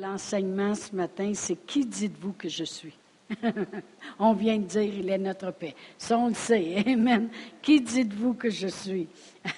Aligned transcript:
L'enseignement 0.00 0.74
ce 0.74 0.94
matin, 0.94 1.32
c'est 1.34 1.56
qui 1.66 1.86
dites-vous 1.86 2.32
que 2.32 2.48
je 2.48 2.64
suis? 2.64 2.98
on 4.18 4.34
vient 4.34 4.58
de 4.58 4.64
dire, 4.64 4.82
il 4.82 5.08
est 5.08 5.18
notre 5.18 5.50
paix. 5.52 5.74
Ça, 5.96 6.18
on 6.18 6.28
le 6.28 6.34
sait. 6.34 6.84
Amen. 6.86 7.28
Qui 7.62 7.80
dites-vous 7.80 8.34
que 8.34 8.50
je 8.50 8.68
suis? 8.68 9.08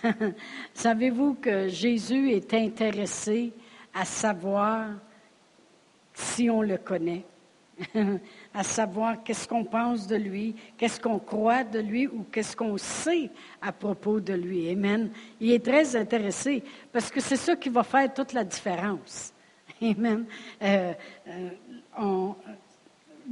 Savez-vous 0.74 1.34
que 1.34 1.68
Jésus 1.68 2.30
est 2.30 2.54
intéressé 2.54 3.52
à 3.92 4.04
savoir 4.04 4.90
si 6.14 6.48
on 6.48 6.62
le 6.62 6.78
connaît? 6.78 7.24
à 8.54 8.62
savoir 8.62 9.22
qu'est-ce 9.22 9.46
qu'on 9.46 9.64
pense 9.64 10.06
de 10.06 10.16
lui, 10.16 10.54
qu'est-ce 10.76 11.00
qu'on 11.00 11.18
croit 11.18 11.62
de 11.64 11.78
lui 11.78 12.06
ou 12.06 12.26
qu'est-ce 12.30 12.56
qu'on 12.56 12.76
sait 12.76 13.30
à 13.62 13.72
propos 13.72 14.20
de 14.20 14.34
lui. 14.34 14.70
Amen. 14.70 15.10
Il 15.40 15.52
est 15.52 15.64
très 15.64 15.96
intéressé 15.96 16.62
parce 16.92 17.10
que 17.10 17.20
c'est 17.20 17.36
ça 17.36 17.56
qui 17.56 17.68
va 17.68 17.82
faire 17.82 18.12
toute 18.12 18.32
la 18.32 18.44
différence. 18.44 19.32
Amen. 19.80 20.24
Euh, 20.62 20.92
euh, 21.28 22.32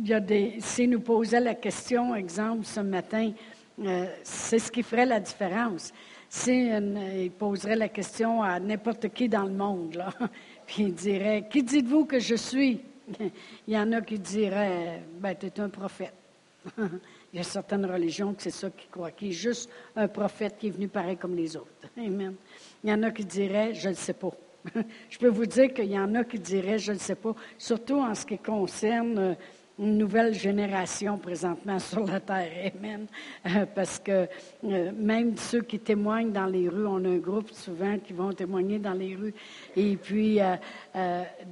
y 0.04 0.12
a 0.12 0.20
des, 0.20 0.58
nous 0.86 1.00
posait 1.00 1.40
la 1.40 1.54
question, 1.54 2.14
exemple, 2.14 2.64
ce 2.64 2.80
matin, 2.80 3.32
euh, 3.80 4.06
c'est 4.22 4.58
ce 4.58 4.70
qui 4.70 4.82
ferait 4.82 5.06
la 5.06 5.20
différence. 5.20 5.92
Si 6.28 6.68
il 6.68 7.30
poserait 7.30 7.76
la 7.76 7.88
question 7.88 8.42
à 8.42 8.60
n'importe 8.60 9.08
qui 9.08 9.28
dans 9.28 9.44
le 9.44 9.52
monde, 9.52 9.94
là, 9.94 10.12
puis 10.66 10.84
il 10.84 10.94
dirait, 10.94 11.46
qui 11.50 11.62
dites-vous 11.62 12.04
que 12.04 12.18
je 12.18 12.34
suis? 12.34 12.80
Il 13.68 13.74
y 13.74 13.78
en 13.78 13.92
a 13.92 14.00
qui 14.00 14.18
diraient, 14.18 15.00
ben, 15.20 15.36
tu 15.38 15.46
es 15.46 15.60
un 15.60 15.68
prophète. 15.68 16.14
il 16.78 17.36
y 17.36 17.38
a 17.38 17.44
certaines 17.44 17.86
religions 17.86 18.34
que 18.34 18.42
c'est 18.42 18.50
ça 18.50 18.68
qu'ils 18.70 18.90
croient, 18.90 19.12
qui 19.12 19.28
est 19.28 19.32
juste 19.32 19.70
un 19.94 20.08
prophète 20.08 20.56
qui 20.58 20.66
est 20.66 20.70
venu 20.70 20.88
pareil 20.88 21.16
comme 21.16 21.36
les 21.36 21.56
autres. 21.56 21.70
Amen. 21.96 22.34
Il 22.82 22.90
y 22.90 22.92
en 22.92 23.00
a 23.04 23.12
qui 23.12 23.24
diraient, 23.24 23.72
je 23.72 23.90
ne 23.90 23.94
sais 23.94 24.14
pas. 24.14 24.32
je 25.10 25.18
peux 25.18 25.28
vous 25.28 25.46
dire 25.46 25.72
qu'il 25.72 25.90
y 25.90 25.98
en 25.98 26.14
a 26.14 26.24
qui 26.24 26.38
diraient, 26.38 26.78
je 26.78 26.92
ne 26.92 26.98
sais 26.98 27.14
pas, 27.14 27.34
surtout 27.58 27.96
en 27.96 28.14
ce 28.14 28.26
qui 28.26 28.38
concerne 28.38 29.18
euh, 29.18 29.34
une 29.78 29.98
nouvelle 29.98 30.32
génération 30.32 31.18
présentement 31.18 31.78
sur 31.78 32.06
la 32.06 32.20
terre. 32.20 32.72
Amen. 32.74 33.06
Euh, 33.46 33.66
parce 33.74 33.98
que 33.98 34.26
euh, 34.64 34.92
même 34.96 35.36
ceux 35.36 35.62
qui 35.62 35.78
témoignent 35.78 36.32
dans 36.32 36.46
les 36.46 36.68
rues, 36.68 36.86
on 36.86 37.04
a 37.04 37.08
un 37.08 37.18
groupe 37.18 37.50
souvent 37.52 37.98
qui 37.98 38.12
vont 38.12 38.32
témoigner 38.32 38.78
dans 38.78 38.94
les 38.94 39.14
rues. 39.14 39.34
Et 39.76 39.96
puis, 39.96 40.38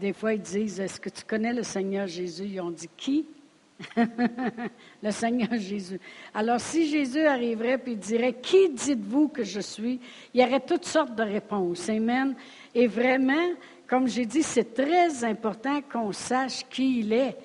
des 0.00 0.12
fois, 0.14 0.34
ils 0.34 0.40
disent, 0.40 0.80
est-ce 0.80 0.98
que 0.98 1.10
tu 1.10 1.24
connais 1.24 1.52
le 1.52 1.62
Seigneur 1.62 2.06
Jésus? 2.06 2.44
Ils 2.44 2.60
ont 2.60 2.70
dit, 2.70 2.88
qui? 2.96 3.26
le 5.02 5.10
Seigneur 5.10 5.54
Jésus. 5.58 6.00
Alors, 6.32 6.60
si 6.60 6.88
Jésus 6.88 7.24
arriverait 7.26 7.80
et 7.86 7.96
dirait, 7.96 8.34
qui 8.34 8.70
dites-vous 8.70 9.28
que 9.28 9.42
je 9.42 9.60
suis? 9.60 10.00
Il 10.32 10.40
y 10.40 10.44
aurait 10.44 10.60
toutes 10.60 10.84
sortes 10.84 11.14
de 11.14 11.22
réponses. 11.22 11.88
Amen. 11.88 12.34
Et 12.74 12.86
vraiment, 12.86 13.52
comme 13.86 14.08
j'ai 14.08 14.26
dit, 14.26 14.42
c'est 14.42 14.74
très 14.74 15.24
important 15.24 15.80
qu'on 15.82 16.12
sache 16.12 16.64
qui 16.68 17.00
il 17.00 17.12
est. 17.12 17.36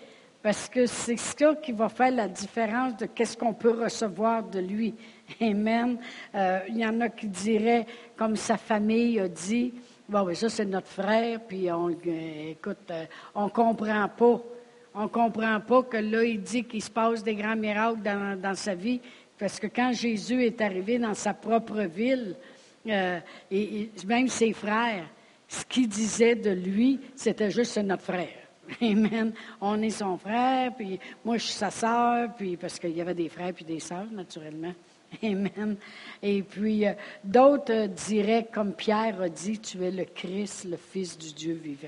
Parce 0.41 0.69
que 0.69 0.85
c'est 0.85 1.17
ça 1.17 1.53
qui 1.55 1.73
va 1.73 1.89
faire 1.89 2.11
la 2.11 2.27
différence 2.29 2.95
de 2.95 3.05
qu'est-ce 3.07 3.35
qu'on 3.35 3.53
peut 3.53 3.83
recevoir 3.83 4.41
de 4.41 4.59
lui. 4.59 4.95
Amen. 5.41 5.97
Euh, 6.33 6.59
il 6.69 6.77
y 6.77 6.85
en 6.85 7.01
a 7.01 7.09
qui 7.09 7.27
diraient, 7.27 7.85
comme 8.15 8.37
sa 8.37 8.57
famille 8.57 9.19
a 9.19 9.27
dit, 9.27 9.73
oui, 10.07 10.35
ça 10.35 10.49
c'est 10.49 10.65
notre 10.65 10.87
frère, 10.87 11.41
puis 11.41 11.69
on, 11.71 11.89
euh, 11.89 12.51
écoute, 12.51 12.89
euh, 12.89 13.05
on 13.35 13.49
comprend 13.49 14.07
pas. 14.07 14.41
On 14.95 15.07
comprend 15.09 15.59
pas 15.59 15.83
que 15.83 15.97
là, 15.97 16.23
il 16.23 16.41
dit 16.41 16.63
qu'il 16.63 16.81
se 16.81 16.89
passe 16.89 17.21
des 17.21 17.35
grands 17.35 17.55
miracles 17.55 18.01
dans, 18.01 18.55
sa 18.55 18.73
vie, 18.73 19.01
parce 19.37 19.59
que 19.59 19.67
quand 19.67 19.91
Jésus 19.91 20.43
est 20.43 20.59
arrivé 20.61 20.97
dans 20.97 21.13
sa 21.13 21.33
propre 21.33 21.81
ville, 21.81 22.35
et, 23.51 23.91
même 24.07 24.27
ses 24.27 24.51
frères, 24.51 25.05
ce 25.49 25.65
qu'ils 25.65 25.89
disaient 25.89 26.35
de 26.35 26.51
lui, 26.51 26.99
c'était 27.15 27.49
juste 27.49 27.77
notre 27.79 28.03
frère. 28.03 28.29
Amen. 28.81 29.33
On 29.59 29.81
est 29.81 29.89
son 29.89 30.17
frère, 30.17 30.73
puis 30.75 30.99
moi 31.25 31.37
je 31.37 31.45
suis 31.45 31.53
sa 31.53 31.71
sœur, 31.71 32.29
puis 32.37 32.55
parce 32.55 32.79
qu'il 32.79 32.95
y 32.95 33.01
avait 33.01 33.15
des 33.15 33.29
frères 33.29 33.53
puis 33.53 33.65
des 33.65 33.79
sœurs, 33.79 34.11
naturellement. 34.11 34.73
Amen. 35.23 35.75
Et 36.21 36.43
puis 36.43 36.85
euh, 36.85 36.93
d'autres 37.23 37.87
diraient, 37.87 38.47
comme 38.51 38.73
Pierre 38.73 39.21
a 39.21 39.29
dit, 39.29 39.57
tu 39.59 39.83
es 39.83 39.91
le 39.91 40.05
Christ, 40.05 40.65
le 40.65 40.77
Fils 40.77 41.17
du 41.17 41.33
Dieu 41.33 41.53
vivant. 41.53 41.87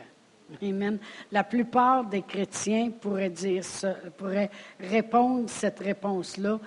Amen. 0.61 0.97
La 1.31 1.43
plupart 1.43 2.03
des 2.05 2.23
chrétiens 2.23 2.89
pourraient 2.89 3.29
dire 3.29 3.63
pourraient 4.17 4.49
répondre 4.79 5.49
cette 5.49 5.79
réponse-là. 5.79 6.59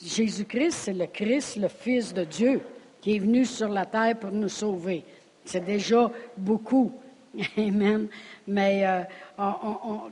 Jésus-Christ, 0.00 0.72
c'est 0.72 0.92
le 0.92 1.06
Christ, 1.06 1.56
le 1.56 1.68
Fils 1.68 2.12
de 2.12 2.24
Dieu, 2.24 2.60
qui 3.00 3.16
est 3.16 3.18
venu 3.18 3.44
sur 3.44 3.68
la 3.68 3.86
terre 3.86 4.18
pour 4.18 4.30
nous 4.30 4.48
sauver. 4.48 5.04
C'est 5.44 5.64
déjà 5.64 6.10
beaucoup. 6.36 6.92
Amen. 7.56 8.08
Mais 8.46 8.86
euh, 8.86 9.02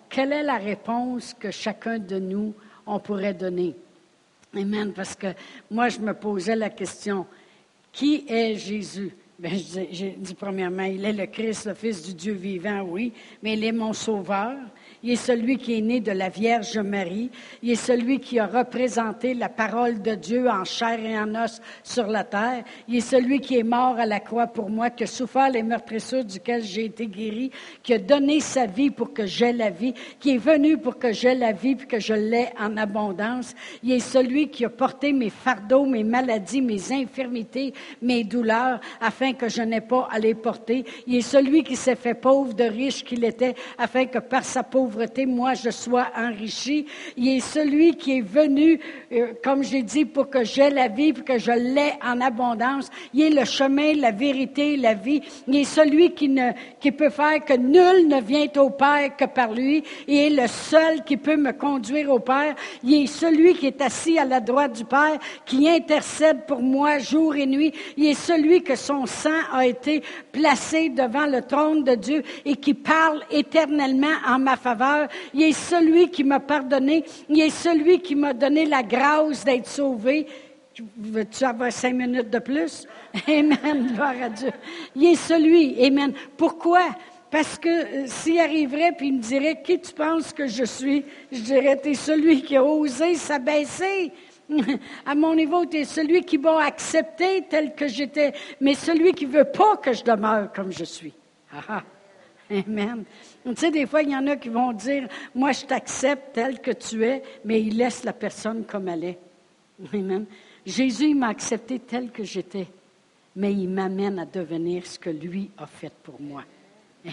quelle 0.09 0.33
est 0.33 0.43
la 0.43 0.57
réponse 0.57 1.35
que 1.39 1.51
chacun 1.51 1.99
de 1.99 2.19
nous, 2.19 2.55
on 2.87 2.99
pourrait 2.99 3.35
donner? 3.35 3.75
Amen. 4.55 4.93
Parce 4.93 5.15
que 5.15 5.29
moi, 5.71 5.89
je 5.89 6.01
me 6.01 6.15
posais 6.15 6.57
la 6.57 6.71
question, 6.71 7.27
qui 7.93 8.25
est 8.29 8.57
Jésus? 8.57 9.15
Ben, 9.41 9.53
j'ai 9.91 10.17
dit 10.19 10.35
premièrement, 10.35 10.83
il 10.83 11.03
est 11.03 11.15
le 11.15 11.25
Christ, 11.25 11.65
le 11.65 11.73
Fils 11.73 12.03
du 12.03 12.13
Dieu 12.13 12.35
vivant, 12.35 12.83
oui, 12.83 13.11
mais 13.43 13.55
il 13.55 13.65
est 13.65 13.73
mon 13.73 13.95
sauveur, 13.95 14.59
il 15.03 15.13
est 15.13 15.17
celui 15.17 15.57
qui 15.57 15.79
est 15.79 15.81
né 15.81 16.01
de 16.01 16.13
la 16.13 16.29
Vierge 16.29 16.77
Marie. 16.77 17.31
Il 17.63 17.71
est 17.71 17.75
celui 17.75 18.21
qui 18.21 18.39
a 18.39 18.47
représenté 18.47 19.33
la 19.33 19.49
parole 19.49 20.03
de 20.03 20.15
Dieu 20.15 20.47
en 20.47 20.65
chair 20.65 21.01
et 21.01 21.19
en 21.19 21.43
os 21.43 21.63
sur 21.83 22.07
la 22.07 22.23
terre. 22.23 22.65
Il 22.87 22.97
est 22.97 23.01
celui 23.01 23.41
qui 23.41 23.57
est 23.59 23.63
mort 23.63 23.99
à 23.99 24.05
la 24.05 24.21
croix 24.21 24.47
pour 24.47 24.69
moi, 24.69 24.91
qui 24.91 25.05
a 25.05 25.07
souffert 25.07 25.49
les 25.49 25.63
meurtrissures 25.63 26.25
duquel 26.25 26.63
j'ai 26.63 26.85
été 26.85 27.07
guéri, 27.07 27.51
qui 27.83 27.95
a 27.95 27.99
donné 27.99 28.41
sa 28.41 28.67
vie 28.67 28.91
pour 28.91 29.15
que 29.15 29.25
j'aie 29.25 29.55
la 29.55 29.71
vie, 29.71 29.95
qui 30.19 30.35
est 30.35 30.39
venu 30.39 30.77
pour 30.77 30.99
que 30.99 31.13
j'aie 31.13 31.35
la 31.35 31.53
vie 31.53 31.77
puis 31.77 31.87
que 31.87 31.99
je 31.99 32.15
l'ai 32.15 32.49
en 32.59 32.77
abondance. 32.77 33.55
Il 33.83 33.93
est 33.93 34.01
celui 34.01 34.51
qui 34.51 34.67
a 34.67 34.69
porté 34.69 35.15
mes 35.15 35.31
fardeaux, 35.31 35.87
mes 35.87 36.05
maladies, 36.05 36.61
mes 36.61 36.93
infirmités, 36.93 37.73
mes 38.03 38.23
douleurs, 38.23 38.81
afin 39.01 39.30
que 39.35 39.49
je 39.49 39.63
n'ai 39.63 39.81
pas 39.81 40.09
à 40.11 40.19
les 40.19 40.35
porter. 40.35 40.85
Il 41.07 41.17
est 41.17 41.21
celui 41.23 41.63
qui 41.63 41.77
s'est 41.77 41.97
fait 41.97 42.15
pauvre 42.15 42.55
de 42.55 42.65
riche 42.65 43.05
qu'il 43.05 43.25
était, 43.25 43.55
afin 43.79 44.07
que 44.07 44.19
par 44.19 44.45
sa 44.45 44.63
pauvreté, 44.63 45.27
moi 45.27 45.55
je 45.55 45.71
sois 45.71 46.09
enrichi. 46.17 46.87
Il 47.17 47.29
est 47.29 47.41
celui 47.41 47.97
qui 47.97 48.19
est 48.19 48.21
venu, 48.23 48.81
euh, 49.13 49.33
comme 49.43 49.63
j'ai 49.63 49.83
dit, 49.83 50.05
pour 50.05 50.31
que 50.31 50.45
j'aie 50.45 50.71
la 50.71 50.89
vie, 50.89 51.13
pour 51.13 51.25
que 51.25 51.39
je 51.39 51.53
l'ai 51.53 51.93
en 52.05 52.21
abondance. 52.21 52.91
Il 53.15 53.23
est 53.23 53.41
le 53.41 53.45
chemin, 53.45 53.95
la 53.95 54.13
vérité, 54.13 54.77
la 54.77 54.95
vie. 54.95 55.23
Il 55.47 55.57
est 55.57 55.65
celui 55.65 56.13
qui, 56.15 56.29
ne, 56.29 56.53
qui 56.81 56.93
peut 56.93 57.11
faire 57.11 57.45
que 57.45 57.55
nul 57.55 58.09
ne 58.09 58.21
vient 58.21 58.47
au 58.57 58.71
Père 58.71 59.17
que 59.17 59.25
par 59.25 59.53
lui. 59.53 59.83
Il 60.07 60.17
est 60.17 60.31
le 60.31 60.47
seul 60.47 61.05
qui 61.05 61.17
peut 61.17 61.37
me 61.37 61.53
conduire 61.53 62.11
au 62.11 62.19
Père. 62.19 62.55
Il 62.83 63.05
est 63.05 63.07
celui 63.07 63.55
qui 63.55 63.67
est 63.67 63.81
assis 63.81 64.19
à 64.19 64.25
la 64.25 64.41
droite 64.41 64.77
du 64.77 64.85
Père, 64.85 65.19
qui 65.45 65.69
intercède 65.69 66.47
pour 66.47 66.61
moi 66.61 66.99
jour 66.99 67.35
et 67.37 67.47
nuit. 67.47 67.73
Il 67.97 68.07
est 68.07 68.15
celui 68.15 68.63
que 68.63 68.77
son 68.77 69.07
a 69.27 69.67
été 69.67 70.03
placé 70.33 70.89
devant 70.89 71.27
le 71.27 71.43
trône 71.43 71.85
de 71.85 71.95
Dieu 71.95 72.23
et 72.45 72.57
qui 72.57 72.75
parle 72.75 73.23
éternellement 73.31 74.17
en 74.27 74.39
ma 74.39 74.57
faveur 74.57 75.09
il 75.35 75.43
est 75.43 75.53
celui 75.53 76.11
qui 76.11 76.25
m'a 76.25 76.41
pardonné. 76.41 77.05
Il 77.29 77.41
est 77.41 77.51
celui 77.51 78.01
qui 78.01 78.15
m'a 78.15 78.33
donné 78.33 78.67
la 78.67 78.83
grâce 78.83 79.45
d'être 79.45 79.67
sauvé. 79.67 80.27
Veux-tu 80.97 81.45
avoir 81.45 81.73
cinq 81.73 81.95
minutes 81.95 82.31
de 82.31 82.39
plus? 82.39 82.87
Amen, 83.29 83.93
gloire 83.95 84.15
à 84.23 84.29
Dieu. 84.29 84.51
Il 84.97 85.05
est 85.07 85.15
celui, 85.17 85.85
Amen. 85.85 86.13
Pourquoi? 86.37 86.83
Parce 87.31 87.59
que 87.59 87.69
euh, 87.69 88.07
s'il 88.07 88.41
arriverait 88.41 88.93
puis 88.97 89.09
il 89.09 89.15
me 89.15 89.23
dirait 89.23 89.63
qui 89.63 89.81
tu 89.81 89.93
penses 89.93 90.33
que 90.33 90.49
je 90.49 90.65
suis, 90.65 91.05
je 91.31 91.41
dirais 91.41 91.79
tu 91.81 91.91
es 91.91 91.95
celui 91.95 92.43
qui 92.43 92.57
a 92.57 92.65
osé 92.65 93.15
s'abaisser. 93.15 94.13
À 95.07 95.15
mon 95.15 95.35
niveau, 95.35 95.65
tu 95.67 95.79
es 95.79 95.85
celui 95.85 96.23
qui 96.23 96.39
m'a 96.39 96.65
accepté 96.65 97.45
tel 97.49 97.75
que 97.75 97.87
j'étais, 97.87 98.33
mais 98.61 98.75
celui 98.75 99.13
qui 99.13 99.27
veut 99.27 99.45
pas 99.45 99.77
que 99.77 99.93
je 99.93 100.05
demeure 100.05 100.53
comme 100.53 100.73
je 100.73 100.85
suis. 100.85 101.13
Ah, 101.53 101.63
ah. 101.69 101.83
Amen. 102.51 103.05
Tu 103.45 103.55
sais, 103.57 103.71
des 103.71 103.87
fois, 103.87 104.03
il 104.03 104.11
y 104.11 104.17
en 104.17 104.27
a 104.27 104.37
qui 104.37 104.49
vont 104.49 104.73
dire, 104.73 105.07
moi, 105.35 105.53
je 105.53 105.65
t'accepte 105.65 106.35
tel 106.35 106.61
que 106.61 106.73
tu 106.73 107.05
es, 107.05 107.23
mais 107.45 107.63
ils 107.63 107.77
laissent 107.77 108.03
la 108.03 108.13
personne 108.13 108.65
comme 108.65 108.89
elle 108.89 109.05
est. 109.05 109.19
Amen. 109.95 110.27
Jésus, 110.67 111.15
m'a 111.15 111.29
accepté 111.29 111.79
tel 111.79 112.11
que 112.11 112.25
j'étais, 112.25 112.67
mais 113.37 113.53
il 113.53 113.69
m'amène 113.69 114.19
à 114.19 114.27
devenir 114.27 114.85
ce 114.85 114.99
que 114.99 115.11
lui 115.11 115.51
a 115.59 115.67
fait 115.67 115.93
pour 116.03 116.21
moi. 116.21 116.43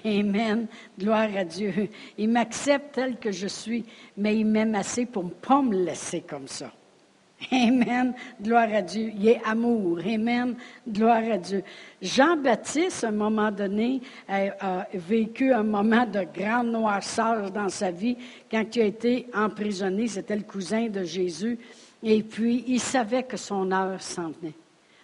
Amen. 0.04 0.68
Gloire 1.00 1.30
à 1.36 1.46
Dieu. 1.46 1.90
Il 2.18 2.30
m'accepte 2.30 2.96
tel 2.96 3.18
que 3.18 3.32
je 3.32 3.48
suis, 3.48 3.86
mais 4.18 4.38
il 4.38 4.46
m'aime 4.46 4.74
assez 4.74 5.06
pour 5.06 5.24
ne 5.24 5.30
pas 5.30 5.62
me 5.62 5.86
laisser 5.86 6.22
comme 6.22 6.48
ça. 6.48 6.72
Amen. 7.52 8.14
Gloire 8.42 8.74
à 8.74 8.82
Dieu. 8.82 9.12
Il 9.16 9.28
est 9.28 9.42
amour. 9.46 10.00
Amen. 10.00 10.56
Gloire 10.88 11.24
à 11.32 11.38
Dieu. 11.38 11.64
Jean-Baptiste, 12.02 13.04
à 13.04 13.10
un 13.10 13.12
moment 13.12 13.52
donné, 13.52 14.02
a, 14.28 14.88
vécu 14.94 15.54
un 15.54 15.64
moment 15.64 16.06
de 16.06 16.26
grande 16.34 16.72
noirceur 16.72 17.52
dans 17.52 17.70
sa 17.70 17.92
vie 17.92 18.18
quand 18.50 18.76
il 18.76 18.82
a 18.82 18.86
été 18.86 19.28
emprisonné. 19.34 20.08
C'était 20.08 20.36
le 20.36 20.44
cousin 20.44 20.88
de 20.88 21.04
Jésus. 21.04 21.60
Et 22.02 22.24
puis, 22.24 22.64
il 22.68 22.80
savait 22.80 23.24
que 23.24 23.38
son 23.38 23.72
heure 23.72 24.02
s'en 24.02 24.32
venait. 24.32 24.54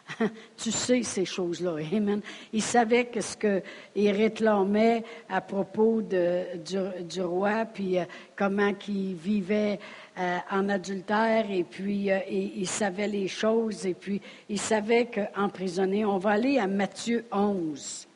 tu 0.58 0.72
sais 0.72 1.04
ces 1.04 1.26
choses-là. 1.26 1.78
Amen. 1.92 2.22
Il 2.52 2.62
savait 2.62 3.06
que 3.06 3.22
ce 3.22 3.38
qu'il 3.38 4.12
réclamait 4.12 5.04
à 5.30 5.42
propos 5.42 6.02
du, 6.02 7.22
roi, 7.22 7.66
puis 7.66 7.98
euh, 7.98 8.06
comment 8.36 8.74
il 8.88 9.16
vivait 9.16 9.80
euh, 10.18 10.38
en 10.52 10.70
adultère, 10.70 11.50
et 11.50 11.64
puis 11.64 12.12
euh, 12.12 12.20
il 12.30 12.68
savait 12.68 13.08
les 13.08 13.28
choses, 13.28 13.86
et 13.86 13.94
puis 13.94 14.22
il 14.50 14.60
savait 14.60 15.06
qu'emprisonné. 15.06 16.06
On 16.06 16.18
va 16.18 16.32
aller 16.32 16.58
à 16.58 16.68
Matthieu 16.68 17.26
11. 17.32 18.08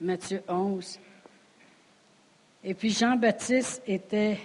Matthieu 0.00 0.42
11. 0.48 0.98
Et 2.64 2.74
puis 2.74 2.90
Jean-Baptiste 2.90 3.82
était 3.86 4.38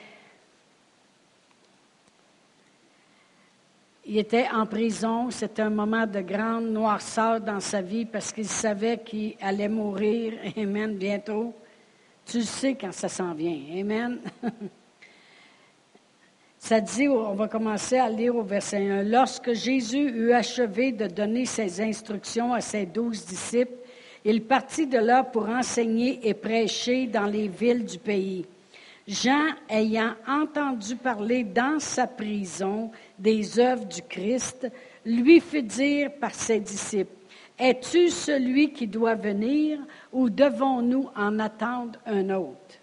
Il 4.06 4.18
était 4.18 4.48
en 4.52 4.66
prison. 4.66 5.30
C'était 5.30 5.62
un 5.62 5.70
moment 5.70 6.08
de 6.08 6.22
grande 6.22 6.70
noirceur 6.72 7.40
dans 7.40 7.60
sa 7.60 7.82
vie 7.82 8.06
parce 8.06 8.32
qu'il 8.32 8.48
savait 8.48 8.98
qu'il 8.98 9.36
allait 9.42 9.70
mourir. 9.70 10.34
Amen, 10.58 10.96
bientôt. 10.96 11.54
Tu 12.26 12.42
sais 12.42 12.76
quand 12.76 12.92
ça 12.92 13.10
s'en 13.10 13.34
vient. 13.34 13.60
Amen. 13.80 14.20
Ça 16.64 16.80
dit, 16.80 17.08
on 17.08 17.34
va 17.34 17.48
commencer 17.48 17.98
à 17.98 18.08
lire 18.08 18.36
au 18.36 18.44
verset 18.44 18.88
1. 18.88 19.02
Lorsque 19.02 19.52
Jésus 19.52 20.12
eut 20.12 20.32
achevé 20.32 20.92
de 20.92 21.08
donner 21.08 21.46
ses 21.46 21.82
instructions 21.82 22.54
à 22.54 22.62
ses 22.62 22.86
douze 22.86 23.26
disciples, 23.26 23.74
il 24.24 24.44
partit 24.44 24.86
de 24.86 25.00
là 25.00 25.24
pour 25.24 25.50
enseigner 25.50 26.20
et 26.22 26.36
prêcher 26.36 27.08
dans 27.08 27.26
les 27.26 27.48
villes 27.48 27.84
du 27.84 27.98
pays. 27.98 28.46
Jean, 29.08 29.48
ayant 29.68 30.14
entendu 30.28 30.96
parler 30.96 31.44
dans 31.44 31.80
sa 31.80 32.06
prison 32.06 32.92
des 33.22 33.60
œuvres 33.60 33.86
du 33.86 34.02
Christ, 34.02 34.68
lui 35.06 35.40
fit 35.40 35.64
dire 35.64 36.12
par 36.20 36.34
ses 36.34 36.60
disciples, 36.60 37.14
Es-tu 37.58 38.10
celui 38.10 38.74
qui 38.74 38.88
doit 38.88 39.16
venir 39.16 39.80
ou 40.12 40.30
devons-nous 40.30 41.10
en 41.16 41.38
attendre 41.40 42.00
un 42.06 42.30
autre? 42.32 42.80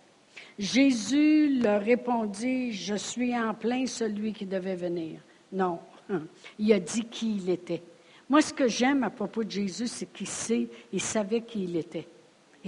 Jésus 0.59 1.61
leur 1.61 1.83
répondit, 1.83 2.73
Je 2.73 2.95
suis 2.95 3.37
en 3.37 3.55
plein 3.55 3.87
celui 3.87 4.33
qui 4.33 4.47
devait 4.47 4.77
venir. 4.77 5.21
Non, 5.53 5.81
il 6.59 6.73
a 6.73 6.79
dit 6.79 7.05
qui 7.05 7.37
il 7.37 7.51
était. 7.51 7.83
Moi, 8.29 8.43
ce 8.43 8.53
que 8.53 8.69
j'aime 8.69 9.03
à 9.05 9.11
propos 9.11 9.43
de 9.43 9.51
Jésus, 9.51 9.87
c'est 9.87 10.13
qu'il 10.13 10.27
sait, 10.27 10.69
il 10.93 11.01
savait 11.01 11.41
qui 11.41 11.65
il 11.65 11.77
était. 11.77 12.07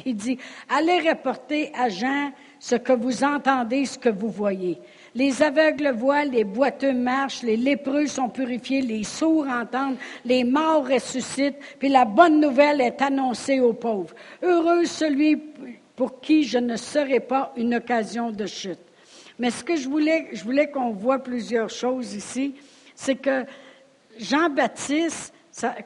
Il 0.04 0.14
dit, 0.16 0.38
allez 0.68 1.00
rapporter 1.08 1.72
à 1.74 1.88
Jean 1.88 2.32
ce 2.58 2.76
que 2.76 2.92
vous 2.92 3.24
entendez, 3.24 3.86
ce 3.86 3.98
que 3.98 4.08
vous 4.08 4.30
voyez. 4.30 4.78
Les 5.14 5.42
aveugles 5.42 5.90
voient, 5.92 6.24
les 6.24 6.44
boiteux 6.44 6.92
marchent, 6.92 7.42
les 7.42 7.56
lépreux 7.56 8.06
sont 8.06 8.28
purifiés, 8.28 8.82
les 8.82 9.02
sourds 9.02 9.48
entendent, 9.48 9.96
les 10.24 10.44
morts 10.44 10.86
ressuscitent, 10.86 11.58
puis 11.78 11.88
la 11.88 12.04
bonne 12.04 12.40
nouvelle 12.40 12.80
est 12.80 13.02
annoncée 13.02 13.60
aux 13.60 13.72
pauvres. 13.72 14.14
Heureux 14.42 14.84
celui 14.84 15.36
pour 15.96 16.20
qui 16.20 16.44
je 16.44 16.58
ne 16.58 16.76
serai 16.76 17.20
pas 17.20 17.52
une 17.56 17.74
occasion 17.74 18.30
de 18.30 18.46
chute. 18.46 18.78
Mais 19.38 19.50
ce 19.50 19.64
que 19.64 19.74
je 19.74 19.88
voulais, 19.88 20.28
je 20.32 20.44
voulais 20.44 20.70
qu'on 20.70 20.90
voit 20.90 21.18
plusieurs 21.18 21.70
choses 21.70 22.14
ici, 22.14 22.54
c'est 22.94 23.16
que 23.16 23.44
Jean-Baptiste, 24.18 25.34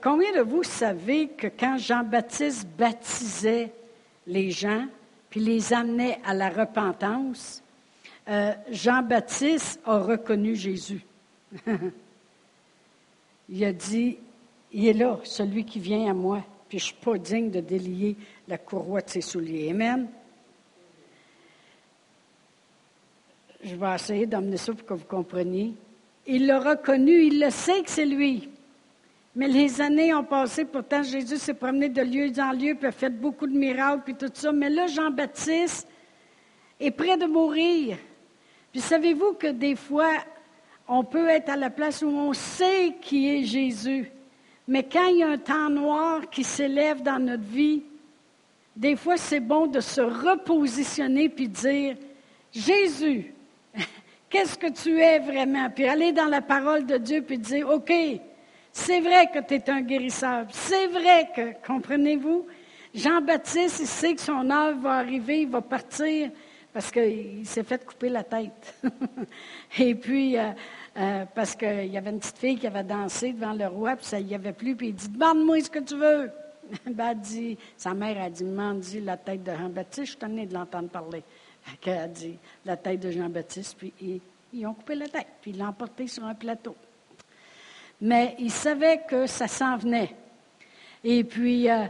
combien 0.02 0.32
de 0.36 0.40
vous 0.40 0.64
savez 0.64 1.28
que 1.28 1.46
quand 1.46 1.78
Jean-Baptiste 1.78 2.66
baptisait 2.76 3.72
les 4.26 4.50
gens, 4.50 4.86
puis 5.30 5.40
les 5.40 5.72
amenait 5.72 6.20
à 6.24 6.34
la 6.34 6.48
repentance, 6.48 7.62
euh, 8.28 8.52
Jean-Baptiste 8.70 9.80
a 9.84 9.98
reconnu 9.98 10.54
Jésus. 10.54 11.04
il 13.48 13.64
a 13.64 13.72
dit, 13.72 14.18
il 14.72 14.86
est 14.86 14.94
là, 14.94 15.18
celui 15.24 15.64
qui 15.64 15.78
vient 15.78 16.10
à 16.10 16.14
moi, 16.14 16.42
puis 16.68 16.78
je 16.78 16.84
ne 16.84 16.88
suis 16.88 17.04
pas 17.04 17.18
digne 17.18 17.50
de 17.50 17.60
délier 17.60 18.16
la 18.48 18.58
courroie 18.58 19.02
de 19.02 19.10
ses 19.10 19.20
souliers. 19.20 19.70
Amen. 19.70 20.08
Je 23.62 23.76
vais 23.76 23.94
essayer 23.94 24.26
d'amener 24.26 24.56
ça 24.56 24.72
pour 24.72 24.86
que 24.86 24.94
vous 24.94 25.04
compreniez. 25.04 25.72
Il 26.26 26.46
l'a 26.46 26.60
reconnu, 26.60 27.24
il 27.24 27.40
le 27.40 27.50
sait 27.50 27.82
que 27.82 27.90
c'est 27.90 28.06
lui. 28.06 28.50
Mais 29.36 29.48
les 29.48 29.80
années 29.80 30.14
ont 30.14 30.24
passé, 30.24 30.64
pourtant 30.64 31.02
Jésus 31.02 31.38
s'est 31.38 31.54
promené 31.54 31.88
de 31.88 32.02
lieu 32.02 32.30
en 32.38 32.52
lieu, 32.52 32.74
puis 32.76 32.86
a 32.86 32.92
fait 32.92 33.10
beaucoup 33.10 33.48
de 33.48 33.56
miracles, 33.56 34.02
puis 34.04 34.14
tout 34.14 34.30
ça. 34.32 34.52
Mais 34.52 34.70
là, 34.70 34.86
Jean-Baptiste 34.86 35.88
est 36.78 36.92
près 36.92 37.16
de 37.16 37.26
mourir. 37.26 37.98
Puis 38.70 38.80
savez-vous 38.80 39.34
que 39.34 39.48
des 39.48 39.74
fois, 39.74 40.12
on 40.86 41.02
peut 41.02 41.28
être 41.28 41.48
à 41.48 41.56
la 41.56 41.70
place 41.70 42.02
où 42.02 42.08
on 42.08 42.32
sait 42.32 42.94
qui 43.00 43.28
est 43.28 43.44
Jésus. 43.44 44.10
Mais 44.68 44.84
quand 44.84 45.06
il 45.06 45.18
y 45.18 45.22
a 45.22 45.28
un 45.30 45.38
temps 45.38 45.70
noir 45.70 46.28
qui 46.30 46.44
s'élève 46.44 47.02
dans 47.02 47.18
notre 47.18 47.44
vie, 47.44 47.82
des 48.76 48.96
fois 48.96 49.16
c'est 49.16 49.40
bon 49.40 49.66
de 49.66 49.80
se 49.80 50.00
repositionner 50.00 51.28
puis 51.28 51.48
dire, 51.48 51.96
Jésus, 52.52 53.34
qu'est-ce 54.30 54.56
que 54.56 54.70
tu 54.70 55.00
es 55.00 55.18
vraiment? 55.18 55.70
Puis 55.70 55.86
aller 55.86 56.12
dans 56.12 56.26
la 56.26 56.40
parole 56.40 56.86
de 56.86 56.96
Dieu 56.98 57.22
puis 57.22 57.38
dire, 57.38 57.68
OK, 57.68 57.92
c'est 58.76 59.00
vrai 59.00 59.30
que 59.32 59.38
tu 59.38 59.54
es 59.54 59.70
un 59.70 59.82
guérisseur. 59.82 60.46
C'est 60.50 60.88
vrai 60.88 61.30
que, 61.34 61.64
comprenez-vous? 61.64 62.44
Jean-Baptiste, 62.92 63.78
il 63.80 63.86
sait 63.86 64.14
que 64.16 64.20
son 64.20 64.50
heure 64.50 64.76
va 64.76 64.94
arriver, 64.94 65.42
il 65.42 65.48
va 65.48 65.60
partir 65.60 66.30
parce 66.72 66.90
qu'il 66.90 67.46
s'est 67.46 67.62
fait 67.62 67.86
couper 67.86 68.08
la 68.08 68.24
tête. 68.24 68.74
et 69.78 69.94
puis, 69.94 70.36
euh, 70.36 70.50
euh, 70.96 71.24
parce 71.32 71.54
qu'il 71.54 71.86
y 71.86 71.96
avait 71.96 72.10
une 72.10 72.18
petite 72.18 72.36
fille 72.36 72.58
qui 72.58 72.66
avait 72.66 72.82
dansé 72.82 73.32
devant 73.32 73.52
le 73.52 73.68
roi, 73.68 73.94
puis 73.94 74.06
ça 74.06 74.20
n'y 74.20 74.34
avait 74.34 74.52
plus, 74.52 74.74
puis 74.74 74.88
il 74.88 74.94
dit 74.94 75.08
Demande-moi 75.08 75.60
ce 75.60 75.70
que 75.70 75.78
tu 75.78 75.94
veux. 75.94 76.32
ben, 76.90 77.14
dit, 77.14 77.56
sa 77.76 77.94
mère 77.94 78.20
a 78.20 78.28
dit 78.28 78.42
Demande 78.42 78.82
la 79.04 79.16
tête 79.16 79.44
de 79.44 79.52
Jean-Baptiste, 79.52 80.04
je 80.04 80.10
suis 80.10 80.18
tenue 80.18 80.46
de 80.46 80.54
l'entendre 80.54 80.88
parler. 80.88 81.22
Elle 81.86 81.92
a 81.92 82.08
dit 82.08 82.36
La 82.64 82.76
tête 82.76 82.98
de 82.98 83.12
Jean-Baptiste, 83.12 83.76
puis 83.78 84.20
ils, 84.52 84.66
ont 84.66 84.74
coupé 84.74 84.96
la 84.96 85.06
tête, 85.06 85.28
puis 85.40 85.52
ils 85.52 85.58
l'ont 85.58 85.66
emporté 85.66 86.08
sur 86.08 86.24
un 86.24 86.34
plateau. 86.34 86.74
Mais 88.04 88.34
il 88.38 88.50
savait 88.50 89.00
que 89.08 89.26
ça 89.26 89.48
s'en 89.48 89.78
venait. 89.78 90.14
Et 91.02 91.24
puis, 91.24 91.70
euh, 91.70 91.86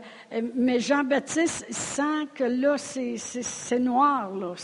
mais 0.55 0.79
Jean-Baptiste 0.79 1.67
sent 1.73 2.29
que 2.37 2.45
là, 2.45 2.77
c'est 2.79 3.79
noir, 3.81 4.33
là. 4.33 4.55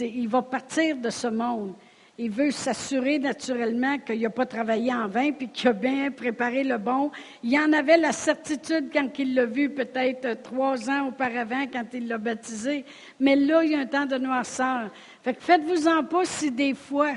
il 0.00 0.28
va 0.28 0.42
partir 0.42 0.98
de 0.98 1.08
ce 1.08 1.28
monde. 1.28 1.72
Il 2.18 2.30
veut 2.30 2.50
s'assurer 2.50 3.18
naturellement 3.18 3.96
qu'il 3.98 4.20
n'a 4.20 4.28
pas 4.28 4.44
travaillé 4.44 4.92
en 4.92 5.08
vain, 5.08 5.32
puis 5.32 5.48
qu'il 5.48 5.70
a 5.70 5.72
bien 5.72 6.10
préparé 6.10 6.64
le 6.64 6.76
bon. 6.76 7.10
Il 7.42 7.58
en 7.58 7.72
avait 7.72 7.96
la 7.96 8.12
certitude 8.12 8.90
quand 8.92 9.18
il 9.18 9.34
l'a 9.34 9.46
vu, 9.46 9.70
peut-être 9.70 10.42
trois 10.42 10.90
ans 10.90 11.08
auparavant, 11.08 11.64
quand 11.72 11.86
il 11.94 12.08
l'a 12.08 12.18
baptisé. 12.18 12.84
Mais 13.18 13.36
là, 13.36 13.64
il 13.64 13.70
y 13.70 13.74
a 13.74 13.78
un 13.78 13.86
temps 13.86 14.04
de 14.04 14.18
noirceur. 14.18 14.90
Fait 15.22 15.32
que 15.32 15.42
faites-vous-en 15.42 16.04
pas 16.04 16.26
si 16.26 16.50
des 16.50 16.74
fois, 16.74 17.12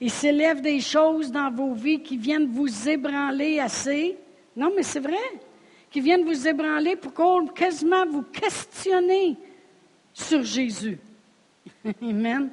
il 0.00 0.10
s'élève 0.10 0.60
des 0.60 0.80
choses 0.80 1.30
dans 1.30 1.50
vos 1.50 1.74
vies 1.74 2.02
qui 2.02 2.16
viennent 2.16 2.46
vous 2.46 2.88
ébranler 2.88 3.60
assez. 3.60 4.16
Non, 4.56 4.72
mais 4.74 4.82
c'est 4.82 5.00
vrai 5.00 5.18
qui 5.90 6.00
viennent 6.00 6.24
vous 6.24 6.46
ébranler 6.46 6.96
pour 6.96 7.12
qu'on 7.12 7.46
quasiment 7.48 8.06
vous 8.06 8.22
questionner 8.22 9.36
sur 10.12 10.42
Jésus. 10.42 10.98
Amen. 12.02 12.50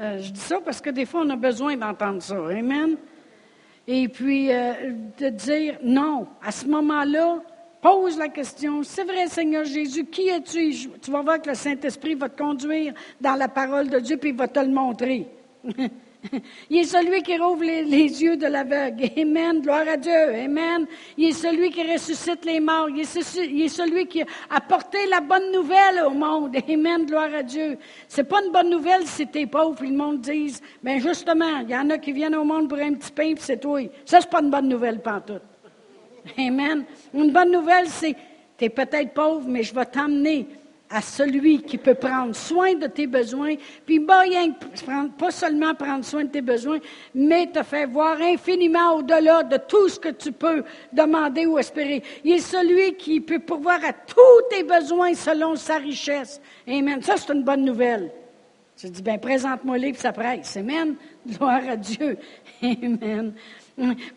Euh, 0.00 0.18
je 0.20 0.30
dis 0.30 0.40
ça 0.40 0.60
parce 0.64 0.80
que 0.80 0.90
des 0.90 1.04
fois, 1.04 1.22
on 1.24 1.30
a 1.30 1.36
besoin 1.36 1.76
d'entendre 1.76 2.22
ça. 2.22 2.36
Amen. 2.36 2.96
Et 3.88 4.08
puis, 4.08 4.52
euh, 4.52 4.92
de 5.18 5.28
dire 5.30 5.78
non, 5.82 6.26
à 6.42 6.52
ce 6.52 6.66
moment-là, 6.66 7.42
pose 7.80 8.18
la 8.18 8.28
question, 8.28 8.82
c'est 8.82 9.04
vrai 9.04 9.26
Seigneur 9.28 9.64
Jésus, 9.64 10.04
qui 10.06 10.28
es-tu? 10.28 10.90
Tu 11.00 11.10
vas 11.10 11.22
voir 11.22 11.40
que 11.40 11.48
le 11.48 11.54
Saint-Esprit 11.54 12.14
va 12.14 12.28
te 12.28 12.40
conduire 12.40 12.94
dans 13.20 13.34
la 13.34 13.48
parole 13.48 13.88
de 13.88 13.98
Dieu, 13.98 14.16
puis 14.16 14.30
il 14.30 14.36
va 14.36 14.48
te 14.48 14.60
le 14.60 14.70
montrer. 14.70 15.26
Il 16.70 16.78
est 16.78 16.84
celui 16.84 17.22
qui 17.22 17.36
rouvre 17.36 17.62
les, 17.62 18.22
yeux 18.22 18.36
de 18.36 18.46
l'aveugle. 18.46 19.10
Amen. 19.16 19.60
Gloire 19.60 19.88
à 19.88 19.96
Dieu. 19.96 20.12
Amen. 20.12 20.86
Il 21.16 21.28
est 21.28 21.32
celui 21.32 21.70
qui 21.70 21.82
ressuscite 21.82 22.44
les 22.44 22.60
morts. 22.60 22.88
Il 22.90 23.00
est, 23.00 23.68
celui 23.68 24.06
qui 24.06 24.22
a 24.22 24.60
porté 24.60 24.98
la 25.08 25.20
bonne 25.20 25.52
nouvelle 25.52 26.04
au 26.06 26.10
monde. 26.10 26.56
Amen. 26.68 27.06
Gloire 27.06 27.34
à 27.34 27.42
Dieu. 27.42 27.78
C'est 28.08 28.24
pas 28.24 28.40
une 28.44 28.52
bonne 28.52 28.70
nouvelle 28.70 29.06
si 29.06 29.26
tu 29.26 29.40
es 29.40 29.46
pauvre 29.46 29.82
et 29.82 29.88
le 29.88 29.96
monde 29.96 30.20
dise, 30.20 30.60
ben 30.82 31.00
justement, 31.00 31.60
il 31.62 31.70
y 31.70 31.76
en 31.76 31.90
a 31.90 31.98
qui 31.98 32.12
viennent 32.12 32.36
au 32.36 32.44
monde 32.44 32.68
pour 32.68 32.78
un 32.78 32.94
petit 32.94 33.12
pain 33.12 33.34
puis 33.34 33.44
c'est 33.44 33.60
toi. 33.60 33.80
Ça, 34.04 34.20
c'est 34.20 34.30
pas 34.30 34.40
une 34.40 34.50
bonne 34.50 34.68
nouvelle, 34.68 35.00
pantoute. 35.00 35.42
Amen. 36.38 36.84
Une 37.14 37.32
bonne 37.32 37.52
nouvelle, 37.52 37.88
c'est, 37.88 38.14
tu 38.58 38.64
es 38.64 38.68
peut-être 38.68 39.12
pauvre, 39.12 39.46
mais 39.48 39.62
je 39.62 39.74
vais 39.74 39.86
t'emmener 39.86 40.46
à 40.88 41.00
celui 41.00 41.62
qui 41.62 41.78
peut 41.78 41.94
prendre 41.94 42.34
soin 42.34 42.74
de 42.74 42.86
tes 42.86 43.06
besoins, 43.06 43.54
puis 43.84 44.00
pas 44.00 45.30
seulement 45.30 45.74
prendre 45.74 46.04
soin 46.04 46.24
de 46.24 46.30
tes 46.30 46.40
besoins, 46.40 46.78
mais 47.14 47.46
te 47.46 47.62
faire 47.62 47.88
voir 47.88 48.20
infiniment 48.20 48.96
au-delà 48.96 49.42
de 49.42 49.56
tout 49.56 49.88
ce 49.88 49.98
que 49.98 50.10
tu 50.10 50.32
peux 50.32 50.62
demander 50.92 51.46
ou 51.46 51.58
espérer. 51.58 52.02
Il 52.24 52.32
est 52.32 52.38
celui 52.38 52.94
qui 52.94 53.20
peut 53.20 53.40
pourvoir 53.40 53.84
à 53.84 53.92
tous 53.92 54.42
tes 54.50 54.62
besoins 54.62 55.14
selon 55.14 55.56
sa 55.56 55.78
richesse. 55.78 56.40
Amen. 56.68 57.02
Ça, 57.02 57.16
c'est 57.16 57.32
une 57.32 57.42
bonne 57.42 57.64
nouvelle. 57.64 58.10
Tu 58.76 58.90
dis, 58.90 59.02
bien, 59.02 59.18
présente-moi 59.18 59.78
les, 59.78 59.92
puis 59.92 60.00
ça 60.00 60.12
presse. 60.12 60.56
Amen. 60.56 60.96
Gloire 61.26 61.62
à 61.68 61.76
Dieu. 61.76 62.18
Amen. 62.62 63.34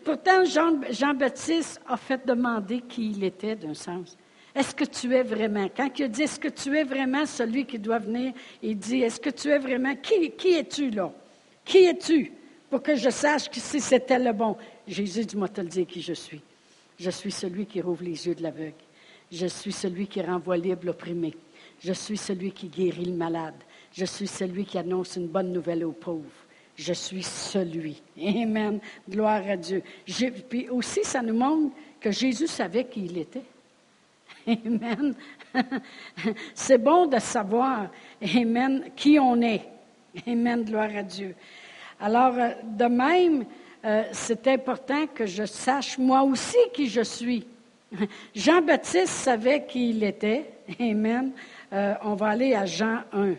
Pourtant, 0.04 0.44
Jean-Baptiste 0.44 1.80
a 1.88 1.96
fait 1.96 2.24
demander 2.26 2.80
qui 2.82 3.10
il 3.10 3.24
était 3.24 3.56
d'un 3.56 3.74
sens. 3.74 4.16
Est-ce 4.54 4.74
que 4.74 4.84
tu 4.84 5.14
es 5.14 5.22
vraiment? 5.22 5.68
Quand 5.74 5.88
il 5.98 6.08
dit, 6.08 6.22
est-ce 6.22 6.40
que 6.40 6.48
tu 6.48 6.76
es 6.76 6.84
vraiment 6.84 7.24
celui 7.24 7.64
qui 7.64 7.78
doit 7.78 7.98
venir? 7.98 8.32
Il 8.62 8.76
dit, 8.76 9.02
est-ce 9.02 9.20
que 9.20 9.30
tu 9.30 9.48
es 9.48 9.58
vraiment? 9.58 9.94
Qui, 9.96 10.30
qui 10.32 10.54
es-tu 10.54 10.90
là? 10.90 11.12
Qui 11.64 11.84
es-tu? 11.84 12.32
Pour 12.68 12.82
que 12.82 12.96
je 12.96 13.10
sache 13.10 13.48
que 13.48 13.60
si 13.60 13.80
c'était 13.80 14.18
le 14.18 14.32
bon? 14.32 14.56
Jésus 14.86 15.24
dit, 15.24 15.36
moi 15.36 15.48
te 15.48 15.60
le 15.60 15.68
dire 15.68 15.86
qui 15.86 16.02
je 16.02 16.12
suis. 16.12 16.40
Je 16.98 17.10
suis 17.10 17.32
celui 17.32 17.66
qui 17.66 17.80
rouvre 17.80 18.04
les 18.04 18.26
yeux 18.26 18.34
de 18.34 18.42
l'aveugle. 18.42 18.74
Je 19.30 19.46
suis 19.46 19.72
celui 19.72 20.06
qui 20.06 20.20
renvoie 20.20 20.56
libre 20.56 20.86
l'opprimé. 20.86 21.34
Je 21.82 21.92
suis 21.92 22.16
celui 22.16 22.52
qui 22.52 22.68
guérit 22.68 23.04
le 23.04 23.14
malade. 23.14 23.54
Je 23.92 24.04
suis 24.04 24.26
celui 24.26 24.64
qui 24.64 24.78
annonce 24.78 25.16
une 25.16 25.28
bonne 25.28 25.52
nouvelle 25.52 25.84
aux 25.84 25.92
pauvres. 25.92 26.24
Je 26.76 26.92
suis 26.92 27.22
celui. 27.22 28.02
Amen. 28.18 28.80
Gloire 29.08 29.42
à 29.48 29.56
Dieu. 29.56 29.82
puis 30.48 30.68
aussi, 30.68 31.00
ça 31.04 31.22
nous 31.22 31.34
montre 31.34 31.74
que 32.00 32.10
Jésus 32.10 32.46
savait 32.46 32.84
qui 32.84 33.04
il 33.04 33.18
était. 33.18 33.42
Amen. 34.46 35.14
C'est 36.54 36.78
bon 36.78 37.06
de 37.06 37.18
savoir, 37.18 37.88
Amen, 38.22 38.90
qui 38.96 39.18
on 39.18 39.40
est. 39.42 39.62
Amen, 40.26 40.64
gloire 40.64 40.90
à 40.96 41.02
Dieu. 41.02 41.34
Alors, 42.00 42.34
euh, 42.36 42.50
de 42.64 42.86
même, 42.86 43.44
euh, 43.84 44.04
c'est 44.12 44.46
important 44.48 45.06
que 45.06 45.26
je 45.26 45.44
sache 45.44 45.98
moi 45.98 46.22
aussi 46.22 46.58
qui 46.72 46.88
je 46.88 47.02
suis. 47.02 47.46
Jean-Baptiste 48.34 49.08
savait 49.08 49.66
qui 49.66 49.90
il 49.90 50.02
était. 50.02 50.50
Amen. 50.80 51.32
Euh, 51.72 51.94
on 52.02 52.14
va 52.14 52.28
aller 52.28 52.54
à 52.54 52.66
Jean 52.66 53.02
1. 53.12 53.34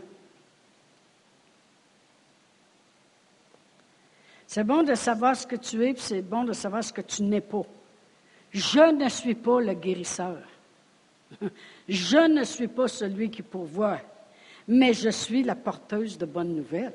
C'est 4.48 4.64
bon 4.64 4.84
de 4.84 4.96
savoir 4.96 5.36
ce 5.36 5.48
que 5.48 5.56
tu 5.56 5.84
es, 5.86 5.94
puis 5.94 6.04
c'est 6.04 6.22
bon 6.22 6.44
de 6.44 6.54
savoir 6.54 6.84
ce 6.84 6.92
que 6.92 7.02
tu 7.02 7.24
n'es 7.24 7.42
pas. 7.42 7.64
Je 8.52 8.92
ne 8.94 9.08
suis 9.08 9.36
pas 9.36 9.62
le 9.62 9.74
guérisseur. 9.74 10.38
Je 11.88 12.28
ne 12.28 12.44
suis 12.44 12.68
pas 12.68 12.88
celui 12.88 13.30
qui 13.30 13.42
pourvoit, 13.42 14.00
mais 14.68 14.94
je 14.94 15.10
suis 15.10 15.44
la 15.44 15.56
porteuse 15.56 16.18
de 16.18 16.26
bonnes 16.26 16.56
nouvelles. 16.56 16.94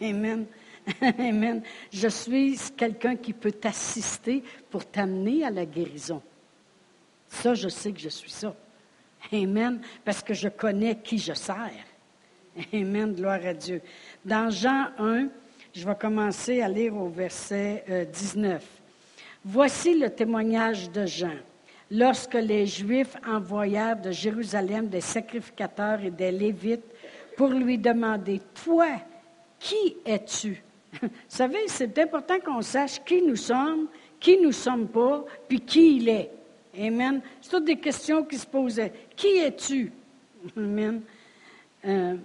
Amen. 0.00 0.46
Amen. 1.18 1.62
Je 1.92 2.08
suis 2.08 2.58
quelqu'un 2.76 3.16
qui 3.16 3.32
peut 3.32 3.52
t'assister 3.52 4.42
pour 4.70 4.86
t'amener 4.86 5.44
à 5.44 5.50
la 5.50 5.66
guérison. 5.66 6.22
Ça, 7.28 7.54
je 7.54 7.68
sais 7.68 7.92
que 7.92 8.00
je 8.00 8.08
suis 8.08 8.30
ça. 8.30 8.54
Amen. 9.32 9.80
Parce 10.04 10.22
que 10.22 10.34
je 10.34 10.48
connais 10.48 10.96
qui 10.96 11.18
je 11.18 11.34
sers. 11.34 11.84
Amen. 12.72 13.14
Gloire 13.14 13.44
à 13.44 13.54
Dieu. 13.54 13.82
Dans 14.24 14.50
Jean 14.50 14.88
1, 14.98 15.28
je 15.74 15.86
vais 15.86 15.96
commencer 15.96 16.62
à 16.62 16.68
lire 16.68 16.96
au 16.96 17.08
verset 17.08 18.06
19. 18.12 18.54
Euh, 18.54 18.66
Voici 19.44 19.98
le 19.98 20.10
témoignage 20.10 20.90
de 20.90 21.06
Jean. 21.06 21.36
Lorsque 21.90 22.34
les 22.34 22.66
Juifs 22.66 23.16
envoyèrent 23.26 24.00
de 24.00 24.10
Jérusalem 24.10 24.88
des 24.88 25.00
sacrificateurs 25.00 26.00
et 26.02 26.10
des 26.10 26.30
Lévites 26.30 26.84
pour 27.36 27.48
lui 27.48 27.78
demander, 27.78 28.42
Toi, 28.64 28.88
qui 29.58 29.96
es-tu? 30.04 30.62
Vous 31.02 31.08
savez, 31.28 31.58
c'est 31.66 31.98
important 31.98 32.38
qu'on 32.40 32.62
sache 32.62 33.02
qui 33.04 33.22
nous 33.22 33.36
sommes, 33.36 33.88
qui 34.20 34.38
nous 34.38 34.52
sommes 34.52 34.88
pas, 34.88 35.24
puis 35.48 35.60
qui 35.60 35.96
il 35.96 36.08
est. 36.08 36.30
Amen. 36.78 37.20
C'est 37.40 37.50
toutes 37.50 37.64
des 37.64 37.78
questions 37.78 38.24
qui 38.24 38.36
se 38.36 38.46
posaient. 38.46 38.92
Qui 39.16 39.38
es-tu? 39.38 39.92
Amen. 40.56 41.00
Euh, 41.84 42.16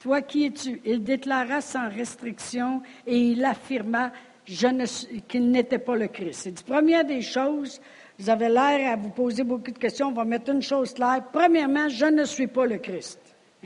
toi, 0.00 0.22
qui 0.22 0.46
es-tu? 0.46 0.80
Il 0.84 1.02
déclara 1.04 1.60
sans 1.60 1.88
restriction 1.88 2.82
et 3.06 3.16
il 3.16 3.44
affirma 3.44 4.10
qu'il 4.44 5.50
n'était 5.50 5.78
pas 5.78 5.94
le 5.94 6.08
Christ. 6.08 6.40
C'est 6.42 6.68
la 6.68 6.74
première 6.74 7.04
des 7.04 7.22
choses. 7.22 7.80
Vous 8.18 8.30
avez 8.30 8.48
l'air 8.48 8.92
à 8.92 8.96
vous 8.96 9.08
poser 9.08 9.42
beaucoup 9.42 9.70
de 9.70 9.78
questions. 9.78 10.08
On 10.08 10.12
va 10.12 10.24
mettre 10.24 10.50
une 10.50 10.62
chose 10.62 10.92
claire. 10.94 11.24
Premièrement, 11.32 11.88
je 11.88 12.06
ne 12.06 12.24
suis 12.24 12.46
pas 12.46 12.66
le 12.66 12.78
Christ. 12.78 13.18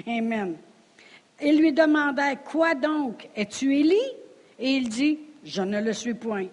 Amen. 0.07 0.57
Il 1.43 1.59
lui 1.59 1.73
demanda, 1.73 2.35
quoi 2.37 2.75
donc? 2.75 3.29
Es-tu 3.37 3.77
Élie? 3.77 3.97
Et 4.59 4.77
il 4.77 4.89
dit, 4.89 5.19
je 5.45 5.63
ne 5.63 5.81
le 5.81 5.93
suis 5.93 6.15
point. 6.15 6.47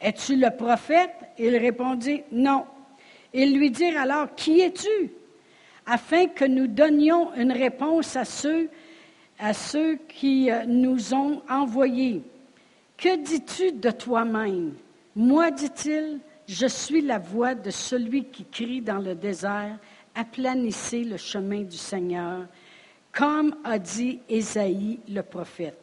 Es-tu 0.00 0.36
le 0.36 0.54
prophète? 0.54 1.14
Il 1.38 1.56
répondit, 1.56 2.22
non. 2.32 2.64
Ils 3.32 3.56
lui 3.58 3.70
dirent 3.70 4.00
alors, 4.00 4.34
qui 4.34 4.60
es-tu? 4.60 5.10
Afin 5.86 6.26
que 6.26 6.44
nous 6.44 6.66
donnions 6.66 7.32
une 7.34 7.52
réponse 7.52 8.16
à 8.16 8.24
ceux, 8.24 8.68
à 9.38 9.52
ceux 9.52 9.96
qui 10.08 10.50
euh, 10.50 10.64
nous 10.66 11.14
ont 11.14 11.42
envoyés. 11.48 12.22
Que 12.96 13.16
dis-tu 13.16 13.72
de 13.72 13.90
toi-même? 13.90 14.74
Moi, 15.14 15.50
dit-il, 15.50 16.18
je 16.46 16.66
suis 16.66 17.00
la 17.00 17.18
voix 17.18 17.54
de 17.54 17.70
celui 17.70 18.24
qui 18.24 18.44
crie 18.44 18.80
dans 18.80 18.98
le 18.98 19.14
désert, 19.14 19.78
aplanissez 20.14 21.04
le 21.04 21.16
chemin 21.16 21.62
du 21.62 21.76
Seigneur, 21.76 22.46
comme 23.12 23.56
a 23.64 23.78
dit 23.78 24.20
Ésaïe 24.28 25.00
le 25.08 25.22
prophète. 25.22 25.78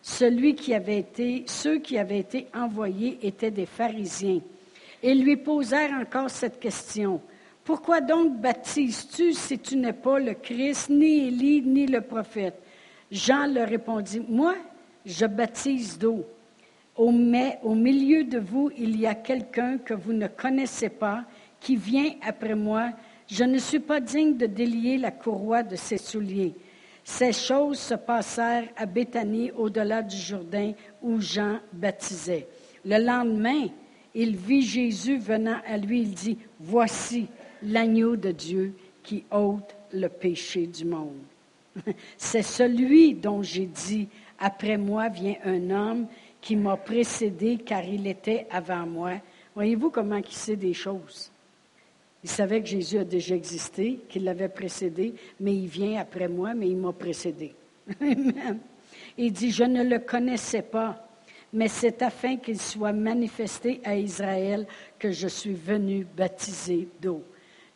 Celui 0.00 0.54
qui 0.54 0.72
avait 0.72 1.00
été, 1.00 1.44
ceux 1.46 1.78
qui 1.78 1.98
avaient 1.98 2.20
été 2.20 2.46
envoyés 2.54 3.18
étaient 3.22 3.50
des 3.50 3.66
pharisiens. 3.66 4.40
Ils 5.02 5.22
lui 5.22 5.36
posèrent 5.36 5.92
encore 5.92 6.30
cette 6.30 6.60
question. 6.60 7.20
Pourquoi 7.64 8.00
donc 8.00 8.40
baptises-tu 8.40 9.32
si 9.32 9.58
tu 9.58 9.76
n'es 9.76 9.92
pas 9.92 10.20
le 10.20 10.34
Christ, 10.34 10.88
ni 10.88 11.26
Élie, 11.26 11.62
ni 11.62 11.86
le 11.86 12.00
prophète? 12.00 12.54
Jean 13.10 13.46
leur 13.46 13.68
répondit, 13.68 14.22
Moi, 14.28 14.54
je 15.04 15.26
baptise 15.26 15.98
d'eau. 15.98 16.24
Mais 16.98 17.58
au 17.62 17.74
milieu 17.74 18.24
de 18.24 18.38
vous, 18.38 18.70
il 18.76 18.98
y 18.98 19.06
a 19.06 19.14
quelqu'un 19.14 19.78
que 19.78 19.94
vous 19.94 20.12
ne 20.12 20.26
connaissez 20.26 20.88
pas, 20.88 21.24
qui 21.60 21.76
vient 21.76 22.12
après 22.26 22.54
moi. 22.54 22.90
Je 23.28 23.44
ne 23.44 23.58
suis 23.58 23.80
pas 23.80 24.00
digne 24.00 24.36
de 24.36 24.46
délier 24.46 24.96
la 24.96 25.10
courroie 25.10 25.62
de 25.62 25.76
ses 25.76 25.98
souliers. 25.98 26.54
Ces 27.04 27.32
choses 27.32 27.78
se 27.78 27.94
passèrent 27.94 28.68
à 28.76 28.86
Béthanie, 28.86 29.52
au-delà 29.52 30.02
du 30.02 30.16
Jourdain, 30.16 30.72
où 31.02 31.20
Jean 31.20 31.60
baptisait. 31.72 32.48
Le 32.84 32.98
lendemain, 32.98 33.68
il 34.14 34.34
vit 34.36 34.62
Jésus 34.62 35.18
venant 35.18 35.58
à 35.66 35.76
lui. 35.76 36.00
Il 36.00 36.14
dit, 36.14 36.38
Voici 36.58 37.28
l'agneau 37.62 38.16
de 38.16 38.32
Dieu 38.32 38.74
qui 39.02 39.24
ôte 39.30 39.76
le 39.92 40.08
péché 40.08 40.66
du 40.66 40.84
monde. 40.84 41.22
C'est 42.16 42.42
celui 42.42 43.14
dont 43.14 43.42
j'ai 43.42 43.66
dit, 43.66 44.08
Après 44.38 44.76
moi 44.76 45.08
vient 45.08 45.36
un 45.44 45.70
homme 45.70 46.06
qui 46.46 46.54
m'a 46.54 46.76
précédé 46.76 47.58
car 47.58 47.82
il 47.82 48.06
était 48.06 48.46
avant 48.52 48.86
moi. 48.86 49.14
Voyez-vous 49.56 49.90
comment 49.90 50.18
il 50.18 50.30
sait 50.30 50.54
des 50.54 50.74
choses? 50.74 51.28
Il 52.22 52.30
savait 52.30 52.60
que 52.60 52.68
Jésus 52.68 52.98
a 52.98 53.04
déjà 53.04 53.34
existé, 53.34 53.98
qu'il 54.08 54.22
l'avait 54.22 54.48
précédé, 54.48 55.12
mais 55.40 55.56
il 55.56 55.66
vient 55.66 56.00
après 56.00 56.28
moi, 56.28 56.54
mais 56.54 56.68
il 56.68 56.76
m'a 56.76 56.92
précédé. 56.92 57.52
Il 59.18 59.32
dit, 59.32 59.50
je 59.50 59.64
ne 59.64 59.82
le 59.82 59.98
connaissais 59.98 60.62
pas, 60.62 61.08
mais 61.52 61.68
c'est 61.68 62.02
afin 62.02 62.36
qu'il 62.36 62.60
soit 62.60 62.92
manifesté 62.92 63.80
à 63.82 63.96
Israël 63.96 64.66
que 64.98 65.10
je 65.10 65.26
suis 65.26 65.54
venu 65.54 66.06
baptiser 66.16 66.86
d'eau. 67.00 67.22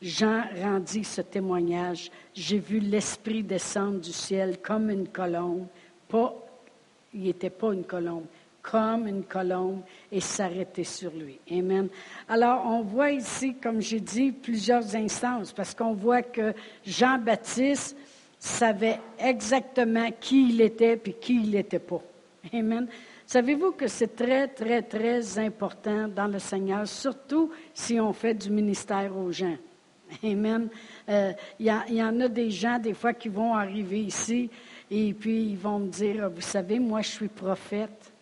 Jean 0.02 0.44
rendit 0.62 1.04
ce 1.04 1.22
témoignage. 1.22 2.10
J'ai 2.34 2.58
vu 2.58 2.78
l'Esprit 2.78 3.42
descendre 3.42 4.00
du 4.00 4.12
ciel 4.12 4.58
comme 4.58 4.90
une 4.90 5.08
colombe. 5.08 5.66
Pas, 6.08 6.34
il 7.14 7.22
n'était 7.22 7.50
pas 7.50 7.72
une 7.72 7.84
colombe, 7.84 8.26
comme 8.70 9.08
une 9.08 9.24
colombe 9.24 9.80
et 10.12 10.20
s'arrêter 10.20 10.84
sur 10.84 11.10
lui. 11.10 11.40
Amen. 11.50 11.88
Alors, 12.28 12.64
on 12.66 12.82
voit 12.82 13.10
ici, 13.10 13.54
comme 13.60 13.80
j'ai 13.80 13.98
dit, 13.98 14.30
plusieurs 14.30 14.94
instances, 14.94 15.52
parce 15.52 15.74
qu'on 15.74 15.94
voit 15.94 16.22
que 16.22 16.54
Jean-Baptiste 16.86 17.96
savait 18.38 19.00
exactement 19.18 20.10
qui 20.20 20.50
il 20.50 20.60
était 20.60 21.00
et 21.04 21.12
qui 21.14 21.42
il 21.42 21.50
n'était 21.50 21.80
pas. 21.80 22.00
Amen. 22.52 22.86
Savez-vous 23.26 23.72
que 23.72 23.88
c'est 23.88 24.14
très, 24.14 24.46
très, 24.48 24.82
très 24.82 25.38
important 25.38 26.06
dans 26.08 26.28
le 26.28 26.38
Seigneur, 26.38 26.86
surtout 26.86 27.50
si 27.74 27.98
on 27.98 28.12
fait 28.12 28.34
du 28.34 28.50
ministère 28.50 29.16
aux 29.16 29.32
gens? 29.32 29.56
Amen. 30.24 30.68
Euh, 31.08 31.32
il 31.58 31.66
y, 31.66 31.94
y, 31.94 32.02
en 32.02 32.20
a 32.20 32.28
des 32.28 32.50
gens, 32.50 32.78
des 32.78 32.94
fois, 32.94 33.14
qui 33.14 33.28
vont 33.28 33.54
arriver 33.54 34.00
ici 34.00 34.48
et 34.90 35.12
puis 35.14 35.50
ils 35.50 35.58
vont 35.58 35.78
me 35.78 35.88
dire, 35.88 36.30
vous 36.30 36.40
savez, 36.40 36.78
moi, 36.78 37.02
je 37.02 37.08
suis 37.08 37.28
prophète. 37.28 38.12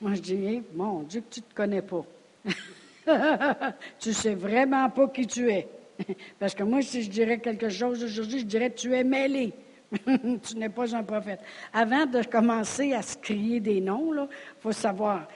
Moi, 0.00 0.14
je 0.14 0.20
dis, 0.20 0.62
mon 0.74 1.02
Dieu, 1.02 1.22
tu 1.28 1.40
ne 1.40 1.44
te 1.44 1.54
connais 1.54 1.82
pas. 1.82 2.04
tu 3.98 4.08
ne 4.08 4.14
sais 4.14 4.34
vraiment 4.34 4.88
pas 4.90 5.08
qui 5.08 5.26
tu 5.26 5.50
es. 5.50 5.66
Parce 6.38 6.54
que 6.54 6.62
moi, 6.62 6.82
si 6.82 7.02
je 7.02 7.10
dirais 7.10 7.38
quelque 7.38 7.68
chose 7.68 8.02
aujourd'hui, 8.04 8.40
je 8.40 8.44
dirais, 8.44 8.72
tu 8.72 8.94
es 8.94 9.04
mêlé. 9.04 9.52
tu 10.42 10.56
n'es 10.56 10.68
pas 10.68 10.94
un 10.94 11.02
prophète. 11.02 11.40
Avant 11.72 12.06
de 12.06 12.22
commencer 12.22 12.92
à 12.92 13.02
se 13.02 13.16
crier 13.16 13.60
des 13.60 13.80
noms, 13.80 14.12
il 14.14 14.28
faut 14.60 14.72
savoir, 14.72 15.26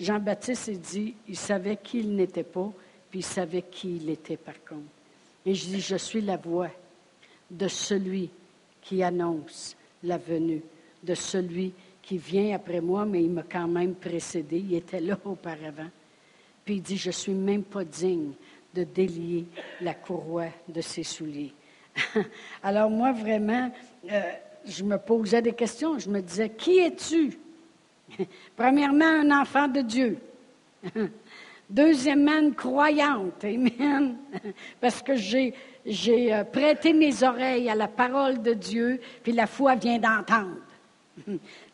Jean-Baptiste 0.00 0.68
a 0.68 0.72
dit, 0.72 1.14
il 1.28 1.36
savait 1.36 1.76
qui 1.76 2.00
il 2.00 2.16
n'était 2.16 2.42
pas, 2.42 2.70
puis 3.10 3.20
il 3.20 3.24
savait 3.24 3.62
qui 3.62 3.96
il 3.96 4.10
était 4.10 4.36
par 4.36 4.54
contre. 4.68 4.82
Et 5.46 5.54
je 5.54 5.66
dis, 5.66 5.80
je 5.80 5.96
suis 5.96 6.20
la 6.20 6.36
voix 6.36 6.70
de 7.50 7.68
celui 7.68 8.30
qui 8.82 9.02
annonce 9.02 9.76
la 10.02 10.18
venue, 10.18 10.62
de 11.02 11.14
celui 11.14 11.72
qui 12.04 12.18
vient 12.18 12.54
après 12.54 12.80
moi, 12.80 13.06
mais 13.06 13.22
il 13.22 13.30
m'a 13.30 13.42
quand 13.42 13.66
même 13.66 13.94
précédé. 13.94 14.58
Il 14.58 14.74
était 14.74 15.00
là 15.00 15.18
auparavant. 15.24 15.88
Puis 16.64 16.76
il 16.76 16.82
dit, 16.82 16.96
je 16.96 17.08
ne 17.08 17.12
suis 17.12 17.32
même 17.32 17.62
pas 17.62 17.84
digne 17.84 18.32
de 18.74 18.84
délier 18.84 19.46
la 19.80 19.94
courroie 19.94 20.48
de 20.68 20.80
ses 20.80 21.02
souliers. 21.02 21.54
Alors 22.62 22.90
moi, 22.90 23.12
vraiment, 23.12 23.70
euh, 24.10 24.20
je 24.66 24.84
me 24.84 24.98
posais 24.98 25.40
des 25.40 25.52
questions. 25.52 25.98
Je 25.98 26.10
me 26.10 26.20
disais, 26.20 26.50
qui 26.50 26.78
es-tu? 26.78 27.38
Premièrement, 28.56 29.04
un 29.04 29.40
enfant 29.40 29.68
de 29.68 29.80
Dieu. 29.80 30.18
Deuxièmement, 31.70 32.38
une 32.38 32.54
croyante. 32.54 33.44
Amen. 33.44 34.16
Parce 34.78 35.00
que 35.00 35.16
j'ai, 35.16 35.54
euh, 36.34 36.44
prêté 36.44 36.92
mes 36.92 37.22
oreilles 37.22 37.70
à 37.70 37.74
la 37.74 37.88
parole 37.88 38.42
de 38.42 38.52
Dieu, 38.52 39.00
puis 39.22 39.32
la 39.32 39.46
foi 39.46 39.74
vient 39.74 39.98
d'entendre. 39.98 40.58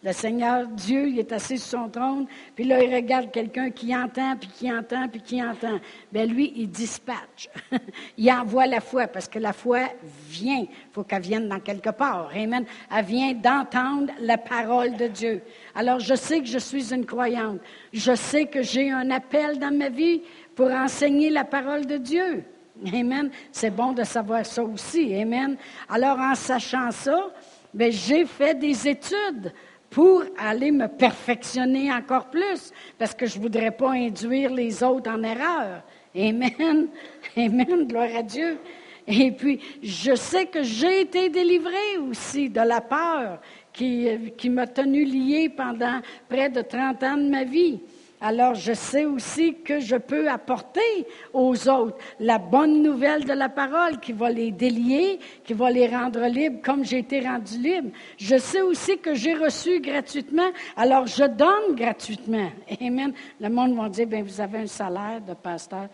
Le 0.02 0.12
Seigneur 0.12 0.66
Dieu, 0.66 1.08
il 1.08 1.18
est 1.18 1.30
assis 1.30 1.58
sur 1.58 1.78
son 1.78 1.90
trône, 1.90 2.26
puis 2.54 2.64
là, 2.64 2.82
il 2.82 2.94
regarde 2.94 3.30
quelqu'un 3.30 3.70
qui 3.70 3.94
entend, 3.94 4.34
puis 4.34 4.48
qui 4.48 4.72
entend, 4.72 5.06
puis 5.08 5.20
qui 5.20 5.42
entend. 5.42 5.78
Bien, 6.10 6.24
lui, 6.24 6.54
il 6.56 6.70
dispatche. 6.70 7.50
il 8.16 8.32
envoie 8.32 8.66
la 8.66 8.80
foi, 8.80 9.08
parce 9.08 9.28
que 9.28 9.38
la 9.38 9.52
foi 9.52 9.80
vient. 10.26 10.60
Il 10.60 10.92
faut 10.92 11.04
qu'elle 11.04 11.20
vienne 11.20 11.48
dans 11.50 11.60
quelque 11.60 11.90
part. 11.90 12.30
Amen. 12.34 12.64
Elle 12.90 13.04
vient 13.04 13.34
d'entendre 13.34 14.10
la 14.20 14.38
parole 14.38 14.96
de 14.96 15.06
Dieu. 15.06 15.42
Alors, 15.74 16.00
je 16.00 16.14
sais 16.14 16.40
que 16.40 16.46
je 16.46 16.58
suis 16.58 16.94
une 16.94 17.04
croyante. 17.04 17.60
Je 17.92 18.14
sais 18.14 18.46
que 18.46 18.62
j'ai 18.62 18.90
un 18.90 19.10
appel 19.10 19.58
dans 19.58 19.76
ma 19.76 19.90
vie 19.90 20.22
pour 20.54 20.70
enseigner 20.70 21.28
la 21.28 21.44
parole 21.44 21.84
de 21.84 21.98
Dieu. 21.98 22.42
Amen. 22.90 23.30
C'est 23.52 23.70
bon 23.70 23.92
de 23.92 24.04
savoir 24.04 24.46
ça 24.46 24.64
aussi. 24.64 25.14
Amen. 25.14 25.58
Alors, 25.90 26.18
en 26.18 26.34
sachant 26.34 26.90
ça, 26.90 27.28
bien, 27.74 27.90
j'ai 27.90 28.24
fait 28.24 28.54
des 28.54 28.88
études 28.88 29.52
pour 29.90 30.22
aller 30.38 30.70
me 30.70 30.86
perfectionner 30.86 31.92
encore 31.92 32.30
plus, 32.30 32.72
parce 32.96 33.12
que 33.12 33.26
je 33.26 33.36
ne 33.36 33.42
voudrais 33.42 33.72
pas 33.72 33.90
induire 33.90 34.52
les 34.52 34.82
autres 34.82 35.10
en 35.10 35.22
erreur. 35.22 35.82
Amen. 36.16 36.88
Amen. 37.36 37.86
Gloire 37.86 38.16
à 38.16 38.22
Dieu. 38.22 38.58
Et 39.06 39.32
puis, 39.32 39.60
je 39.82 40.14
sais 40.14 40.46
que 40.46 40.62
j'ai 40.62 41.00
été 41.02 41.28
délivrée 41.28 41.98
aussi 42.08 42.48
de 42.48 42.60
la 42.60 42.80
peur 42.80 43.40
qui, 43.72 44.08
qui 44.36 44.48
m'a 44.48 44.68
tenu 44.68 45.04
liée 45.04 45.48
pendant 45.48 46.00
près 46.28 46.48
de 46.48 46.60
30 46.60 47.02
ans 47.02 47.16
de 47.16 47.28
ma 47.28 47.42
vie. 47.42 47.80
Alors, 48.22 48.54
je 48.54 48.74
sais 48.74 49.06
aussi 49.06 49.54
que 49.64 49.80
je 49.80 49.96
peux 49.96 50.28
apporter 50.28 51.06
aux 51.32 51.68
autres 51.68 51.96
la 52.18 52.38
bonne 52.38 52.82
nouvelle 52.82 53.24
de 53.24 53.32
la 53.32 53.48
parole 53.48 53.98
qui 53.98 54.12
va 54.12 54.28
les 54.28 54.50
délier, 54.50 55.18
qui 55.42 55.54
va 55.54 55.70
les 55.70 55.86
rendre 55.86 56.26
libres 56.26 56.60
comme 56.62 56.84
j'ai 56.84 56.98
été 56.98 57.20
rendu 57.20 57.56
libre. 57.56 57.90
Je 58.18 58.36
sais 58.36 58.60
aussi 58.60 58.98
que 58.98 59.14
j'ai 59.14 59.32
reçu 59.32 59.80
gratuitement, 59.80 60.50
alors 60.76 61.06
je 61.06 61.24
donne 61.24 61.74
gratuitement. 61.74 62.50
Amen. 62.80 63.14
Le 63.40 63.48
monde 63.48 63.74
va 63.74 63.88
dire, 63.88 64.06
bien, 64.06 64.22
vous 64.22 64.40
avez 64.40 64.58
un 64.58 64.66
salaire 64.66 65.22
de 65.22 65.32
pasteur. 65.32 65.88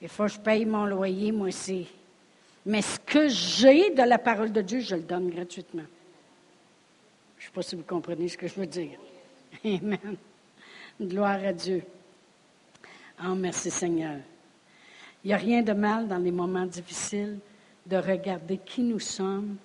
Il 0.00 0.08
faut 0.08 0.24
que 0.24 0.30
je 0.30 0.40
paye 0.40 0.64
mon 0.64 0.84
loyer, 0.84 1.30
moi 1.30 1.46
aussi. 1.46 1.86
Mais 2.66 2.82
ce 2.82 2.98
que 2.98 3.28
j'ai 3.28 3.90
de 3.90 4.02
la 4.02 4.18
parole 4.18 4.50
de 4.50 4.62
Dieu, 4.62 4.80
je 4.80 4.96
le 4.96 5.02
donne 5.02 5.30
gratuitement. 5.30 5.84
Je 7.38 7.44
ne 7.44 7.46
sais 7.46 7.54
pas 7.54 7.62
si 7.62 7.76
vous 7.76 7.84
comprenez 7.84 8.26
ce 8.28 8.36
que 8.36 8.48
je 8.48 8.54
veux 8.54 8.66
dire. 8.66 8.98
Amen. 9.64 10.16
Gloire 11.02 11.44
à 11.44 11.52
Dieu. 11.52 11.82
Oh, 13.24 13.34
merci 13.34 13.72
Seigneur. 13.72 14.18
Il 15.24 15.28
n'y 15.28 15.34
a 15.34 15.36
rien 15.36 15.62
de 15.62 15.72
mal 15.72 16.06
dans 16.06 16.18
les 16.18 16.30
moments 16.30 16.64
difficiles 16.64 17.38
de 17.84 17.96
regarder 17.96 18.58
qui 18.58 18.82
nous 18.82 19.00
sommes, 19.00 19.56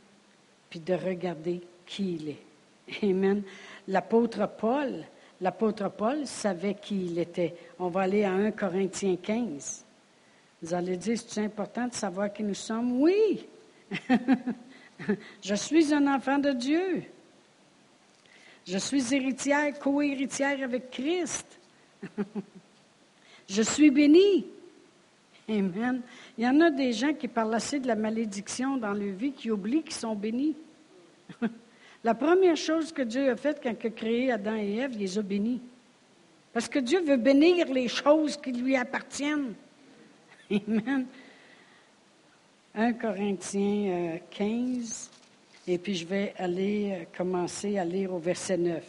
puis 0.67 0.79
de 0.79 0.95
regarder 0.95 1.61
qui 1.85 2.15
il 2.15 2.29
est. 2.29 3.03
Amen. 3.03 3.43
L'apôtre 3.87 4.49
Paul, 4.57 5.03
l'apôtre 5.39 5.89
Paul 5.89 6.25
savait 6.25 6.73
qui 6.73 7.05
il 7.05 7.19
était. 7.19 7.53
On 7.77 7.89
va 7.89 8.01
aller 8.01 8.23
à 8.23 8.31
1 8.31 8.51
Corinthiens 8.51 9.17
15. 9.17 9.85
Vous 10.63 10.73
allez 10.73 10.97
dire, 10.97 11.19
c'est 11.19 11.45
important 11.45 11.87
de 11.87 11.93
savoir 11.93 12.33
qui 12.33 12.41
nous 12.41 12.55
sommes? 12.55 12.99
Oui. 12.99 13.45
Je 15.43 15.53
suis 15.53 15.93
un 15.93 16.07
enfant 16.07 16.39
de 16.39 16.51
Dieu. 16.51 17.03
Je 18.67 18.77
suis 18.77 19.13
héritière, 19.13 19.79
co-héritière 19.79 20.61
avec 20.61 20.91
Christ. 20.91 21.57
Je 23.49 23.61
suis 23.61 23.89
bénie. 23.89 24.45
Amen. 25.47 26.01
Il 26.37 26.43
y 26.43 26.47
en 26.47 26.59
a 26.59 26.69
des 26.69 26.91
gens 26.91 27.13
qui 27.13 27.29
parlent 27.29 27.55
assez 27.55 27.79
de 27.79 27.87
la 27.87 27.95
malédiction 27.95 28.75
dans 28.75 28.91
leur 28.91 29.15
vie 29.15 29.31
qui 29.31 29.49
oublient 29.49 29.83
qu'ils 29.83 29.93
sont 29.93 30.15
bénis. 30.15 30.57
la 32.03 32.13
première 32.13 32.57
chose 32.57 32.91
que 32.91 33.03
Dieu 33.03 33.31
a 33.31 33.37
faite 33.37 33.61
quand 33.63 33.73
il 33.81 33.87
a 33.87 33.89
créé 33.89 34.31
Adam 34.33 34.57
et 34.57 34.75
Ève, 34.75 34.91
il 34.95 34.99
les 34.99 35.17
a 35.17 35.21
bénis. 35.21 35.61
Parce 36.51 36.67
que 36.67 36.79
Dieu 36.79 37.01
veut 37.01 37.15
bénir 37.15 37.71
les 37.71 37.87
choses 37.87 38.35
qui 38.35 38.51
lui 38.51 38.75
appartiennent. 38.75 39.53
Amen. 40.51 41.05
1 42.75 42.93
Corinthiens 42.93 44.19
15. 44.29 45.11
Et 45.69 45.77
puis 45.77 45.95
je 45.95 46.05
vais 46.05 46.33
aller 46.37 46.91
euh, 46.93 47.03
commencer 47.15 47.77
à 47.77 47.83
lire 47.83 48.13
au 48.13 48.19
verset 48.19 48.57
9. 48.57 48.83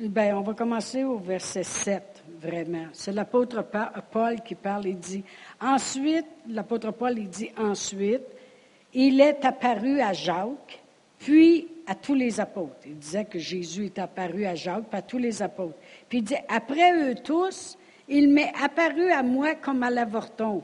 Bien, 0.00 0.36
on 0.36 0.42
va 0.42 0.54
commencer 0.54 1.04
au 1.04 1.18
verset 1.18 1.62
7, 1.62 2.24
vraiment. 2.40 2.86
C'est 2.92 3.12
l'apôtre 3.12 3.64
Paul 4.12 4.40
qui 4.42 4.54
parle, 4.54 4.86
il 4.86 4.98
dit, 4.98 5.24
ensuite, 5.60 6.26
l'apôtre 6.48 6.92
Paul, 6.92 7.18
il 7.18 7.28
dit 7.28 7.50
ensuite, 7.56 8.22
il 8.94 9.20
est 9.20 9.44
apparu 9.44 10.00
à 10.00 10.12
Jacques, 10.12 10.80
puis 11.18 11.66
à 11.86 11.96
tous 11.96 12.14
les 12.14 12.38
apôtres. 12.38 12.86
Il 12.86 12.98
disait 12.98 13.24
que 13.24 13.40
Jésus 13.40 13.86
est 13.86 13.98
apparu 13.98 14.44
à 14.44 14.54
Jacques, 14.54 14.84
puis 14.88 14.98
à 14.98 15.02
tous 15.02 15.18
les 15.18 15.42
apôtres. 15.42 15.78
Puis 16.08 16.18
il 16.18 16.24
dit, 16.24 16.36
après 16.48 17.10
eux 17.10 17.16
tous, 17.16 17.76
il 18.08 18.28
m'est 18.28 18.52
apparu 18.62 19.10
à 19.10 19.22
moi 19.24 19.56
comme 19.56 19.82
à 19.82 19.90
l'avorton, 19.90 20.62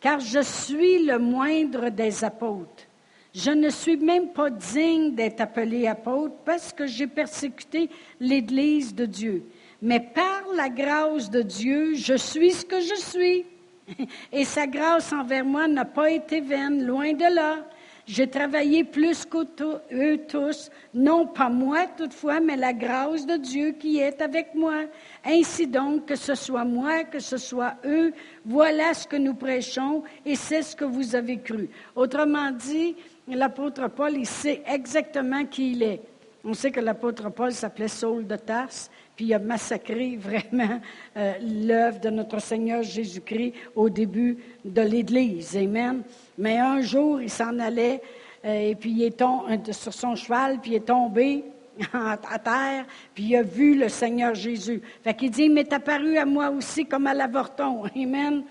car 0.00 0.20
je 0.20 0.40
suis 0.40 1.04
le 1.04 1.18
moindre 1.18 1.88
des 1.88 2.22
apôtres. 2.22 2.86
Je 3.34 3.50
ne 3.50 3.70
suis 3.70 3.96
même 3.96 4.28
pas 4.28 4.50
digne 4.50 5.14
d'être 5.14 5.40
appelé 5.40 5.86
apôtre 5.86 6.34
parce 6.44 6.72
que 6.72 6.86
j'ai 6.86 7.06
persécuté 7.06 7.88
l'Église 8.20 8.94
de 8.94 9.06
Dieu. 9.06 9.44
Mais 9.80 10.00
par 10.00 10.42
la 10.54 10.68
grâce 10.68 11.30
de 11.30 11.40
Dieu, 11.40 11.94
je 11.94 12.14
suis 12.14 12.52
ce 12.52 12.64
que 12.64 12.80
je 12.80 12.94
suis. 12.94 13.46
Et 14.32 14.44
sa 14.44 14.66
grâce 14.66 15.12
envers 15.12 15.44
moi 15.44 15.66
n'a 15.66 15.86
pas 15.86 16.10
été 16.10 16.40
vaine, 16.40 16.84
loin 16.84 17.14
de 17.14 17.34
là. 17.34 17.66
J'ai 18.04 18.28
travaillé 18.28 18.82
plus 18.82 19.24
qu'eux 19.24 20.18
tous, 20.28 20.70
non 20.92 21.26
pas 21.26 21.48
moi 21.48 21.86
toutefois, 21.96 22.40
mais 22.40 22.56
la 22.56 22.72
grâce 22.72 23.26
de 23.26 23.36
Dieu 23.36 23.72
qui 23.72 23.98
est 23.98 24.20
avec 24.20 24.54
moi. 24.56 24.82
Ainsi 25.24 25.68
donc, 25.68 26.06
que 26.06 26.16
ce 26.16 26.34
soit 26.34 26.64
moi, 26.64 27.04
que 27.04 27.20
ce 27.20 27.36
soit 27.36 27.76
eux, 27.84 28.12
voilà 28.44 28.92
ce 28.92 29.06
que 29.06 29.16
nous 29.16 29.34
prêchons 29.34 30.02
et 30.26 30.34
c'est 30.34 30.62
ce 30.62 30.74
que 30.74 30.84
vous 30.84 31.14
avez 31.14 31.38
cru. 31.38 31.68
Autrement 31.94 32.50
dit, 32.50 32.96
l'apôtre 33.28 33.88
Paul, 33.88 34.14
il 34.14 34.26
sait 34.26 34.62
exactement 34.66 35.44
qui 35.46 35.72
il 35.72 35.82
est. 35.82 36.00
On 36.44 36.54
sait 36.54 36.72
que 36.72 36.80
l'apôtre 36.80 37.30
Paul 37.30 37.52
s'appelait 37.52 37.86
Saul 37.86 38.26
de 38.26 38.34
Tarse, 38.34 38.90
puis 39.14 39.26
il 39.26 39.34
a 39.34 39.38
massacré 39.38 40.16
vraiment 40.20 40.80
euh, 41.16 41.34
l'œuvre 41.40 42.00
de 42.00 42.10
notre 42.10 42.40
Seigneur 42.40 42.82
Jésus-Christ 42.82 43.54
au 43.76 43.88
début 43.88 44.38
de 44.64 44.82
l'Église. 44.82 45.56
Amen. 45.56 46.02
Mais 46.36 46.58
un 46.58 46.80
jour, 46.80 47.22
il 47.22 47.30
s'en 47.30 47.58
allait, 47.60 48.02
euh, 48.44 48.70
et 48.70 48.74
puis 48.74 48.90
il 48.90 49.04
est 49.04 49.18
tombé 49.18 49.72
sur 49.72 49.94
son 49.94 50.16
cheval, 50.16 50.58
puis 50.60 50.72
il 50.72 50.76
est 50.76 50.80
tombé 50.86 51.44
à 51.92 52.38
terre, 52.38 52.86
puis 53.14 53.24
il 53.24 53.36
a 53.36 53.42
vu 53.42 53.78
le 53.78 53.88
Seigneur 53.88 54.34
Jésus. 54.34 54.82
Fait 55.04 55.14
qu'il 55.14 55.30
dit, 55.30 55.44
il 55.44 55.52
m'est 55.52 55.72
apparu 55.72 56.18
à 56.18 56.24
moi 56.24 56.50
aussi 56.50 56.86
comme 56.86 57.06
à 57.06 57.14
l'avorton. 57.14 57.84
Amen. 57.94 58.42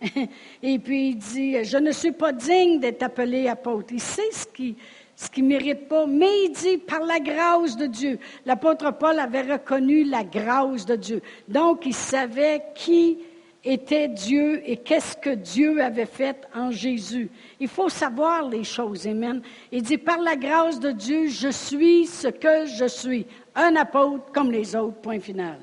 Et 0.62 0.78
puis 0.78 1.10
il 1.10 1.16
dit, 1.16 1.64
je 1.64 1.76
ne 1.76 1.92
suis 1.92 2.12
pas 2.12 2.32
digne 2.32 2.80
d'être 2.80 3.02
appelé 3.02 3.48
apôtre. 3.48 3.92
Il 3.92 4.00
sait 4.00 4.30
ce 4.32 4.46
qui 4.46 4.76
ce 5.20 5.28
qui 5.28 5.42
ne 5.42 5.48
mérite 5.48 5.86
pas, 5.86 6.06
mais 6.06 6.44
il 6.44 6.52
dit 6.52 6.78
par 6.78 7.00
la 7.00 7.20
grâce 7.20 7.76
de 7.76 7.84
Dieu. 7.84 8.18
L'apôtre 8.46 8.90
Paul 8.90 9.18
avait 9.18 9.52
reconnu 9.52 10.02
la 10.04 10.24
grâce 10.24 10.86
de 10.86 10.96
Dieu. 10.96 11.20
Donc 11.46 11.84
il 11.84 11.92
savait 11.92 12.62
qui 12.74 13.18
était 13.62 14.08
Dieu 14.08 14.62
et 14.64 14.78
qu'est-ce 14.78 15.18
que 15.18 15.34
Dieu 15.34 15.82
avait 15.82 16.06
fait 16.06 16.48
en 16.54 16.70
Jésus. 16.70 17.30
Il 17.58 17.68
faut 17.68 17.90
savoir 17.90 18.48
les 18.48 18.64
choses, 18.64 19.06
Amen. 19.06 19.42
Il 19.70 19.82
dit, 19.82 19.98
par 19.98 20.18
la 20.20 20.36
grâce 20.36 20.80
de 20.80 20.90
Dieu, 20.90 21.28
je 21.28 21.50
suis 21.50 22.06
ce 22.06 22.28
que 22.28 22.64
je 22.64 22.86
suis. 22.86 23.26
Un 23.54 23.76
apôtre 23.76 24.32
comme 24.32 24.50
les 24.50 24.74
autres, 24.74 25.02
point 25.02 25.20
final. 25.20 25.58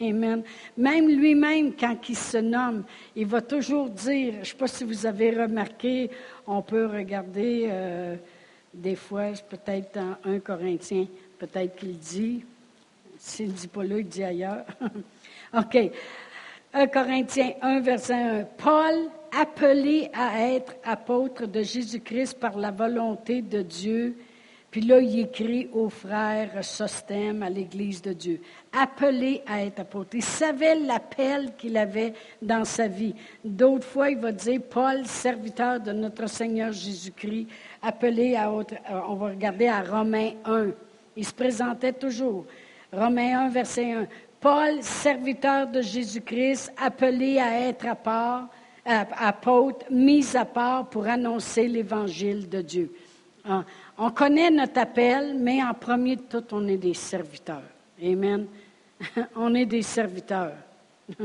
Amen. 0.00 0.42
Même 0.76 1.08
lui-même, 1.08 1.72
quand 1.74 1.96
il 2.08 2.16
se 2.16 2.38
nomme, 2.38 2.84
il 3.16 3.26
va 3.26 3.40
toujours 3.40 3.88
dire, 3.88 4.34
je 4.34 4.38
ne 4.38 4.44
sais 4.44 4.54
pas 4.54 4.66
si 4.66 4.84
vous 4.84 5.06
avez 5.06 5.30
remarqué, 5.30 6.10
on 6.46 6.62
peut 6.62 6.86
regarder 6.86 7.66
euh, 7.70 8.16
des 8.72 8.96
fois, 8.96 9.32
peut-être 9.48 9.94
dans 9.94 10.16
1 10.24 10.38
Corinthien, 10.40 11.06
peut-être 11.38 11.76
qu'il 11.76 11.98
dit, 11.98 12.44
s'il 13.18 13.48
ne 13.48 13.52
dit 13.52 13.68
pas 13.68 13.84
là, 13.84 13.98
il 13.98 14.08
dit 14.08 14.24
ailleurs. 14.24 14.64
OK. 15.56 15.76
1 16.72 16.86
Corinthiens 16.86 17.52
1, 17.60 17.80
verset 17.80 18.14
1. 18.14 18.44
Paul, 18.56 19.10
appelé 19.38 20.10
à 20.12 20.48
être 20.50 20.74
apôtre 20.84 21.46
de 21.46 21.62
Jésus-Christ 21.62 22.38
par 22.38 22.56
la 22.56 22.70
volonté 22.70 23.42
de 23.42 23.62
Dieu, 23.62 24.16
Puis 24.70 24.82
là, 24.82 25.00
il 25.00 25.18
écrit 25.18 25.68
aux 25.72 25.88
frères 25.88 26.64
Sostème 26.64 27.42
à 27.42 27.50
l'Église 27.50 28.00
de 28.00 28.12
Dieu, 28.12 28.40
appelé 28.72 29.42
à 29.44 29.64
être 29.64 29.80
apôtre. 29.80 30.10
Il 30.14 30.22
savait 30.22 30.76
l'appel 30.76 31.52
qu'il 31.58 31.76
avait 31.76 32.12
dans 32.40 32.64
sa 32.64 32.86
vie. 32.86 33.14
D'autres 33.44 33.86
fois, 33.86 34.10
il 34.10 34.18
va 34.18 34.30
dire, 34.30 34.60
Paul, 34.70 35.04
serviteur 35.06 35.80
de 35.80 35.90
notre 35.90 36.28
Seigneur 36.28 36.72
Jésus-Christ, 36.72 37.48
appelé 37.82 38.36
à 38.36 38.52
autre. 38.52 38.74
Euh, 38.88 39.00
on 39.08 39.14
va 39.14 39.30
regarder 39.30 39.66
à 39.66 39.82
Romains 39.82 40.34
1. 40.44 40.68
Il 41.16 41.24
se 41.24 41.34
présentait 41.34 41.92
toujours. 41.92 42.46
Romains 42.92 43.46
1, 43.46 43.48
verset 43.48 43.92
1. 43.92 44.06
Paul, 44.40 44.82
serviteur 44.82 45.66
de 45.66 45.82
Jésus-Christ, 45.82 46.72
appelé 46.80 47.40
à 47.40 47.68
être 47.68 47.86
à 47.86 48.48
apôtre, 49.28 49.84
mis 49.90 50.36
à 50.36 50.44
part 50.44 50.88
pour 50.88 51.08
annoncer 51.08 51.66
l'Évangile 51.66 52.48
de 52.48 52.62
Dieu. 52.62 52.92
On 54.02 54.10
connaît 54.12 54.50
notre 54.50 54.80
appel, 54.80 55.36
mais 55.38 55.62
en 55.62 55.74
premier 55.74 56.16
de 56.16 56.22
tout, 56.22 56.42
on 56.52 56.66
est 56.68 56.78
des 56.78 56.94
serviteurs. 56.94 57.60
Amen. 58.02 58.46
on 59.36 59.54
est 59.54 59.66
des 59.66 59.82
serviteurs. 59.82 60.54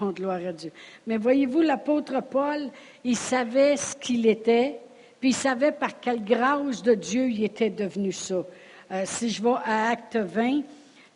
oh, 0.00 0.12
gloire 0.12 0.38
à 0.46 0.52
Dieu. 0.52 0.70
Mais 1.08 1.16
voyez-vous, 1.16 1.60
l'apôtre 1.60 2.22
Paul, 2.22 2.70
il 3.02 3.16
savait 3.16 3.76
ce 3.76 3.96
qu'il 3.96 4.28
était, 4.28 4.78
puis 5.18 5.30
il 5.30 5.34
savait 5.34 5.72
par 5.72 5.98
quelle 5.98 6.22
grâce 6.22 6.84
de 6.84 6.94
Dieu 6.94 7.28
il 7.28 7.42
était 7.42 7.70
devenu 7.70 8.12
ça. 8.12 8.44
Euh, 8.92 9.02
si 9.04 9.28
je 9.30 9.42
vais 9.42 9.54
à 9.64 9.88
Acte 9.90 10.14
20, 10.14 10.60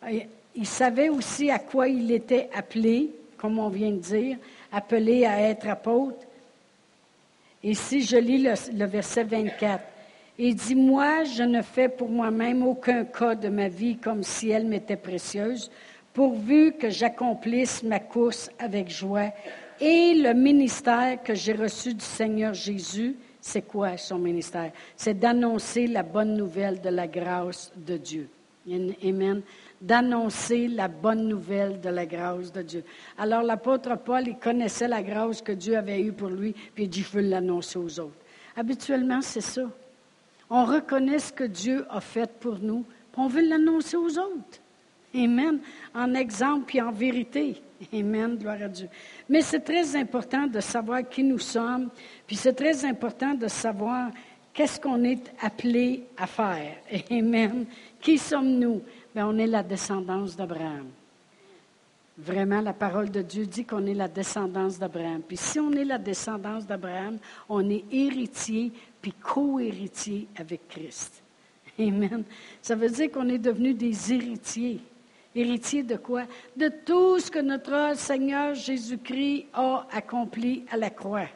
euh, 0.03 0.19
il 0.53 0.67
savait 0.67 1.07
aussi 1.07 1.49
à 1.49 1.59
quoi 1.59 1.87
il 1.87 2.11
était 2.11 2.49
appelé, 2.53 3.11
comme 3.37 3.57
on 3.57 3.69
vient 3.69 3.91
de 3.91 3.99
dire, 3.99 4.37
appelé 4.73 5.25
à 5.25 5.39
être 5.43 5.69
apôtre. 5.69 6.25
Et 7.63 7.73
si 7.73 8.01
je 8.01 8.17
lis 8.17 8.45
le 8.73 8.85
verset 8.85 9.23
24, 9.23 9.81
il 10.37 10.55
dit, 10.55 10.75
moi, 10.75 11.23
je 11.23 11.43
ne 11.43 11.61
fais 11.61 11.89
pour 11.89 12.09
moi-même 12.09 12.63
aucun 12.63 13.05
cas 13.05 13.35
de 13.35 13.49
ma 13.49 13.67
vie 13.67 13.97
comme 13.97 14.23
si 14.23 14.49
elle 14.49 14.67
m'était 14.67 14.97
précieuse, 14.97 15.71
pourvu 16.13 16.73
que 16.73 16.89
j'accomplisse 16.89 17.83
ma 17.83 17.99
course 17.99 18.49
avec 18.59 18.89
joie. 18.89 19.31
Et 19.79 20.13
le 20.15 20.33
ministère 20.33 21.21
que 21.23 21.35
j'ai 21.35 21.53
reçu 21.53 21.93
du 21.93 22.03
Seigneur 22.03 22.53
Jésus, 22.53 23.15
c'est 23.41 23.61
quoi 23.61 23.97
son 23.97 24.17
ministère? 24.17 24.71
C'est 24.95 25.17
d'annoncer 25.17 25.87
la 25.87 26.03
bonne 26.03 26.35
nouvelle 26.35 26.81
de 26.81 26.89
la 26.89 27.07
grâce 27.07 27.71
de 27.75 27.97
Dieu. 27.97 28.29
Amen. 29.03 29.41
D'annoncer 29.79 30.67
la 30.67 30.87
bonne 30.87 31.27
nouvelle 31.27 31.79
de 31.79 31.89
la 31.89 32.05
grâce 32.05 32.51
de 32.51 32.61
Dieu. 32.61 32.83
Alors 33.17 33.43
l'apôtre 33.43 33.97
Paul, 33.97 34.27
il 34.27 34.37
connaissait 34.37 34.87
la 34.87 35.01
grâce 35.01 35.41
que 35.41 35.51
Dieu 35.51 35.77
avait 35.77 36.01
eue 36.01 36.11
pour 36.11 36.29
lui, 36.29 36.53
puis 36.73 36.85
il 36.85 36.89
dit, 36.89 37.01
je 37.01 37.17
veux 37.17 37.21
l'annoncer 37.21 37.79
aux 37.79 37.99
autres. 37.99 38.17
Habituellement, 38.55 39.21
c'est 39.21 39.41
ça. 39.41 39.63
On 40.49 40.65
reconnaît 40.65 41.19
ce 41.19 41.33
que 41.33 41.43
Dieu 41.43 41.85
a 41.89 41.99
fait 41.99 42.31
pour 42.39 42.59
nous, 42.59 42.85
puis 43.11 43.21
on 43.21 43.27
veut 43.27 43.47
l'annoncer 43.47 43.97
aux 43.97 44.17
autres. 44.17 44.59
Amen. 45.13 45.59
En 45.93 46.13
exemple 46.13 46.75
et 46.75 46.81
en 46.81 46.91
vérité. 46.91 47.61
Amen. 47.93 48.37
Gloire 48.37 48.61
à 48.61 48.67
Dieu. 48.67 48.87
Mais 49.29 49.41
c'est 49.41 49.59
très 49.59 49.95
important 49.95 50.47
de 50.47 50.59
savoir 50.59 51.07
qui 51.07 51.23
nous 51.23 51.39
sommes, 51.39 51.89
puis 52.25 52.35
c'est 52.35 52.53
très 52.53 52.85
important 52.85 53.33
de 53.33 53.47
savoir 53.47 54.11
qu'est-ce 54.53 54.79
qu'on 54.79 55.03
est 55.03 55.33
appelé 55.41 56.05
à 56.17 56.27
faire. 56.27 56.77
Amen. 57.11 57.65
Qui 57.99 58.17
sommes-nous? 58.17 58.81
Bien, 59.13 59.27
on 59.27 59.37
est 59.37 59.47
la 59.47 59.63
descendance 59.63 60.35
d'Abraham. 60.35 60.87
Vraiment, 62.17 62.61
la 62.61 62.73
parole 62.73 63.11
de 63.11 63.21
Dieu 63.21 63.45
dit 63.45 63.63
qu'on 63.63 63.85
est 63.85 63.93
la 63.93 64.07
descendance 64.07 64.79
d'Abraham. 64.79 65.21
Puis 65.21 65.37
si 65.37 65.59
on 65.59 65.71
est 65.73 65.85
la 65.85 65.99
descendance 65.99 66.65
d'Abraham, 66.65 67.19
on 67.47 67.69
est 67.69 67.83
héritier 67.91 68.71
puis 69.01 69.13
co-héritier 69.13 70.27
avec 70.35 70.67
Christ. 70.67 71.21
Amen. 71.79 72.23
Ça 72.61 72.75
veut 72.75 72.89
dire 72.89 73.11
qu'on 73.11 73.29
est 73.29 73.37
devenu 73.37 73.75
des 73.75 74.11
héritiers. 74.11 74.79
Héritiers 75.35 75.83
de 75.83 75.97
quoi? 75.97 76.23
De 76.55 76.69
tout 76.83 77.19
ce 77.19 77.29
que 77.29 77.37
notre 77.37 77.95
Seigneur 77.95 78.55
Jésus-Christ 78.55 79.45
a 79.53 79.85
accompli 79.91 80.65
à 80.71 80.77
la 80.77 80.89
croix. 80.89 81.27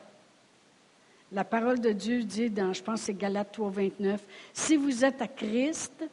La 1.32 1.44
parole 1.44 1.80
de 1.80 1.92
Dieu 1.92 2.24
dit 2.24 2.50
dans, 2.50 2.74
je 2.74 2.82
pense, 2.82 3.02
c'est 3.02 3.14
Galates 3.14 3.52
3, 3.54 3.70
29, 3.70 4.22
si 4.52 4.76
vous 4.76 5.06
êtes 5.06 5.22
à 5.22 5.28
Christ, 5.28 6.04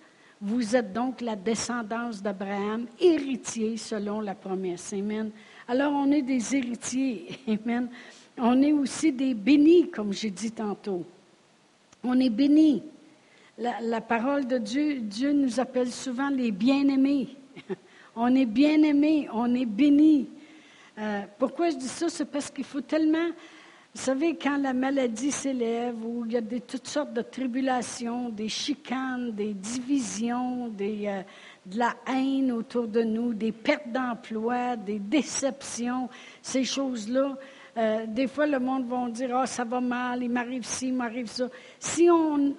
vous 0.41 0.77
êtes 0.77 0.93
donc 0.93 1.21
la 1.21 1.35
descendance 1.35 2.23
d'Abraham, 2.23 2.87
héritier 3.01 3.77
selon 3.77 4.21
la 4.21 4.35
promesse. 4.35 4.93
Amen. 4.93 5.31
Alors, 5.67 5.93
on 5.93 6.11
est 6.13 6.23
des 6.23 6.55
héritiers. 6.55 7.41
Amen. 7.49 7.89
On 8.37 8.63
est 8.63 8.73
aussi 8.73 9.13
des 9.13 9.35
bénis, 9.35 9.91
comme 9.91 10.13
j'ai 10.13 10.31
dit 10.31 10.53
tantôt. 10.53 11.05
On 12.05 12.19
est 12.21 12.31
bénis. 12.31 12.83
La, 13.59 14.01
parole 14.01 14.47
de 14.47 14.59
Dieu, 14.59 15.01
Dieu 15.01 15.33
nous 15.33 15.59
appelle 15.59 15.91
souvent 15.91 16.29
les 16.29 16.53
bien-aimés. 16.53 17.29
on 18.15 18.33
est 18.37 18.47
bien-aimés, 18.47 19.29
on 19.33 19.53
est 19.57 19.67
bénis. 19.67 20.29
Euh, 20.97 21.23
pourquoi 21.37 21.71
je 21.71 21.77
dis 21.77 21.89
ça? 21.89 22.09
C'est 22.09 22.25
parce 22.25 22.51
qu'il 22.51 22.63
faut 22.63 22.81
tellement 22.81 23.31
vous 23.95 24.03
savez, 24.03 24.37
quand 24.37 24.59
la 24.59 24.75
maladie 24.75 25.33
s'élève, 25.33 25.97
où 26.05 26.25
il 26.27 26.33
y 26.33 26.37
a 26.37 26.43
toutes 26.43 26.87
sortes 26.87 27.13
de 27.13 27.23
tribulations, 27.23 28.29
des 28.29 28.49
chicanes, 28.49 29.33
des 29.33 29.55
divisions, 29.55 30.71
euh, 30.81 31.23
de 31.67 31.79
la 31.79 31.97
haine 32.07 32.53
autour 32.53 32.87
de 32.87 33.03
nous, 33.03 33.35
des 33.35 33.51
pertes 33.51 33.91
d'emploi, 33.91 34.77
des 34.77 34.99
déceptions, 34.99 36.09
ces 36.43 36.65
choses-là, 36.65 37.37
euh, 37.77 38.07
des 38.07 38.27
fois, 38.27 38.47
le 38.47 38.59
monde 38.59 38.87
va 38.89 39.09
dire, 39.11 39.37
ah, 39.37 39.47
ça 39.47 39.65
va 39.65 39.81
mal, 39.81 40.23
il 40.23 40.31
m'arrive 40.31 40.65
ci, 40.65 40.89
il 40.89 40.95
m'arrive 40.95 41.27
ça. 41.27 41.49
Si 41.79 42.09
on, 42.11 42.55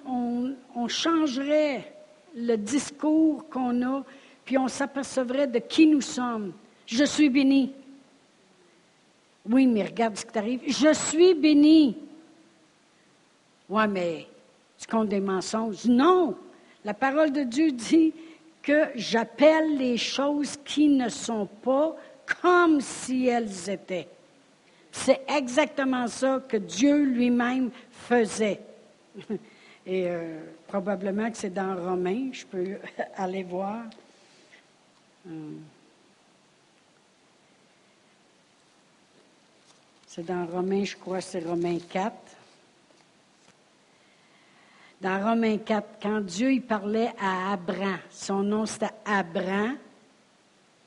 on 0.74 0.88
changerait 0.88 1.94
le 2.34 2.56
discours 2.56 3.48
qu'on 3.48 3.82
a, 3.82 4.04
puis 4.44 4.58
on 4.58 4.68
s'apercevrait 4.68 5.46
de 5.46 5.58
qui 5.58 5.86
nous 5.86 6.00
sommes. 6.00 6.52
Je 6.86 7.04
suis 7.04 7.28
béni. 7.28 7.72
Oui, 9.48 9.66
mais 9.66 9.84
regarde 9.84 10.16
ce 10.16 10.24
qui 10.24 10.32
t'arrive. 10.32 10.60
Je 10.66 10.92
suis 10.92 11.34
béni. 11.34 11.96
Oui, 13.68 13.82
mais 13.88 14.26
tu 14.78 14.86
comptes 14.86 15.08
des 15.08 15.20
mensonges. 15.20 15.84
Non. 15.86 16.36
La 16.84 16.94
parole 16.94 17.32
de 17.32 17.42
Dieu 17.42 17.72
dit 17.72 18.12
que 18.62 18.88
j'appelle 18.94 19.76
les 19.76 19.96
choses 19.96 20.56
qui 20.64 20.88
ne 20.88 21.08
sont 21.08 21.46
pas 21.46 21.96
comme 22.40 22.80
si 22.80 23.26
elles 23.26 23.70
étaient. 23.70 24.08
C'est 24.92 25.22
exactement 25.28 26.08
ça 26.08 26.42
que 26.46 26.56
Dieu 26.56 27.04
lui-même 27.04 27.70
faisait. 27.90 28.60
Et 29.86 30.08
euh, 30.08 30.40
probablement 30.66 31.30
que 31.30 31.36
c'est 31.36 31.52
dans 31.52 31.74
Romains, 31.74 32.30
je 32.32 32.44
peux 32.44 32.76
aller 33.16 33.42
voir. 33.42 33.84
Hum. 35.26 35.60
C'est 40.20 40.26
dans 40.34 40.44
Romains, 40.44 40.84
je 40.84 40.96
crois, 40.96 41.22
c'est 41.22 41.42
Romains 41.42 41.78
4. 41.90 42.12
Dans 45.00 45.18
Romains 45.30 45.56
4, 45.56 45.88
quand 46.02 46.20
Dieu 46.20 46.52
il 46.52 46.60
parlait 46.60 47.10
à 47.18 47.54
Abraham, 47.54 48.00
son 48.10 48.42
nom 48.42 48.66
c'était 48.66 48.90
Abraham, 49.06 49.78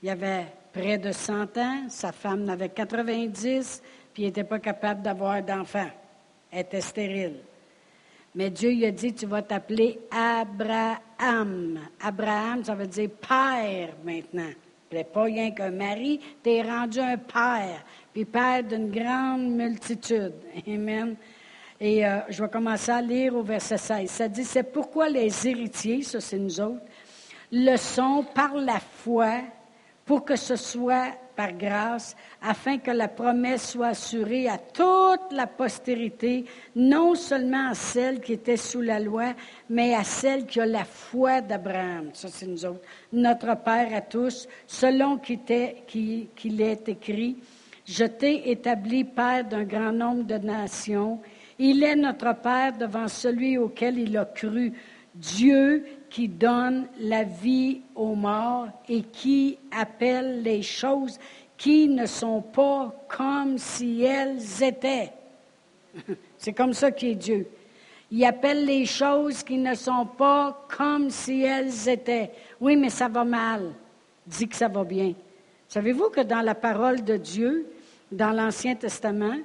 il 0.03 0.09
avait 0.09 0.45
près 0.71 0.99
de 0.99 1.11
100 1.11 1.57
ans, 1.57 1.85
sa 1.89 2.11
femme 2.11 2.43
n'avait 2.43 2.69
90, 2.69 3.81
puis 4.13 4.21
il 4.21 4.25
n'était 4.27 4.43
pas 4.43 4.59
capable 4.59 5.01
d'avoir 5.01 5.41
d'enfants. 5.41 5.89
Elle 6.51 6.59
était 6.59 6.81
stérile. 6.81 7.37
Mais 8.35 8.51
Dieu 8.51 8.69
lui 8.69 8.85
a 8.85 8.91
dit, 8.91 9.15
tu 9.15 9.25
vas 9.25 9.41
t'appeler 9.41 9.99
Abraham. 10.11 11.79
Abraham, 11.99 12.63
ça 12.63 12.75
veut 12.75 12.85
dire 12.85 13.09
père 13.09 13.95
maintenant. 14.05 14.51
Pas 15.03 15.23
rien 15.23 15.51
qu'un 15.51 15.71
mari, 15.71 16.19
tu 16.43 16.49
es 16.51 16.61
rendu 16.61 16.99
un 16.99 17.17
père, 17.17 17.83
puis 18.13 18.25
père 18.25 18.63
d'une 18.63 18.91
grande 18.91 19.49
multitude. 19.49 20.33
Amen. 20.67 21.15
Et 21.79 22.05
euh, 22.05 22.19
je 22.29 22.43
vais 22.43 22.49
commencer 22.49 22.91
à 22.91 23.01
lire 23.01 23.35
au 23.35 23.43
verset 23.43 23.77
16. 23.77 24.09
Ça 24.09 24.27
dit, 24.27 24.43
c'est 24.43 24.63
pourquoi 24.63 25.09
les 25.09 25.47
héritiers, 25.47 26.03
ça 26.03 26.21
c'est 26.21 26.37
nous 26.37 26.61
autres, 26.61 26.83
le 27.51 27.77
sont 27.77 28.25
par 28.35 28.55
la 28.55 28.79
foi 28.79 29.41
pour 30.05 30.23
que 30.23 30.35
ce 30.35 30.55
soit 30.55 31.11
par 31.35 31.53
grâce, 31.53 32.15
afin 32.41 32.77
que 32.77 32.91
la 32.91 33.07
promesse 33.07 33.71
soit 33.71 33.87
assurée 33.87 34.47
à 34.47 34.57
toute 34.57 35.31
la 35.31 35.47
postérité, 35.47 36.45
non 36.75 37.15
seulement 37.15 37.69
à 37.69 37.73
celle 37.73 38.19
qui 38.19 38.33
était 38.33 38.57
sous 38.57 38.81
la 38.81 38.99
loi, 38.99 39.33
mais 39.69 39.95
à 39.95 40.03
celle 40.03 40.45
qui 40.45 40.59
a 40.59 40.65
la 40.65 40.83
foi 40.83 41.41
d'Abraham. 41.41 42.09
Ça, 42.13 42.27
c'est 42.29 42.47
nous 42.47 42.65
autres. 42.65 42.81
Notre 43.11 43.55
Père 43.57 43.93
à 43.93 44.01
tous, 44.01 44.47
selon 44.67 45.17
qu'il 45.17 45.41
est 45.49 46.89
écrit, 46.89 47.37
je 47.85 48.05
t'ai 48.05 48.49
établi 48.49 49.03
Père 49.03 49.45
d'un 49.45 49.63
grand 49.63 49.91
nombre 49.91 50.23
de 50.23 50.37
nations. 50.37 51.19
Il 51.59 51.83
est 51.83 51.95
notre 51.95 52.33
Père 52.35 52.77
devant 52.77 53.07
celui 53.07 53.57
auquel 53.57 53.99
il 53.99 54.17
a 54.17 54.25
cru. 54.25 54.73
Dieu 55.15 55.85
qui 56.13 56.27
donne 56.27 56.85
la 56.99 57.23
vie 57.23 57.81
aux 57.95 58.13
morts 58.13 58.67
et 58.87 59.01
qui 59.01 59.57
appelle 59.75 60.43
les 60.43 60.61
choses 60.61 61.17
qui 61.57 61.87
ne 61.87 62.05
sont 62.05 62.39
pas 62.39 62.93
comme 63.07 63.57
si 63.57 64.03
elles 64.03 64.61
étaient. 64.61 65.11
C'est 66.37 66.53
comme 66.53 66.73
ça 66.73 66.91
qu'il 66.91 67.09
est 67.09 67.15
Dieu. 67.15 67.47
Il 68.11 68.23
appelle 68.25 68.63
les 68.63 68.85
choses 68.85 69.41
qui 69.41 69.57
ne 69.57 69.73
sont 69.73 70.05
pas 70.05 70.67
comme 70.77 71.09
si 71.09 71.41
elles 71.41 71.89
étaient. 71.89 72.29
Oui, 72.61 72.75
mais 72.75 72.89
ça 72.89 73.07
va 73.07 73.23
mal. 73.23 73.73
Dis 74.27 74.47
que 74.47 74.55
ça 74.55 74.67
va 74.67 74.83
bien. 74.83 75.15
Savez-vous 75.67 76.11
que 76.11 76.21
dans 76.21 76.41
la 76.41 76.53
parole 76.53 77.03
de 77.03 77.17
Dieu, 77.17 77.65
dans 78.11 78.33
l'Ancien 78.33 78.75
Testament, 78.75 79.39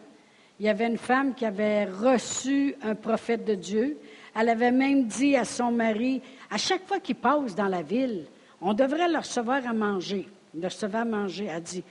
il 0.60 0.66
y 0.66 0.68
avait 0.68 0.86
une 0.86 0.98
femme 0.98 1.34
qui 1.34 1.46
avait 1.46 1.86
reçu 1.86 2.74
un 2.82 2.94
prophète 2.94 3.46
de 3.46 3.54
Dieu. 3.54 3.96
Elle 4.38 4.50
avait 4.50 4.70
même 4.70 5.04
dit 5.04 5.34
à 5.36 5.44
son 5.44 5.72
mari, 5.72 6.22
à 6.48 6.58
chaque 6.58 6.86
fois 6.86 7.00
qu'il 7.00 7.16
passe 7.16 7.54
dans 7.54 7.66
la 7.66 7.82
ville, 7.82 8.26
on 8.60 8.72
devrait 8.72 9.08
le 9.08 9.18
recevoir 9.18 9.66
à 9.66 9.72
manger. 9.72 10.28
Il 10.54 10.60
le 10.60 10.68
recevait 10.68 10.98
à 10.98 11.04
manger. 11.04 11.48
Elle 11.50 11.62
dit, 11.62 11.82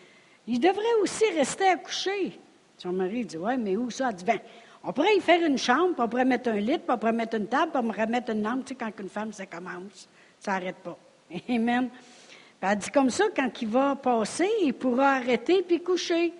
il 0.47 0.59
devrait 0.59 1.01
aussi 1.01 1.25
rester 1.35 1.67
à 1.67 1.75
coucher. 1.75 2.39
Son 2.77 2.93
mari 2.93 3.25
dit, 3.25 3.37
oui, 3.37 3.57
mais 3.57 3.75
où 3.75 3.89
ça? 3.89 4.09
Elle 4.09 4.15
dit, 4.15 4.23
ben, 4.23 4.39
on 4.83 4.93
pourrait 4.93 5.15
y 5.17 5.19
faire 5.19 5.45
une 5.45 5.57
chambre, 5.57 5.93
puis 5.93 6.01
on 6.01 6.07
pourrait 6.07 6.25
mettre 6.25 6.49
un 6.49 6.55
lit, 6.55 6.77
puis 6.77 6.87
on 6.87 6.97
pourrait 6.97 7.11
mettre 7.11 7.35
une 7.35 7.47
table, 7.47 7.71
puis 7.71 7.81
on 7.83 7.87
pourrait 7.87 8.07
mettre 8.07 8.31
une 8.31 8.43
lampe. 8.43 8.63
Tu 8.63 8.69
sais, 8.69 8.75
quand 8.75 8.91
une 8.99 9.09
femme, 9.09 9.33
ça 9.33 9.45
commence, 9.45 10.07
ça 10.39 10.53
n'arrête 10.53 10.77
pas. 10.77 10.97
Amen. 11.49 11.89
elle 12.61 12.77
dit 12.77 12.89
comme 12.91 13.09
ça, 13.09 13.25
quand 13.35 13.61
il 13.61 13.67
va 13.67 13.95
passer, 13.95 14.49
il 14.61 14.73
pourra 14.73 15.15
arrêter 15.15 15.63
puis 15.63 15.81
coucher. 15.81 16.33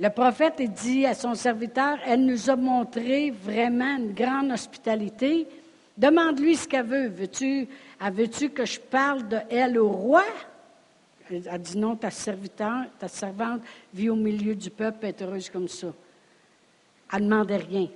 Le 0.00 0.08
prophète 0.08 0.62
dit 0.62 1.04
à 1.04 1.12
son 1.12 1.34
serviteur, 1.34 1.98
elle 2.06 2.24
nous 2.24 2.48
a 2.48 2.56
montré 2.56 3.30
vraiment 3.30 3.98
une 3.98 4.14
grande 4.14 4.50
hospitalité. 4.50 5.46
Demande-lui 5.98 6.56
ce 6.56 6.66
qu'elle 6.66 6.86
veut. 6.86 7.08
Veux-tu, 7.08 7.68
veux-tu 8.00 8.48
que 8.48 8.64
je 8.64 8.80
parle 8.80 9.28
de 9.28 9.36
elle 9.50 9.78
au 9.78 9.90
roi? 9.90 10.24
Elle 11.30 11.46
a 11.50 11.58
dit 11.58 11.76
non, 11.76 11.96
ta 11.96 12.10
servante 12.10 13.60
vit 13.92 14.08
au 14.08 14.16
milieu 14.16 14.54
du 14.54 14.70
peuple, 14.70 15.04
est 15.04 15.20
heureuse 15.20 15.50
comme 15.50 15.68
ça. 15.68 15.88
Elle 17.12 17.24
ne 17.24 17.24
demandait 17.28 17.58
rien. 17.58 17.88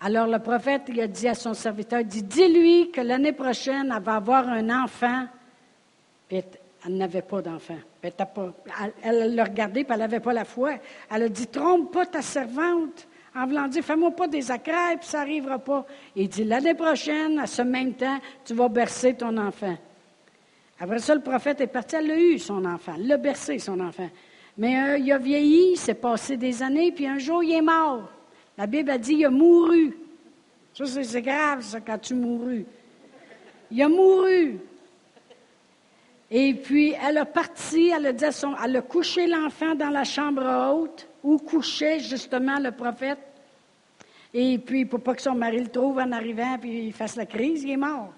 Alors 0.00 0.26
le 0.26 0.40
prophète 0.40 0.82
il 0.88 1.00
a 1.00 1.06
dit 1.06 1.28
à 1.28 1.34
son 1.34 1.54
serviteur, 1.54 2.02
dit, 2.02 2.24
dis-lui 2.24 2.90
que 2.90 3.02
l'année 3.02 3.32
prochaine, 3.32 3.94
elle 3.96 4.02
va 4.02 4.16
avoir 4.16 4.48
un 4.48 4.82
enfant. 4.82 5.26
Puis 6.28 6.42
elle 6.84 6.96
n'avait 6.96 7.22
pas 7.22 7.40
d'enfant. 7.40 7.78
Elle 8.02 9.34
l'a 9.34 9.44
regardé, 9.44 9.84
puis 9.84 9.92
elle 9.92 10.00
n'avait 10.00 10.20
pas 10.20 10.32
la 10.32 10.44
foi. 10.44 10.74
Elle 11.10 11.24
a 11.24 11.28
dit, 11.28 11.46
trompe 11.46 11.92
pas 11.92 12.06
ta 12.06 12.22
servante. 12.22 13.08
En 13.34 13.46
voulant 13.46 13.68
dire, 13.68 13.84
fais-moi 13.84 14.10
pas 14.12 14.26
des 14.26 14.50
accrets, 14.50 14.96
puis 14.98 15.08
ça 15.08 15.18
n'arrivera 15.18 15.58
pas. 15.58 15.86
Il 16.16 16.28
dit, 16.28 16.44
l'année 16.44 16.74
prochaine, 16.74 17.38
à 17.38 17.46
ce 17.46 17.62
même 17.62 17.94
temps, 17.94 18.18
tu 18.44 18.54
vas 18.54 18.68
bercer 18.68 19.14
ton 19.14 19.36
enfant. 19.36 19.76
Après 20.80 20.98
ça, 20.98 21.14
le 21.14 21.20
prophète 21.20 21.60
est 21.60 21.66
parti, 21.66 21.96
elle 21.96 22.10
a 22.10 22.18
eu, 22.18 22.38
son 22.38 22.64
enfant. 22.64 22.92
Elle 22.96 23.06
l'a 23.06 23.16
bercé, 23.16 23.58
son 23.58 23.80
enfant. 23.80 24.08
Mais 24.56 24.80
euh, 24.80 24.98
il 24.98 25.10
a 25.12 25.18
vieilli, 25.18 25.76
c'est 25.76 25.94
passé 25.94 26.36
des 26.36 26.62
années, 26.62 26.92
puis 26.92 27.06
un 27.06 27.18
jour, 27.18 27.42
il 27.42 27.52
est 27.52 27.62
mort. 27.62 28.08
La 28.56 28.66
Bible 28.66 28.90
a 28.90 28.98
dit, 28.98 29.14
il 29.14 29.24
a 29.24 29.30
mouru. 29.30 29.96
Ça, 30.74 30.84
c'est 30.86 31.22
grave, 31.22 31.62
ça, 31.62 31.80
quand 31.80 31.98
tu 31.98 32.14
mourus. 32.14 32.64
Il 33.70 33.82
a 33.82 33.88
mouru. 33.88 34.58
Et 36.30 36.54
puis, 36.54 36.94
elle 37.02 37.18
a 37.18 37.24
parti, 37.24 37.88
elle 37.88 38.06
a, 38.06 38.12
dit 38.12 38.32
son, 38.32 38.54
elle 38.62 38.76
a 38.76 38.82
couché 38.82 39.26
l'enfant 39.26 39.74
dans 39.74 39.88
la 39.88 40.04
chambre 40.04 40.42
haute, 40.72 41.08
où 41.22 41.38
couchait 41.38 42.00
justement 42.00 42.58
le 42.58 42.70
prophète. 42.70 43.18
Et 44.34 44.58
puis, 44.58 44.84
pour 44.84 45.00
pas 45.00 45.14
que 45.14 45.22
son 45.22 45.34
mari 45.34 45.58
le 45.58 45.68
trouve 45.68 45.98
en 45.98 46.12
arrivant, 46.12 46.58
puis 46.58 46.86
il 46.86 46.92
fasse 46.92 47.16
la 47.16 47.24
crise, 47.24 47.64
il 47.64 47.70
est 47.70 47.76
mort. 47.78 48.12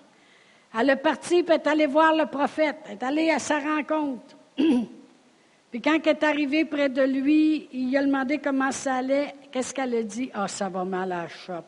Elle 0.77 0.91
est 0.91 0.97
partie, 0.97 1.45
puis 1.45 1.55
elle 1.55 1.61
est 1.61 1.67
allée 1.69 1.87
voir 1.87 2.15
le 2.15 2.27
prophète, 2.27 2.79
elle 2.87 2.93
est 2.93 3.03
allée 3.03 3.31
à 3.31 3.39
sa 3.39 3.61
rencontre. 3.61 4.37
puis 4.57 5.81
quand 5.81 5.99
elle 6.05 6.09
est 6.09 6.25
arrivée 6.25 6.65
près 6.65 6.89
de 6.89 7.03
lui, 7.03 7.69
il 7.73 7.97
a 7.97 8.05
demandé 8.05 8.39
comment 8.39 8.73
ça 8.73 8.97
allait. 8.97 9.35
Qu'est-ce 9.53 9.73
qu'elle 9.73 9.95
a 9.95 10.03
dit? 10.03 10.31
Ah, 10.35 10.49
ça 10.49 10.69
va 10.69 10.85
mal 10.85 11.13
à 11.13 11.27
la. 11.49 11.65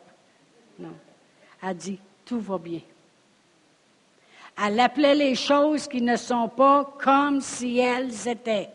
Non. 0.77 0.93
Elle 1.61 1.69
a 1.69 1.73
dit, 1.73 1.99
tout 2.25 2.39
va 2.39 2.57
bien. 2.57 2.81
Elle 4.61 4.79
appelait 4.79 5.15
les 5.15 5.35
choses 5.35 5.87
qui 5.87 6.01
ne 6.01 6.15
sont 6.15 6.47
pas 6.47 6.93
comme 6.99 7.41
si 7.41 7.79
elles 7.79 8.27
étaient. 8.27 8.69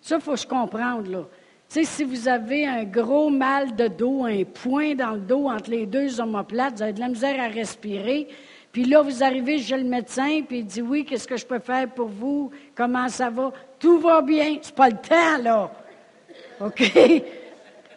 Ça, 0.00 0.16
il 0.16 0.20
faut 0.20 0.36
se 0.36 0.46
comprendre, 0.46 1.10
là. 1.10 1.24
Tu 1.68 1.84
sais, 1.84 1.84
si 1.84 2.04
vous 2.04 2.28
avez 2.28 2.66
un 2.66 2.84
gros 2.84 3.28
mal 3.28 3.76
de 3.76 3.88
dos, 3.88 4.24
un 4.24 4.42
point 4.44 4.94
dans 4.94 5.10
le 5.10 5.20
dos 5.20 5.48
entre 5.48 5.70
les 5.70 5.84
deux 5.84 6.18
omoplates, 6.18 6.76
vous 6.76 6.82
avez 6.82 6.94
de 6.94 7.00
la 7.00 7.08
misère 7.08 7.38
à 7.38 7.48
respirer, 7.48 8.26
puis 8.72 8.84
là, 8.84 9.02
vous 9.02 9.22
arrivez 9.22 9.58
chez 9.58 9.76
le 9.76 9.84
médecin, 9.84 10.42
puis 10.46 10.58
il 10.58 10.66
dit 10.66 10.82
Oui, 10.82 11.04
qu'est-ce 11.04 11.26
que 11.26 11.36
je 11.36 11.44
peux 11.44 11.58
faire 11.58 11.88
pour 11.88 12.08
vous? 12.08 12.50
Comment 12.74 13.08
ça 13.08 13.28
va? 13.28 13.52
Tout 13.78 13.98
va 13.98 14.22
bien. 14.22 14.58
C'est 14.60 14.74
pas 14.74 14.88
le 14.88 14.96
temps, 14.96 15.42
là. 15.42 15.70
OK? 16.60 16.76
tu 16.94 17.22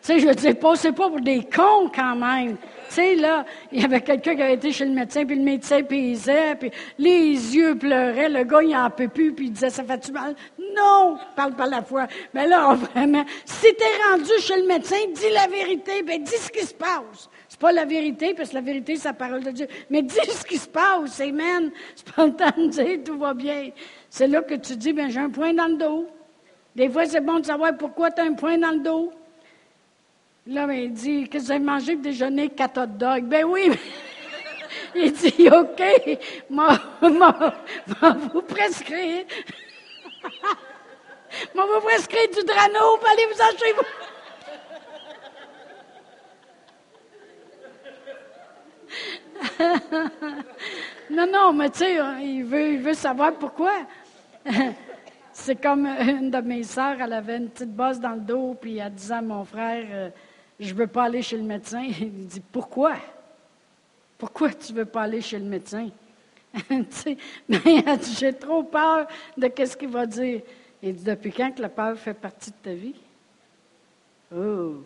sais, 0.01 0.19
je 0.19 0.27
ne 0.27 0.37
sais 0.37 0.53
pas, 0.53 0.75
c'est 0.75 0.91
pas 0.91 1.09
pour 1.09 1.21
des 1.21 1.43
cons 1.43 1.89
quand 1.93 2.15
même. 2.15 2.57
Tu 2.91 2.95
sais, 2.95 3.15
là, 3.15 3.45
il 3.71 3.81
y 3.81 3.85
avait 3.85 4.01
quelqu'un 4.01 4.35
qui 4.35 4.41
avait 4.41 4.55
été 4.55 4.73
chez 4.73 4.83
le 4.83 4.91
médecin, 4.91 5.25
puis 5.25 5.37
le 5.37 5.43
médecin 5.43 5.81
paysait, 5.81 6.55
puis 6.55 6.71
les 6.97 7.55
yeux 7.55 7.77
pleuraient, 7.77 8.27
le 8.27 8.43
gars, 8.43 8.61
il 8.61 8.75
en 8.75 8.89
peut 8.89 9.07
plus, 9.07 9.31
puis 9.31 9.45
il 9.45 9.53
disait, 9.53 9.69
ça 9.69 9.81
fait-tu 9.85 10.11
mal? 10.11 10.35
Non! 10.75 11.17
Parle 11.33 11.53
pas 11.53 11.67
la 11.67 11.83
foi. 11.83 12.07
Mais 12.33 12.47
là, 12.47 12.73
vraiment, 12.93 13.23
si 13.45 13.73
t'es 13.75 14.11
rendu 14.11 14.31
chez 14.41 14.59
le 14.59 14.67
médecin, 14.67 14.97
dis 15.15 15.29
la 15.33 15.47
vérité, 15.47 16.03
ben 16.03 16.21
dis 16.21 16.31
ce 16.31 16.51
qui 16.51 16.65
se 16.65 16.73
passe. 16.73 17.29
C'est 17.47 17.61
pas 17.61 17.71
la 17.71 17.85
vérité, 17.85 18.33
parce 18.33 18.49
que 18.49 18.55
la 18.55 18.61
vérité, 18.61 18.97
c'est 18.97 19.07
la 19.07 19.13
parole 19.13 19.41
de 19.41 19.51
Dieu. 19.51 19.67
Mais 19.89 20.01
dis 20.01 20.15
ce 20.29 20.43
qui 20.43 20.57
se 20.57 20.67
passe, 20.67 21.21
amen. 21.21 21.71
C'est 21.95 22.11
pas 22.13 22.25
le 22.25 22.33
temps 22.33 22.51
de 22.57 22.67
dire, 22.67 22.99
tout 23.05 23.17
va 23.17 23.33
bien. 23.33 23.69
C'est 24.09 24.27
là 24.27 24.41
que 24.41 24.55
tu 24.55 24.75
dis, 24.75 24.91
ben 24.91 25.09
j'ai 25.09 25.21
un 25.21 25.29
point 25.29 25.53
dans 25.53 25.67
le 25.67 25.77
dos. 25.77 26.07
Des 26.75 26.89
fois, 26.89 27.05
c'est 27.05 27.21
bon 27.21 27.39
de 27.39 27.45
savoir 27.45 27.77
pourquoi 27.77 28.11
tu 28.11 28.19
as 28.19 28.25
un 28.25 28.33
point 28.33 28.57
dans 28.57 28.71
le 28.71 28.79
dos. 28.79 29.13
Là, 30.47 30.65
ben, 30.65 30.73
il 30.73 30.91
dit, 30.91 31.29
qu'est-ce 31.29 31.43
que 31.43 31.47
vous 31.47 31.51
avez 31.51 31.63
mangé 31.63 31.93
pour 31.93 32.01
déjeuner? 32.01 32.49
Quatre 32.49 32.81
hot 32.81 32.87
dogs? 32.87 33.25
Ben 33.25 33.45
oui. 33.45 33.71
il 34.95 35.13
dit, 35.13 35.47
OK, 35.51 35.83
moi, 36.49 36.79
vous 38.33 38.41
prescrire. 38.41 39.25
moi, 41.55 41.65
vous 41.67 41.81
prescrire 41.81 42.27
du 42.29 42.43
drano, 42.43 42.97
pour 42.97 43.07
aller 43.07 43.27
vous 43.27 43.39
acheter. 43.39 43.75
non, 51.11 51.27
non, 51.31 51.53
mais 51.53 51.69
tu 51.69 51.79
sais, 51.79 51.99
il 52.21 52.43
veut, 52.45 52.73
il 52.73 52.79
veut 52.79 52.95
savoir 52.95 53.33
pourquoi. 53.33 53.73
C'est 55.33 55.61
comme 55.61 55.85
une 55.85 56.29
de 56.29 56.41
mes 56.41 56.63
sœurs, 56.63 56.97
elle 56.99 57.13
avait 57.13 57.37
une 57.37 57.49
petite 57.49 57.73
bosse 57.73 57.99
dans 57.99 58.11
le 58.11 58.19
dos, 58.19 58.55
puis 58.59 58.79
elle 58.79 58.93
disait 58.93 59.13
à 59.13 59.21
mon 59.21 59.45
frère, 59.45 59.85
euh, 59.89 60.09
je 60.61 60.73
ne 60.73 60.77
veux 60.77 60.87
pas 60.87 61.05
aller 61.05 61.23
chez 61.23 61.37
le 61.37 61.43
médecin. 61.43 61.83
Il 61.99 62.27
dit, 62.27 62.39
pourquoi? 62.51 62.95
Pourquoi 64.17 64.53
tu 64.53 64.73
ne 64.73 64.77
veux 64.77 64.85
pas 64.85 65.01
aller 65.01 65.19
chez 65.19 65.39
le 65.39 65.45
médecin? 65.45 65.89
mais 67.47 67.83
j'ai 68.19 68.33
trop 68.33 68.61
peur 68.63 69.07
de 69.35 69.51
ce 69.65 69.75
qu'il 69.75 69.89
va 69.89 70.05
dire. 70.05 70.41
Il 70.83 70.95
dit, 70.95 71.03
depuis 71.03 71.31
quand 71.31 71.51
que 71.51 71.61
la 71.61 71.69
peur 71.69 71.97
fait 71.97 72.13
partie 72.13 72.51
de 72.51 72.55
ta 72.61 72.73
vie? 72.73 72.95
Oh! 74.35 74.83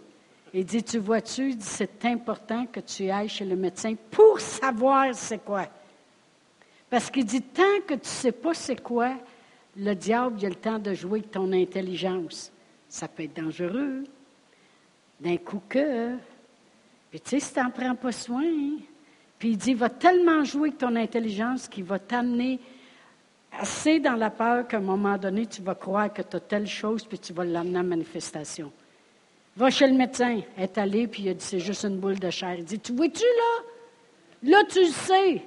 Il 0.53 0.63
dit, 0.63 0.81
tu 0.81 0.99
vois-tu, 0.99 1.55
c'est 1.59 2.05
important 2.05 2.65
que 2.67 2.79
tu 2.79 3.09
ailles 3.09 3.27
chez 3.27 3.43
le 3.43 3.57
médecin 3.57 3.93
pour 4.09 4.39
savoir 4.39 5.13
c'est 5.13 5.43
quoi. 5.43 5.67
Parce 6.89 7.11
qu'il 7.11 7.25
dit, 7.25 7.41
tant 7.41 7.81
que 7.85 7.95
tu 7.95 7.99
ne 7.99 8.05
sais 8.05 8.31
pas 8.31 8.53
c'est 8.53 8.81
quoi, 8.81 9.15
le 9.75 9.93
diable 9.93 10.45
a 10.45 10.49
le 10.49 10.55
temps 10.55 10.79
de 10.79 10.93
jouer 10.93 11.19
avec 11.19 11.31
ton 11.31 11.51
intelligence. 11.51 12.53
Ça 12.87 13.09
peut 13.09 13.23
être 13.23 13.35
dangereux 13.35 14.05
d'un 15.19 15.37
coup 15.37 15.61
que. 15.67 16.15
Puis 17.09 17.21
tu 17.21 17.29
sais, 17.29 17.39
si 17.39 17.53
tu 17.53 17.59
n'en 17.59 17.69
prends 17.69 17.95
pas 17.95 18.11
soin, 18.11 18.43
puis 19.39 19.49
il 19.49 19.57
dit, 19.57 19.73
va 19.73 19.89
tellement 19.89 20.43
jouer 20.43 20.69
avec 20.69 20.79
ton 20.79 20.95
intelligence 20.95 21.67
qu'il 21.67 21.83
va 21.83 21.99
t'amener 21.99 22.59
assez 23.59 23.99
dans 23.99 24.15
la 24.15 24.29
peur 24.29 24.67
qu'à 24.67 24.77
un 24.77 24.81
moment 24.81 25.17
donné, 25.17 25.45
tu 25.45 25.61
vas 25.61 25.75
croire 25.75 26.11
que 26.11 26.21
tu 26.21 26.35
as 26.35 26.39
telle 26.39 26.67
chose, 26.67 27.05
puis 27.05 27.19
tu 27.19 27.33
vas 27.33 27.45
l'amener 27.45 27.79
en 27.79 27.83
manifestation. 27.83 28.71
Va 29.55 29.69
chez 29.69 29.87
le 29.87 29.93
médecin, 29.93 30.41
est 30.57 30.77
allé, 30.77 31.07
puis 31.07 31.23
il 31.23 31.29
a 31.29 31.33
dit, 31.33 31.43
c'est 31.43 31.59
juste 31.59 31.85
une 31.85 31.97
boule 31.97 32.19
de 32.19 32.29
chair. 32.29 32.55
Il 32.57 32.65
dit, 32.65 32.79
tu 32.79 32.91
vois-tu 32.91 33.23
là? 33.23 34.51
Là, 34.51 34.63
tu 34.69 34.79
le 34.79 34.91
sais. 34.91 35.41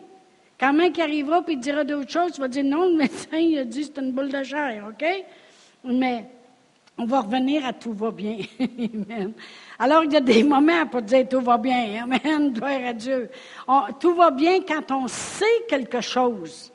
Quand 0.59 0.73
même 0.73 0.93
qu'il 0.93 1.03
arrivera, 1.03 1.43
puis 1.43 1.55
il 1.55 1.61
dira 1.61 1.85
d'autres 1.85 2.11
choses, 2.11 2.33
tu 2.33 2.41
vas 2.41 2.49
dire, 2.49 2.65
non, 2.65 2.89
le 2.89 2.97
médecin, 2.97 3.37
il 3.37 3.59
a 3.59 3.65
dit, 3.65 3.85
c'est 3.85 4.01
une 4.01 4.13
boule 4.13 4.31
de 4.31 4.43
chair, 4.43 4.87
OK? 4.89 5.07
Mais 5.85 6.25
on 6.99 7.05
va 7.05 7.21
revenir 7.21 7.65
à 7.65 7.73
tout 7.73 7.93
va 7.93 8.11
bien. 8.11 8.39
Amen. 8.61 9.33
Alors, 9.79 10.05
il 10.05 10.13
y 10.13 10.17
a 10.17 10.21
des 10.21 10.43
moments 10.43 10.87
pour 10.87 11.03
dire 11.03 11.29
tout 11.29 11.41
va 11.41 11.57
bien. 11.57 12.03
Amen. 12.03 12.53
Gloire 12.55 12.85
à 12.89 12.93
Dieu. 12.93 13.31
tout 14.01 14.15
va 14.15 14.31
bien 14.31 14.61
quand 14.63 14.91
on 14.91 15.09
sait 15.09 15.65
quelque 15.69 16.01
chose. 16.01 16.73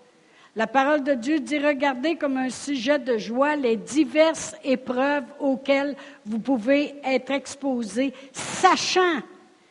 La 0.56 0.68
parole 0.68 1.04
de 1.04 1.14
Dieu 1.14 1.40
dit, 1.40 1.58
regardez 1.58 2.16
comme 2.16 2.38
un 2.38 2.50
sujet 2.50 3.00
de 3.00 3.18
joie 3.18 3.56
les 3.56 3.76
diverses 3.76 4.56
épreuves 4.64 5.26
auxquelles 5.40 5.96
vous 6.26 6.40
pouvez 6.40 6.94
être 7.04 7.32
exposés, 7.32 8.14
sachant, 8.32 9.18
il 9.18 9.24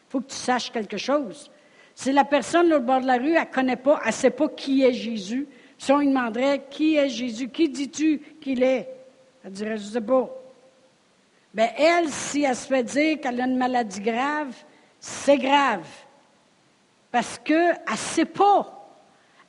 faut 0.08 0.20
que 0.20 0.26
tu 0.26 0.36
saches 0.36 0.72
quelque 0.72 0.96
chose. 0.96 1.50
Si 1.94 2.10
la 2.10 2.24
personne 2.24 2.72
au 2.72 2.80
bord 2.80 3.00
de 3.00 3.06
la 3.06 3.16
rue, 3.16 3.34
elle 3.34 3.48
ne 3.48 3.54
connaît 3.54 3.76
pas, 3.76 4.00
elle 4.02 4.08
ne 4.08 4.12
sait 4.12 4.30
pas 4.30 4.48
qui 4.48 4.82
est 4.82 4.92
Jésus, 4.92 5.46
si 5.78 5.92
on 5.92 5.98
lui 5.98 6.08
demanderait 6.08 6.64
qui 6.68 6.96
est 6.96 7.08
Jésus, 7.08 7.48
qui 7.48 7.68
dis-tu 7.68 8.20
qu'il 8.40 8.64
est? 8.64 8.88
Elle 9.44 9.52
dirait, 9.52 9.76
je 9.76 9.84
ne 9.84 9.88
sais 9.88 10.00
pas. 10.00 10.41
Bien, 11.54 11.68
elle, 11.76 12.08
si 12.08 12.42
elle 12.42 12.56
se 12.56 12.66
fait 12.66 12.82
dire 12.82 13.20
qu'elle 13.20 13.40
a 13.40 13.44
une 13.44 13.56
maladie 13.56 14.00
grave, 14.00 14.54
c'est 14.98 15.38
grave. 15.38 15.86
Parce 17.10 17.38
qu'elle 17.38 17.80
ne 17.90 17.96
sait 17.96 18.24
pas. 18.24 18.78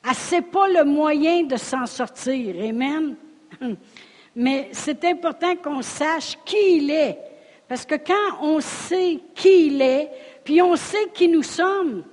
Elle 0.02 0.10
ne 0.10 0.14
sait 0.14 0.42
pas 0.42 0.68
le 0.68 0.84
moyen 0.84 1.44
de 1.44 1.56
s'en 1.56 1.86
sortir. 1.86 2.54
Amen. 2.62 3.16
Mais 4.36 4.68
c'est 4.72 5.02
important 5.04 5.56
qu'on 5.56 5.80
sache 5.80 6.36
qui 6.44 6.76
il 6.76 6.90
est. 6.90 7.18
Parce 7.66 7.86
que 7.86 7.94
quand 7.94 8.42
on 8.42 8.60
sait 8.60 9.20
qui 9.34 9.68
il 9.68 9.80
est, 9.80 10.10
puis 10.44 10.60
on 10.60 10.76
sait 10.76 11.08
qui 11.14 11.28
nous 11.28 11.42
sommes, 11.42 12.04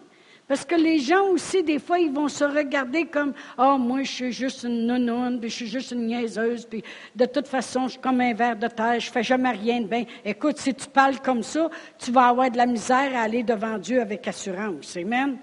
parce 0.52 0.66
que 0.66 0.76
les 0.76 1.00
gens 1.00 1.28
aussi, 1.28 1.64
des 1.64 1.80
fois, 1.80 1.98
ils 1.98 2.12
vont 2.12 2.28
se 2.28 2.44
regarder 2.44 3.06
comme 3.06 3.32
Oh, 3.58 3.78
moi, 3.78 4.04
je 4.04 4.12
suis 4.12 4.32
juste 4.34 4.64
une 4.64 4.86
nounoune, 4.86 5.40
puis 5.40 5.50
je 5.50 5.56
suis 5.56 5.68
juste 5.68 5.92
une 5.92 6.08
niaiseuse, 6.08 6.66
puis 6.66 6.84
de 7.16 7.26
toute 7.26 7.48
façon, 7.48 7.84
je 7.84 7.92
suis 7.92 8.02
comme 8.02 8.20
un 8.20 8.34
verre 8.34 8.58
de 8.58 8.68
terre, 8.68 9.00
je 9.00 9.10
fais 9.10 9.24
jamais 9.24 9.52
rien 9.52 9.80
de 9.80 9.86
bien. 9.86 10.04
Écoute, 10.26 10.58
si 10.58 10.76
tu 10.76 10.90
parles 10.90 11.22
comme 11.22 11.42
ça, 11.42 11.70
tu 11.98 12.12
vas 12.12 12.28
avoir 12.28 12.52
de 12.52 12.58
la 12.58 12.66
misère 12.66 13.16
à 13.16 13.22
aller 13.22 13.44
devant 13.44 13.78
Dieu 13.78 14.02
avec 14.02 14.28
assurance. 14.28 14.98
Amen. 14.98 15.38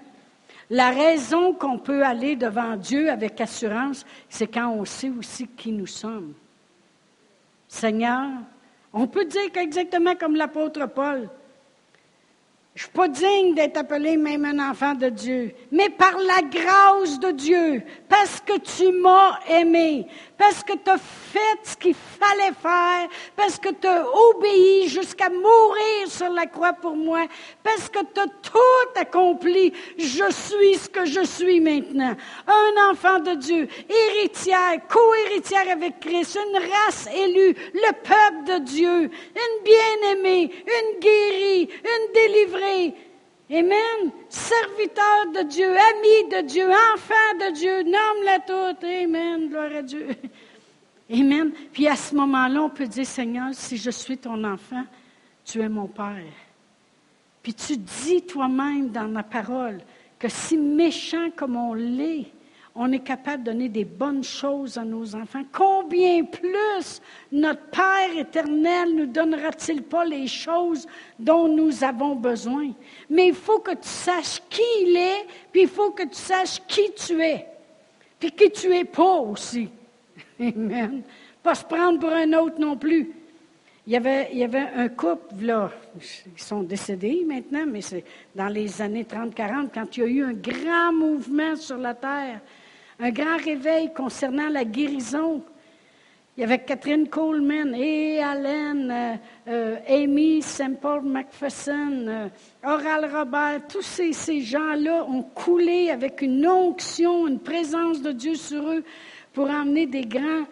La 0.69 0.91
raison 0.91 1.53
qu'on 1.53 1.79
peut 1.79 2.05
aller 2.05 2.35
devant 2.35 2.75
Dieu 2.75 3.09
avec 3.09 3.41
assurance, 3.41 4.05
c'est 4.29 4.45
quand 4.45 4.69
on 4.69 4.85
sait 4.85 5.09
aussi 5.09 5.47
qui 5.47 5.71
nous 5.71 5.87
sommes. 5.87 6.35
Seigneur, 7.67 8.27
on 8.93 9.07
peut 9.07 9.25
dire 9.25 9.49
exactement 9.55 10.13
comme 10.13 10.35
l'apôtre 10.35 10.85
Paul, 10.85 11.29
je 12.75 12.83
ne 12.83 12.87
suis 12.87 12.91
pas 12.91 13.07
digne 13.07 13.55
d'être 13.55 13.77
appelé 13.77 14.15
même 14.15 14.45
un 14.45 14.69
enfant 14.71 14.93
de 14.93 15.09
Dieu, 15.09 15.53
mais 15.71 15.89
par 15.89 16.13
la 16.17 16.41
grâce 16.43 17.19
de 17.19 17.31
Dieu, 17.31 17.83
parce 18.07 18.39
que 18.39 18.57
tu 18.59 18.91
m'as 18.91 19.39
aimé, 19.49 20.07
parce 20.39 20.63
que 20.63 20.71
tu 20.71 20.89
as 20.89 20.97
fait 20.97 21.59
ce 21.63 21.75
qu'il 21.75 21.93
fallait 21.93 22.53
faire, 22.61 23.09
parce 23.35 23.59
que 23.59 23.69
tu 23.69 23.85
as 23.85 24.07
obéi 24.07 24.87
jusqu'à 24.87 25.29
mourir 25.29 26.07
sur 26.07 26.29
la 26.29 26.45
croix 26.45 26.71
pour 26.71 26.95
moi, 26.95 27.25
parce 27.61 27.89
que 27.89 27.99
tu 27.99 28.21
as 28.21 28.27
tout 28.41 28.99
accompli. 28.99 29.73
Je 29.97 30.31
suis 30.31 30.75
ce 30.75 30.89
que 30.89 31.03
je 31.03 31.25
suis 31.25 31.59
maintenant. 31.59 32.15
Un 32.47 32.89
enfant 32.89 33.19
de 33.19 33.35
Dieu, 33.35 33.67
héritière, 33.89 34.79
co-héritière 34.87 35.69
avec 35.69 35.99
Christ, 35.99 36.39
une 36.47 36.57
race 36.57 37.09
élue, 37.13 37.53
le 37.73 37.91
peuple 37.91 38.53
de 38.53 38.63
Dieu, 38.63 39.01
une 39.03 39.63
bien-aimée, 39.65 40.51
une 40.65 40.99
guérie, 41.01 41.69
une 41.83 42.13
délivrée. 42.13 43.08
Amen. 43.51 44.11
Serviteur 44.29 45.31
de 45.33 45.49
Dieu, 45.49 45.69
ami 45.69 46.29
de 46.29 46.47
Dieu, 46.47 46.69
enfant 46.69 47.37
de 47.39 47.53
Dieu, 47.53 47.83
nomme-la 47.83 48.39
toute. 48.39 48.83
Amen. 48.83 49.49
Gloire 49.49 49.75
à 49.75 49.81
Dieu. 49.81 50.07
Amen. 51.11 51.51
Puis 51.73 51.87
à 51.87 51.95
ce 51.95 52.13
moment-là, 52.15 52.61
on 52.61 52.69
peut 52.69 52.87
dire, 52.87 53.07
Seigneur, 53.07 53.49
si 53.53 53.77
je 53.77 53.89
suis 53.89 54.17
ton 54.17 54.43
enfant, 54.43 54.83
tu 55.43 55.61
es 55.61 55.69
mon 55.69 55.87
Père. 55.87 56.23
Puis 57.41 57.55
tu 57.55 57.77
dis 57.77 58.21
toi-même 58.21 58.89
dans 58.89 59.07
la 59.07 59.23
parole 59.23 59.79
que 60.19 60.29
si 60.29 60.55
méchant 60.55 61.29
comme 61.35 61.55
on 61.55 61.73
l'est, 61.73 62.27
on 62.81 62.93
est 62.93 63.03
capable 63.03 63.43
de 63.43 63.51
donner 63.51 63.67
des 63.67 63.83
bonnes 63.83 64.23
choses 64.23 64.77
à 64.77 64.85
nos 64.85 65.13
enfants, 65.13 65.43
combien 65.51 66.23
plus 66.23 67.01
notre 67.29 67.65
Père 67.65 68.17
éternel 68.17 68.95
nous 68.95 69.05
donnera-t-il 69.05 69.83
pas 69.83 70.05
les 70.05 70.27
choses 70.27 70.87
dont 71.19 71.49
nous 71.49 71.83
avons 71.83 72.15
besoin? 72.15 72.71
Mais 73.09 73.27
il 73.27 73.33
faut 73.33 73.59
que 73.59 73.71
tu 73.71 73.89
saches 73.89 74.41
qui 74.49 74.61
il 74.83 74.95
est, 74.95 75.27
puis 75.51 75.63
il 75.63 75.67
faut 75.67 75.91
que 75.91 76.03
tu 76.03 76.15
saches 76.15 76.61
qui 76.69 76.93
tu 76.95 77.21
es, 77.21 77.45
puis 78.17 78.31
qui 78.31 78.49
tu 78.49 78.73
es 78.73 78.85
pas 78.85 79.17
aussi. 79.17 79.67
Amen. 80.39 81.01
Pas 81.43 81.55
se 81.55 81.65
prendre 81.65 81.99
pour 81.99 82.13
un 82.13 82.31
autre 82.31 82.61
non 82.61 82.77
plus. 82.77 83.11
Il 83.87 83.91
y 83.91 83.97
avait, 83.97 84.29
il 84.31 84.37
y 84.37 84.43
avait 84.45 84.69
un 84.73 84.87
couple, 84.87 85.41
là, 85.41 85.69
ils 85.97 86.41
sont 86.41 86.63
décédés 86.63 87.25
maintenant, 87.27 87.65
mais 87.67 87.81
c'est 87.81 88.05
dans 88.33 88.47
les 88.47 88.81
années 88.81 89.03
30-40, 89.03 89.67
quand 89.73 89.97
il 89.97 89.99
y 89.99 90.03
a 90.03 90.07
eu 90.07 90.23
un 90.23 90.33
grand 90.33 90.93
mouvement 90.93 91.57
sur 91.57 91.77
la 91.77 91.93
terre 91.93 92.39
un 92.99 93.11
grand 93.11 93.37
réveil 93.37 93.91
concernant 93.93 94.49
la 94.49 94.65
guérison. 94.65 95.41
Il 96.35 96.41
y 96.41 96.43
avait 96.43 96.59
Catherine 96.59 97.07
Coleman 97.07 97.73
et 97.75 98.21
Allen, 98.21 98.91
euh, 98.91 99.15
euh, 99.49 99.75
Amy 99.87 100.41
Semple 100.41 101.01
McPherson, 101.03 102.05
euh, 102.07 102.27
Oral 102.63 103.09
Robert, 103.13 103.67
tous 103.67 103.81
ces, 103.81 104.41
gens-là 104.41 105.05
ont 105.09 105.23
coulé 105.23 105.89
avec 105.89 106.21
une 106.21 106.47
onction, 106.47 107.27
une 107.27 107.39
présence 107.39 108.01
de 108.01 108.11
Dieu 108.11 108.35
sur 108.35 108.69
eux 108.69 108.83
pour 109.33 109.49
emmener 109.49 109.85
des 109.85 110.05
grands 110.05 110.45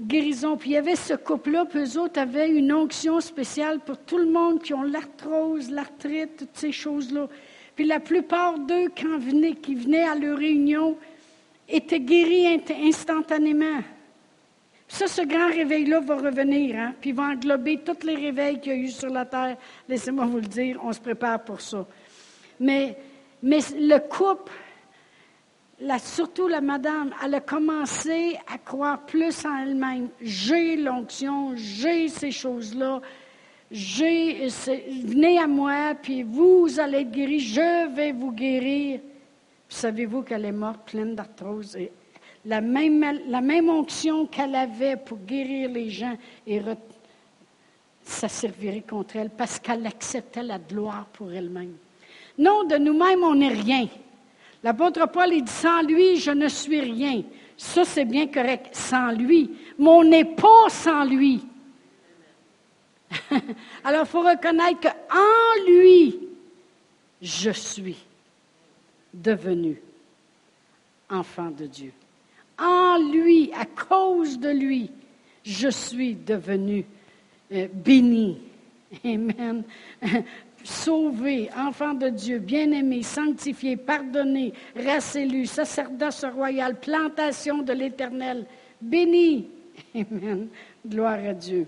guérisons. 0.00 0.56
Puis 0.56 0.70
il 0.70 0.72
y 0.74 0.76
avait 0.76 0.96
ce 0.96 1.14
couple-là, 1.14 1.64
puis 1.64 1.80
eux 1.80 1.98
autres 1.98 2.20
avaient 2.20 2.50
une 2.50 2.72
onction 2.72 3.20
spéciale 3.20 3.80
pour 3.80 3.98
tout 3.98 4.18
le 4.18 4.26
monde 4.26 4.62
qui 4.62 4.74
ont 4.74 4.82
l'arthrose, 4.82 5.70
l'arthrite, 5.70 6.36
toutes 6.36 6.56
ces 6.56 6.72
choses-là. 6.72 7.28
Puis 7.74 7.84
la 7.84 8.00
plupart 8.00 8.58
d'eux, 8.58 8.90
quand 8.96 9.18
venaient, 9.18 9.54
qui 9.54 9.74
venaient 9.74 10.04
à 10.04 10.14
leur 10.14 10.38
réunion, 10.38 10.96
était 11.72 12.00
guéri 12.00 12.62
instantanément. 12.82 13.80
Ça, 14.86 15.06
ce 15.06 15.22
grand 15.22 15.48
réveil-là 15.48 16.00
va 16.00 16.16
revenir, 16.16 16.78
hein, 16.78 16.94
puis 17.00 17.12
va 17.12 17.22
englober 17.24 17.78
tous 17.78 18.06
les 18.06 18.14
réveils 18.14 18.60
qu'il 18.60 18.72
y 18.72 18.74
a 18.74 18.78
eu 18.78 18.88
sur 18.88 19.08
la 19.08 19.24
terre. 19.24 19.56
Laissez-moi 19.88 20.26
vous 20.26 20.36
le 20.36 20.46
dire, 20.46 20.78
on 20.84 20.92
se 20.92 21.00
prépare 21.00 21.42
pour 21.42 21.62
ça. 21.62 21.86
Mais, 22.60 22.98
mais 23.42 23.60
le 23.74 23.98
couple, 24.00 24.52
surtout 25.98 26.46
la 26.46 26.60
madame, 26.60 27.10
elle 27.24 27.34
a 27.36 27.40
commencé 27.40 28.38
à 28.52 28.58
croire 28.58 29.06
plus 29.06 29.46
en 29.46 29.56
elle-même. 29.62 30.08
J'ai 30.20 30.76
l'onction, 30.76 31.52
j'ai 31.56 32.08
ces 32.08 32.30
choses-là. 32.30 33.00
J'ai, 33.70 34.46
venez 35.06 35.38
à 35.38 35.46
moi, 35.46 35.94
puis 35.94 36.22
vous 36.22 36.68
allez 36.78 36.98
être 36.98 37.10
guéris, 37.10 37.40
je 37.40 37.94
vais 37.94 38.12
vous 38.12 38.32
guérir. 38.32 39.00
Savez-vous 39.72 40.22
qu'elle 40.22 40.44
est 40.44 40.52
morte 40.52 40.80
pleine 40.84 41.14
d'arthrose? 41.14 41.78
La 42.44 42.60
même, 42.60 43.20
la 43.26 43.40
même 43.40 43.70
onction 43.70 44.26
qu'elle 44.26 44.54
avait 44.54 44.96
pour 44.96 45.16
guérir 45.16 45.70
les 45.70 45.88
gens, 45.88 46.14
et 46.46 46.60
ça 48.02 48.28
servirait 48.28 48.82
contre 48.82 49.16
elle 49.16 49.30
parce 49.30 49.58
qu'elle 49.58 49.86
acceptait 49.86 50.42
la 50.42 50.58
gloire 50.58 51.06
pour 51.14 51.32
elle-même. 51.32 51.74
Non, 52.36 52.64
de 52.64 52.76
nous-mêmes, 52.76 53.24
on 53.24 53.34
n'est 53.34 53.48
rien. 53.48 53.88
L'apôtre 54.62 55.08
Paul, 55.10 55.32
il 55.32 55.42
dit, 55.42 55.50
sans 55.50 55.80
lui, 55.82 56.16
je 56.18 56.32
ne 56.32 56.48
suis 56.48 56.80
rien. 56.80 57.22
Ça, 57.56 57.86
c'est 57.86 58.04
bien 58.04 58.26
correct, 58.26 58.76
sans 58.76 59.12
lui. 59.12 59.52
Mais 59.78 59.88
on 59.88 60.04
n'est 60.04 60.26
pas 60.26 60.68
sans 60.68 61.04
lui. 61.04 61.46
Alors, 63.84 64.02
il 64.02 64.08
faut 64.08 64.20
reconnaître 64.20 64.80
qu'en 64.80 65.66
lui, 65.66 66.18
je 67.22 67.50
suis 67.50 67.96
devenu 69.12 69.80
enfant 71.10 71.50
de 71.50 71.66
Dieu. 71.66 71.92
En 72.58 72.98
lui, 73.10 73.50
à 73.54 73.66
cause 73.66 74.38
de 74.38 74.50
lui, 74.50 74.90
je 75.44 75.68
suis 75.68 76.14
devenu 76.14 76.84
euh, 77.52 77.68
béni. 77.72 78.38
Amen. 79.04 79.64
Sauvé, 80.64 81.50
enfant 81.56 81.94
de 81.94 82.08
Dieu, 82.08 82.38
bien-aimé, 82.38 83.02
sanctifié, 83.02 83.76
pardonné, 83.76 84.52
race 84.76 85.16
élue, 85.16 85.46
sacerdoce 85.46 86.24
royal, 86.24 86.78
plantation 86.78 87.62
de 87.62 87.72
l'Éternel, 87.72 88.46
béni. 88.80 89.48
Amen. 89.94 90.48
Gloire 90.86 91.18
à 91.26 91.34
Dieu. 91.34 91.66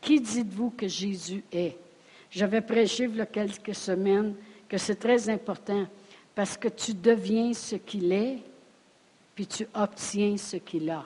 Qui 0.00 0.20
dites-vous 0.20 0.70
que 0.70 0.86
Jésus 0.86 1.42
est? 1.50 1.76
J'avais 2.30 2.60
prêché 2.60 3.04
il 3.04 3.16
y 3.16 3.20
a 3.20 3.26
quelques 3.26 3.74
semaines 3.74 4.34
que 4.68 4.78
c'est 4.78 4.96
très 4.96 5.28
important 5.28 5.86
parce 6.38 6.56
que 6.56 6.68
tu 6.68 6.94
deviens 6.94 7.52
ce 7.52 7.74
qu'il 7.74 8.12
est, 8.12 8.38
puis 9.34 9.44
tu 9.44 9.66
obtiens 9.74 10.36
ce 10.36 10.56
qu'il 10.56 10.88
a. 10.88 11.04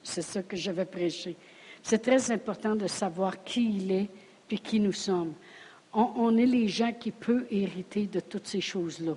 C'est 0.00 0.22
ça 0.22 0.44
que 0.44 0.56
je 0.56 0.70
vais 0.70 0.84
prêcher. 0.84 1.34
C'est 1.82 1.98
très 1.98 2.30
important 2.30 2.76
de 2.76 2.86
savoir 2.86 3.42
qui 3.42 3.78
il 3.78 3.90
est, 3.90 4.06
puis 4.46 4.60
qui 4.60 4.78
nous 4.78 4.92
sommes. 4.92 5.32
On, 5.92 6.36
est 6.36 6.46
les 6.46 6.68
gens 6.68 6.92
qui 6.92 7.10
peuvent 7.10 7.48
hériter 7.50 8.06
de 8.06 8.20
toutes 8.20 8.46
ces 8.46 8.60
choses-là. 8.60 9.14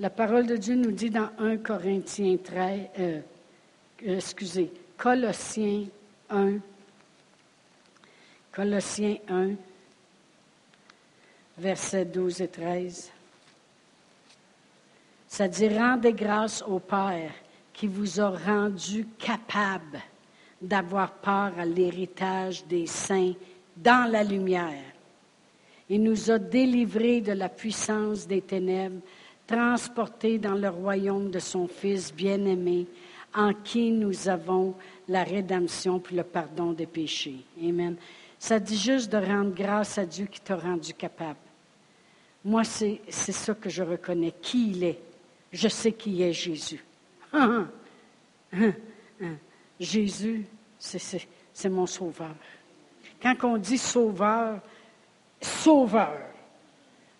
La 0.00 0.08
parole 0.08 0.46
de 0.46 0.56
Dieu 0.56 0.74
nous 0.74 0.92
dit 0.92 1.10
dans 1.10 1.28
1 1.38 1.58
Corinthiens 1.58 2.38
13, 2.42 2.80
euh, 2.98 3.20
excusez, 4.06 4.72
Colossiens 4.96 5.84
1, 6.30 6.52
Colossiens 8.52 9.18
1, 9.28 9.50
versets 11.58 12.06
12 12.06 12.40
et 12.40 12.48
13. 12.48 13.12
Ça 15.36 15.48
dit 15.48 15.68
rendez 15.68 16.14
grâce 16.14 16.64
au 16.66 16.78
Père 16.78 17.30
qui 17.74 17.88
vous 17.88 18.20
a 18.22 18.30
rendu 18.30 19.06
capable 19.18 20.00
d'avoir 20.62 21.12
part 21.12 21.52
à 21.58 21.66
l'héritage 21.66 22.64
des 22.64 22.86
saints 22.86 23.34
dans 23.76 24.10
la 24.10 24.24
lumière. 24.24 24.94
Il 25.90 26.04
nous 26.04 26.30
a 26.30 26.38
délivrés 26.38 27.20
de 27.20 27.32
la 27.32 27.50
puissance 27.50 28.26
des 28.26 28.40
ténèbres, 28.40 29.02
transportés 29.46 30.38
dans 30.38 30.54
le 30.54 30.70
royaume 30.70 31.30
de 31.30 31.38
son 31.38 31.68
Fils 31.68 32.14
bien-aimé, 32.14 32.86
en 33.34 33.52
qui 33.52 33.90
nous 33.90 34.30
avons 34.30 34.74
la 35.06 35.22
rédemption 35.22 35.98
puis 36.00 36.16
le 36.16 36.24
pardon 36.24 36.72
des 36.72 36.86
péchés. 36.86 37.44
Amen. 37.62 37.96
Ça 38.38 38.58
dit 38.58 38.78
juste 38.78 39.12
de 39.12 39.18
rendre 39.18 39.54
grâce 39.54 39.98
à 39.98 40.06
Dieu 40.06 40.28
qui 40.32 40.40
t'a 40.40 40.56
rendu 40.56 40.94
capable. 40.94 41.36
Moi, 42.42 42.64
c'est 42.64 43.02
ça 43.10 43.54
que 43.54 43.68
je 43.68 43.82
reconnais, 43.82 44.32
qui 44.40 44.70
il 44.70 44.82
est. 44.82 45.05
Je 45.56 45.68
sais 45.68 45.92
qui 45.92 46.22
est 46.22 46.34
Jésus. 46.34 46.84
Hein, 47.32 47.66
hein, 48.52 48.72
hein, 49.22 49.36
Jésus, 49.80 50.44
c'est 50.78 51.70
mon 51.70 51.86
sauveur. 51.86 52.34
Quand 53.22 53.34
on 53.42 53.56
dit 53.56 53.78
sauveur, 53.78 54.60
sauveur, 55.40 56.18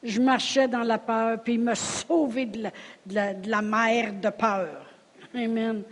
je 0.02 0.20
marchais 0.20 0.68
dans 0.68 0.82
la 0.82 0.98
peur, 0.98 1.42
puis 1.42 1.54
il 1.54 1.60
m'a 1.60 1.74
sauvé 1.74 2.44
de 2.44 2.70
la, 3.10 3.32
de 3.32 3.66
mer 3.66 4.12
de 4.12 4.28
peur. 4.28 4.84
Amen. 5.34 5.82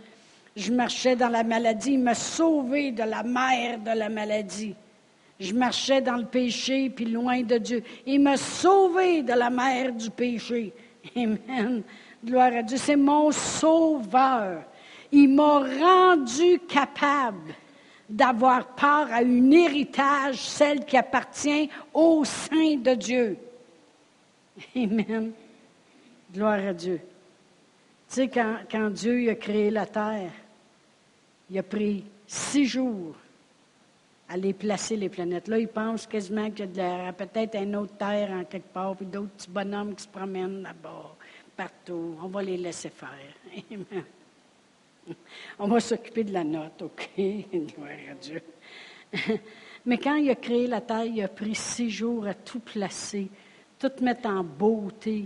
Je 0.55 0.71
marchais 0.71 1.15
dans 1.15 1.29
la 1.29 1.43
maladie, 1.43 1.93
il 1.93 1.99
m'a 1.99 2.13
sauvé 2.13 2.91
de 2.91 3.03
la 3.03 3.23
mer 3.23 3.79
de 3.79 3.97
la 3.97 4.07
maladie. 4.07 4.75
Je 5.39 5.51
marchais 5.51 5.99
dans 5.99 6.17
le 6.17 6.25
péché, 6.25 6.91
puis 6.91 7.05
loin 7.05 7.41
de 7.41 7.57
Dieu. 7.57 7.83
Il 8.05 8.21
m'a 8.21 8.37
sauvé 8.37 9.23
de 9.23 9.33
la 9.33 9.49
mer 9.49 9.93
du 9.93 10.11
péché. 10.11 10.71
Amen. 11.15 11.83
Gloire 12.25 12.53
à 12.53 12.63
Dieu. 12.63 12.77
C'est 12.77 12.95
mon 12.95 13.31
sauveur. 13.31 14.63
Il 15.11 15.29
m'a 15.29 15.59
rendu 15.59 16.59
capable 16.67 17.53
d'avoir 18.09 18.67
part 18.75 19.11
à 19.11 19.17
un 19.17 19.51
héritage, 19.51 20.41
celle 20.41 20.85
qui 20.85 20.97
appartient 20.97 21.69
au 21.93 22.23
sein 22.23 22.75
de 22.77 22.93
Dieu. 22.95 23.37
Amen. 24.75 25.31
Gloire 26.33 26.59
à 26.67 26.73
Dieu. 26.73 26.99
Tu 28.09 28.15
sais, 28.15 28.27
quand, 28.27 28.57
quand 28.69 28.89
Dieu 28.89 29.29
a 29.29 29.35
créé 29.35 29.69
la 29.69 29.85
terre, 29.85 30.31
il 31.49 31.57
a 31.57 31.63
pris 31.63 32.03
six 32.27 32.65
jours 32.65 33.15
à 34.27 34.37
les 34.37 34.53
placer, 34.53 34.95
les 34.95 35.09
planètes. 35.09 35.47
Là, 35.47 35.59
il 35.59 35.67
pense 35.67 36.07
quasiment 36.07 36.49
qu'il 36.49 36.75
y 36.75 36.81
a 36.81 37.13
peut-être 37.13 37.55
une 37.55 37.75
autre 37.75 37.95
terre 37.97 38.31
en 38.31 38.43
quelque 38.43 38.73
part, 38.73 38.95
puis 38.95 39.05
d'autres 39.05 39.29
petits 39.29 39.49
bonhommes 39.49 39.95
qui 39.95 40.03
se 40.03 40.07
promènent 40.07 40.63
là-bas, 40.63 41.14
partout. 41.55 42.17
On 42.21 42.27
va 42.27 42.43
les 42.43 42.57
laisser 42.57 42.89
faire. 42.89 43.09
Amen. 43.71 44.03
On 45.59 45.67
va 45.67 45.79
s'occuper 45.79 46.23
de 46.23 46.33
la 46.33 46.43
note, 46.43 46.81
OK? 46.81 47.09
Dieu. 48.21 48.41
Mais 49.85 49.97
quand 49.97 50.15
il 50.15 50.29
a 50.29 50.35
créé 50.35 50.67
la 50.67 50.81
terre, 50.81 51.05
il 51.05 51.21
a 51.21 51.27
pris 51.27 51.55
six 51.55 51.89
jours 51.89 52.25
à 52.25 52.33
tout 52.33 52.59
placer, 52.59 53.29
tout 53.77 53.91
mettre 54.01 54.27
en 54.27 54.43
beauté, 54.43 55.25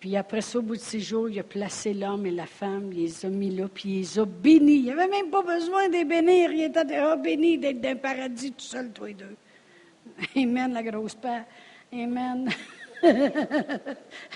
puis 0.00 0.16
après 0.16 0.40
ça, 0.40 0.58
au 0.58 0.62
bout 0.62 0.76
de 0.76 0.80
six 0.80 1.00
jours, 1.00 1.28
il 1.28 1.38
a 1.40 1.42
placé 1.42 1.92
l'homme 1.92 2.24
et 2.26 2.30
la 2.30 2.46
femme, 2.46 2.92
il 2.92 3.02
les 3.02 3.26
a 3.26 3.28
mis 3.28 3.50
là, 3.50 3.66
puis 3.72 3.88
il 3.88 3.98
les 3.98 4.18
a 4.18 4.24
bénis. 4.24 4.76
Il 4.76 4.86
n'avait 4.86 5.08
même 5.08 5.28
pas 5.28 5.42
besoin 5.42 5.88
de 5.88 5.94
les 5.94 6.04
bénir. 6.04 6.52
Il 6.52 6.62
était 6.62 6.84
déjà 6.84 7.16
béni 7.16 7.58
d'être 7.58 7.80
dans 7.80 7.90
le 7.90 7.98
paradis 7.98 8.52
tout 8.52 8.60
seul, 8.60 8.92
toi 8.92 9.10
et 9.10 9.14
deux. 9.14 9.36
Amen, 10.36 10.72
la 10.72 10.82
grosse 10.84 11.16
paix. 11.16 11.42
Amen. 11.92 12.48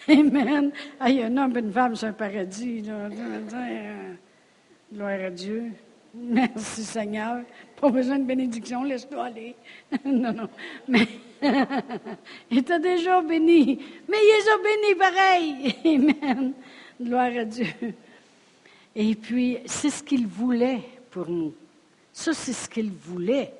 Amen. 0.09 0.73
Il 1.07 1.15
y 1.15 1.23
a 1.23 1.27
un 1.27 1.37
homme 1.37 1.57
et 1.57 1.61
une 1.61 1.73
femme 1.73 1.97
sur 1.97 2.09
un 2.09 2.13
paradis. 2.13 2.83
Là. 2.83 3.09
Gloire 4.93 5.21
à 5.27 5.31
Dieu. 5.31 5.73
Merci 6.15 6.85
Seigneur. 6.85 7.43
Pas 7.81 7.89
besoin 7.89 8.19
de 8.19 8.25
bénédiction, 8.25 8.85
laisse-toi 8.85 9.25
aller. 9.25 9.55
non, 10.05 10.33
non. 10.33 10.49
Mais 10.87 11.09
il 12.51 12.63
t'a 12.63 12.79
déjà 12.79 13.23
béni. 13.23 13.81
Mais 14.09 14.19
il 14.21 14.35
les 14.37 14.49
a 14.49 14.57
bénis 14.59 14.95
pareil. 14.99 15.75
Amen. 15.85 16.53
Gloire 17.01 17.33
à 17.39 17.45
Dieu. 17.45 17.67
Et 18.95 19.15
puis, 19.15 19.59
c'est 19.65 19.91
ce 19.91 20.03
qu'il 20.03 20.27
voulait 20.27 20.83
pour 21.11 21.29
nous. 21.29 21.55
Ça, 22.13 22.35
c'est 22.35 22.53
ce 22.53 22.69
qu'il 22.69 22.91
voulait. 22.91 23.53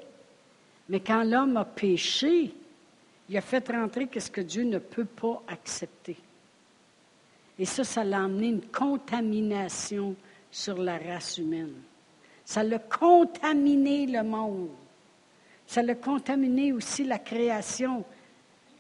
Mais 0.89 1.01
quand 1.01 1.25
l'homme 1.25 1.57
a 1.57 1.65
péché, 1.65 2.53
il 3.33 3.39
a 3.39 3.41
fait 3.41 3.67
rentrer 3.71 4.07
ce 4.19 4.31
que 4.31 4.43
Dieu 4.43 4.63
ne 4.63 4.77
peut 4.77 5.07
pas 5.07 5.43
accepter. 5.49 6.19
Et 7.59 7.65
ça, 7.65 7.83
ça 7.83 8.05
l'a 8.05 8.25
amené 8.25 8.49
une 8.49 8.67
contamination 8.67 10.15
sur 10.51 10.77
la 10.77 10.99
race 10.99 11.39
humaine. 11.39 11.73
Ça 12.45 12.63
l'a 12.63 12.79
contaminé 12.79 14.05
le 14.05 14.23
monde. 14.23 14.69
Ça 15.67 15.81
l'a 15.81 15.95
contaminé 15.95 16.75
aussi 16.75 17.05
la 17.05 17.19
création. 17.19 18.05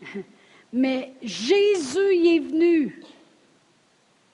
Mais 0.72 1.14
Jésus 1.22 2.26
est 2.26 2.40
venu 2.40 3.02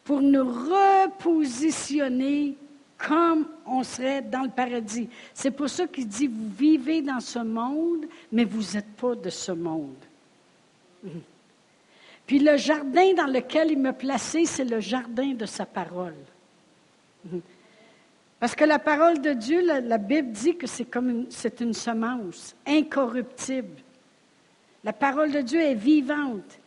pour 0.02 0.20
nous 0.20 0.48
repositionner 0.48 2.56
comme 3.06 3.46
on 3.64 3.84
serait 3.84 4.22
dans 4.22 4.42
le 4.42 4.50
paradis. 4.50 5.08
C'est 5.32 5.52
pour 5.52 5.68
ça 5.68 5.86
qu'il 5.86 6.08
dit, 6.08 6.26
vous 6.26 6.50
vivez 6.58 7.02
dans 7.02 7.20
ce 7.20 7.38
monde, 7.38 8.06
mais 8.32 8.44
vous 8.44 8.74
n'êtes 8.74 8.96
pas 8.96 9.14
de 9.14 9.30
ce 9.30 9.52
monde. 9.52 9.94
Puis 12.26 12.38
le 12.38 12.56
jardin 12.56 13.14
dans 13.14 13.26
lequel 13.26 13.70
il 13.70 13.78
m'a 13.78 13.92
placé, 13.92 14.44
c'est 14.44 14.64
le 14.64 14.80
jardin 14.80 15.32
de 15.32 15.46
sa 15.46 15.64
parole. 15.64 16.14
Parce 18.40 18.54
que 18.54 18.64
la 18.64 18.78
parole 18.78 19.20
de 19.20 19.32
Dieu, 19.32 19.64
la, 19.64 19.98
Bible 19.98 20.30
dit 20.30 20.56
que 20.56 20.66
c'est 20.66 20.84
comme 20.84 21.10
une, 21.10 21.26
c'est 21.30 21.60
une 21.60 21.74
semence 21.74 22.54
incorruptible. 22.66 23.82
La 24.84 24.92
parole 24.92 25.32
de 25.32 25.40
Dieu 25.40 25.60
est 25.60 25.74
vivante. 25.74 26.58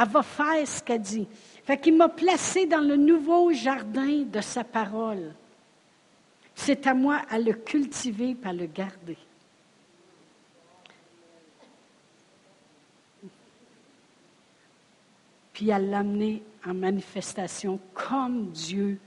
Elle 0.00 0.08
va 0.08 0.22
faire 0.22 0.66
ce 0.66 0.82
qu'elle 0.82 1.02
dit. 1.02 1.28
Fait 1.64 1.76
qu'il 1.76 1.96
m'a 1.96 2.08
placé 2.08 2.66
dans 2.66 2.80
le 2.80 2.96
nouveau 2.96 3.52
jardin 3.52 4.22
de 4.22 4.40
sa 4.40 4.64
parole. 4.64 5.34
C'est 6.54 6.86
à 6.86 6.94
moi 6.94 7.20
à 7.28 7.38
le 7.38 7.52
cultiver 7.52 8.30
et 8.42 8.48
à 8.48 8.52
le 8.52 8.66
garder. 8.66 9.18
Puis 15.58 15.72
à 15.72 15.80
l'amener 15.80 16.40
en 16.64 16.72
manifestation 16.72 17.80
comme 17.92 18.52
Dieu 18.52 19.00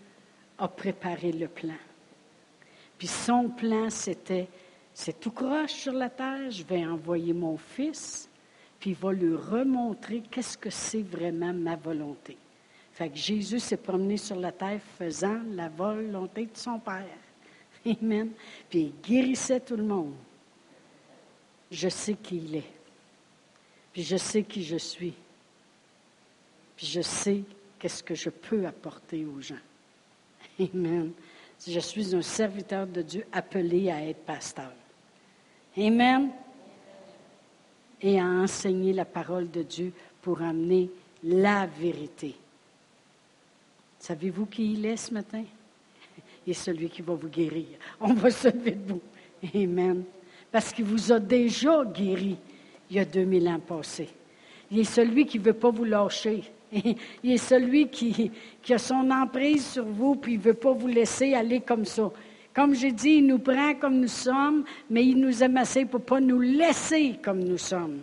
a 0.58 0.68
préparé 0.68 1.32
le 1.32 1.48
plan. 1.48 1.78
Puis 2.98 3.08
son 3.08 3.48
plan, 3.48 3.90
c'était, 3.90 4.50
c'est 4.94 5.18
tout 5.18 5.32
croche 5.32 5.72
sur 5.72 5.94
la 5.94 6.10
terre, 6.10 6.52
je 6.52 6.62
vais 6.66 6.86
envoyer 6.86 7.32
mon 7.32 7.56
fils, 7.56 8.30
puis 8.82 8.90
il 8.90 8.96
va 8.98 9.14
lui 9.14 9.34
remontrer 9.34 10.24
qu'est-ce 10.30 10.58
que 10.58 10.70
c'est 10.70 11.04
vraiment 11.04 11.54
ma 11.54 11.78
volonté. 11.78 12.38
Fait 12.92 13.08
que 13.08 13.16
Jésus 13.16 13.62
s'est 13.62 13.78
promené 13.78 14.18
sur 14.18 14.36
la 14.36 14.52
terre 14.52 14.82
faisant 14.98 15.40
la 15.54 15.70
volonté 15.70 16.48
de 16.48 16.58
son 16.58 16.80
Père. 16.80 17.06
Amen. 18.02 18.32
Puis 18.70 18.92
il 18.92 19.10
guérissait 19.10 19.62
tout 19.62 19.78
le 19.78 19.86
monde. 19.86 20.16
Je 21.72 21.88
sais 21.88 22.16
qui 22.16 22.40
il 22.40 22.56
est. 22.58 22.74
Puis 23.94 24.04
je 24.04 24.18
sais 24.18 24.44
qui 24.44 24.66
je 24.66 24.76
suis. 24.76 25.14
Je 26.82 27.02
sais 27.02 27.42
qu'est-ce 27.80 28.04
que 28.04 28.16
je 28.16 28.30
peux 28.30 28.66
apporter 28.66 29.26
aux 29.26 29.42
gens. 29.42 29.56
Amen 30.60 31.12
je 31.68 31.80
suis 31.80 32.16
un 32.16 32.22
serviteur 32.22 32.88
de 32.88 33.02
Dieu 33.02 33.26
appelé 33.32 33.92
à 33.92 34.04
être 34.04 34.26
pasteur. 34.26 34.72
Amen. 35.78 36.30
Et 38.02 38.20
à 38.20 38.26
enseigner 38.26 38.94
la 38.94 39.06
parole 39.06 39.50
de 39.52 39.62
Dieu 39.62 39.94
pour 40.22 40.42
amener 40.42 40.90
la 41.24 41.68
vérité. 41.68 42.36
Savez-vous 44.00 44.48
qui 44.48 44.74
il 44.74 44.86
est 44.86 44.98
ce 44.98 45.14
matin? 45.14 45.44
Il 46.46 46.52
est 46.52 46.54
celui 46.54 46.90
qui 46.90 47.04
va 47.04 47.14
vous 47.14 47.28
guérir. 47.28 47.68
On 48.00 48.14
va 48.14 48.32
se 48.32 48.48
lever 48.48 48.72
debout. 48.72 49.02
Amen. 49.54 50.04
Parce 50.52 50.74
qu'il 50.74 50.86
vous 50.86 51.12
a 51.12 51.20
déjà 51.20 51.86
guéri 51.86 52.38
il 52.90 52.96
y 52.96 53.00
a 53.00 53.06
2000 53.06 53.48
ans 53.48 53.60
passés. 53.60 54.10
Il 54.72 54.80
est 54.80 54.84
celui 54.84 55.26
qui 55.26 55.38
ne 55.38 55.44
veut 55.44 55.54
pas 55.54 55.70
vous 55.70 55.84
lâcher. 55.84 56.44
Il 57.24 57.32
est 57.32 57.38
celui 57.38 57.88
qui, 57.90 58.32
a 58.70 58.78
son 58.78 59.10
emprise 59.12 59.66
sur 59.66 59.86
vous, 59.86 60.16
puis 60.16 60.34
il 60.34 60.38
ne 60.38 60.44
veut 60.44 60.54
pas 60.54 60.72
vous 60.72 60.88
laisser 60.88 61.34
aller 61.34 61.60
comme 61.60 61.86
ça. 61.86 62.12
Comme 62.54 62.74
j'ai 62.74 62.92
dit, 62.92 63.18
il 63.18 63.28
nous 63.28 63.40
prend 63.40 63.74
comme 63.76 64.00
nous 64.00 64.08
sommes, 64.08 64.64
mais 64.90 65.06
il 65.06 65.18
nous 65.18 65.44
aime 65.44 65.58
assez 65.58 65.86
pour 65.86 66.00
ne 66.00 66.06
pas 66.06 66.20
nous 66.20 66.40
laisser 66.40 67.16
comme 67.22 67.44
nous 67.44 67.58
sommes. 67.58 68.00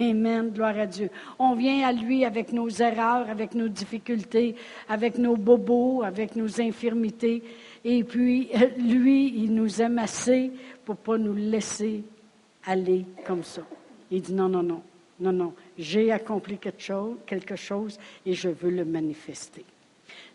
Amen, 0.00 0.50
gloire 0.50 0.78
à 0.78 0.86
Dieu. 0.86 1.10
On 1.38 1.54
vient 1.54 1.86
à 1.86 1.92
lui 1.92 2.24
avec 2.24 2.52
nos 2.52 2.68
erreurs, 2.68 3.28
avec 3.30 3.54
nos 3.54 3.68
difficultés, 3.68 4.54
avec 4.88 5.18
nos 5.18 5.36
bobos, 5.36 6.02
avec 6.02 6.36
nos 6.36 6.60
infirmités. 6.60 7.42
Et 7.84 8.04
puis, 8.04 8.50
lui, 8.78 9.34
il 9.36 9.54
nous 9.54 9.80
aime 9.80 9.98
assez 9.98 10.50
pour 10.84 10.96
ne 10.96 11.00
pas 11.00 11.18
nous 11.18 11.34
laisser 11.34 12.02
aller 12.66 13.06
comme 13.26 13.44
ça. 13.44 13.62
Il 14.10 14.22
dit 14.22 14.34
non, 14.34 14.48
non, 14.48 14.62
non, 14.62 14.82
non, 15.20 15.32
non 15.32 15.52
j'ai 15.78 16.10
accompli 16.10 16.58
quelque 16.58 16.82
chose, 16.82 17.16
quelque 17.24 17.56
chose 17.56 17.98
et 18.26 18.34
je 18.34 18.48
veux 18.48 18.70
le 18.70 18.84
manifester. 18.84 19.64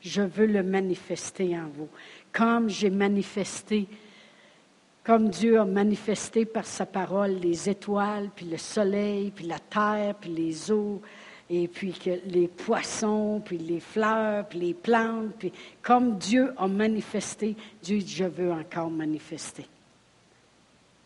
Je 0.02 0.22
veux 0.22 0.46
le 0.46 0.64
manifester 0.64 1.58
en 1.58 1.68
vous. 1.68 1.90
Comme 2.32 2.70
j'ai 2.70 2.90
manifesté, 2.90 3.88
comme 5.04 5.30
Dieu 5.30 5.60
a 5.60 5.66
manifesté 5.66 6.46
par 6.46 6.66
sa 6.66 6.86
parole 6.86 7.34
les 7.34 7.70
étoiles, 7.70 8.30
puis 8.34 8.46
le 8.46 8.58
soleil, 8.58 9.32
puis 9.32 9.46
la 9.46 9.60
terre, 9.60 10.16
puis 10.16 10.30
les 10.30 10.72
eaux, 10.72 11.02
et 11.50 11.68
puis 11.68 11.94
les 12.26 12.48
poissons, 12.48 13.42
puis 13.44 13.58
les 13.58 13.82
fleurs, 13.82 14.48
puis 14.48 14.60
les 14.60 14.74
plantes, 14.74 15.36
puis 15.38 15.52
comme 15.82 16.18
Dieu 16.18 16.54
a 16.58 16.68
manifesté, 16.68 17.56
Dieu 17.82 18.00
dit, 18.00 18.16
je 18.16 18.24
veux 18.24 18.52
encore 18.52 18.90
manifester. 18.90 19.66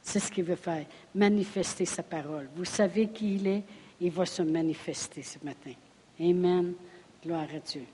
C'est 0.04 0.20
ce 0.20 0.32
qu'il 0.32 0.46
veut 0.46 0.56
faire, 0.56 0.86
manifester 1.14 1.86
sa 1.86 2.04
parole. 2.04 2.48
Vous 2.56 2.66
savez 2.66 3.08
qui 3.08 3.36
il 3.36 3.48
est, 3.48 3.64
il 4.00 4.12
va 4.12 4.26
se 4.26 4.41
manifester 4.41 5.24
ce 5.24 5.38
matin. 5.43 5.74
Amen. 6.20 6.74
Gloire 7.24 7.48
à 7.54 7.60
Dieu. 7.60 7.86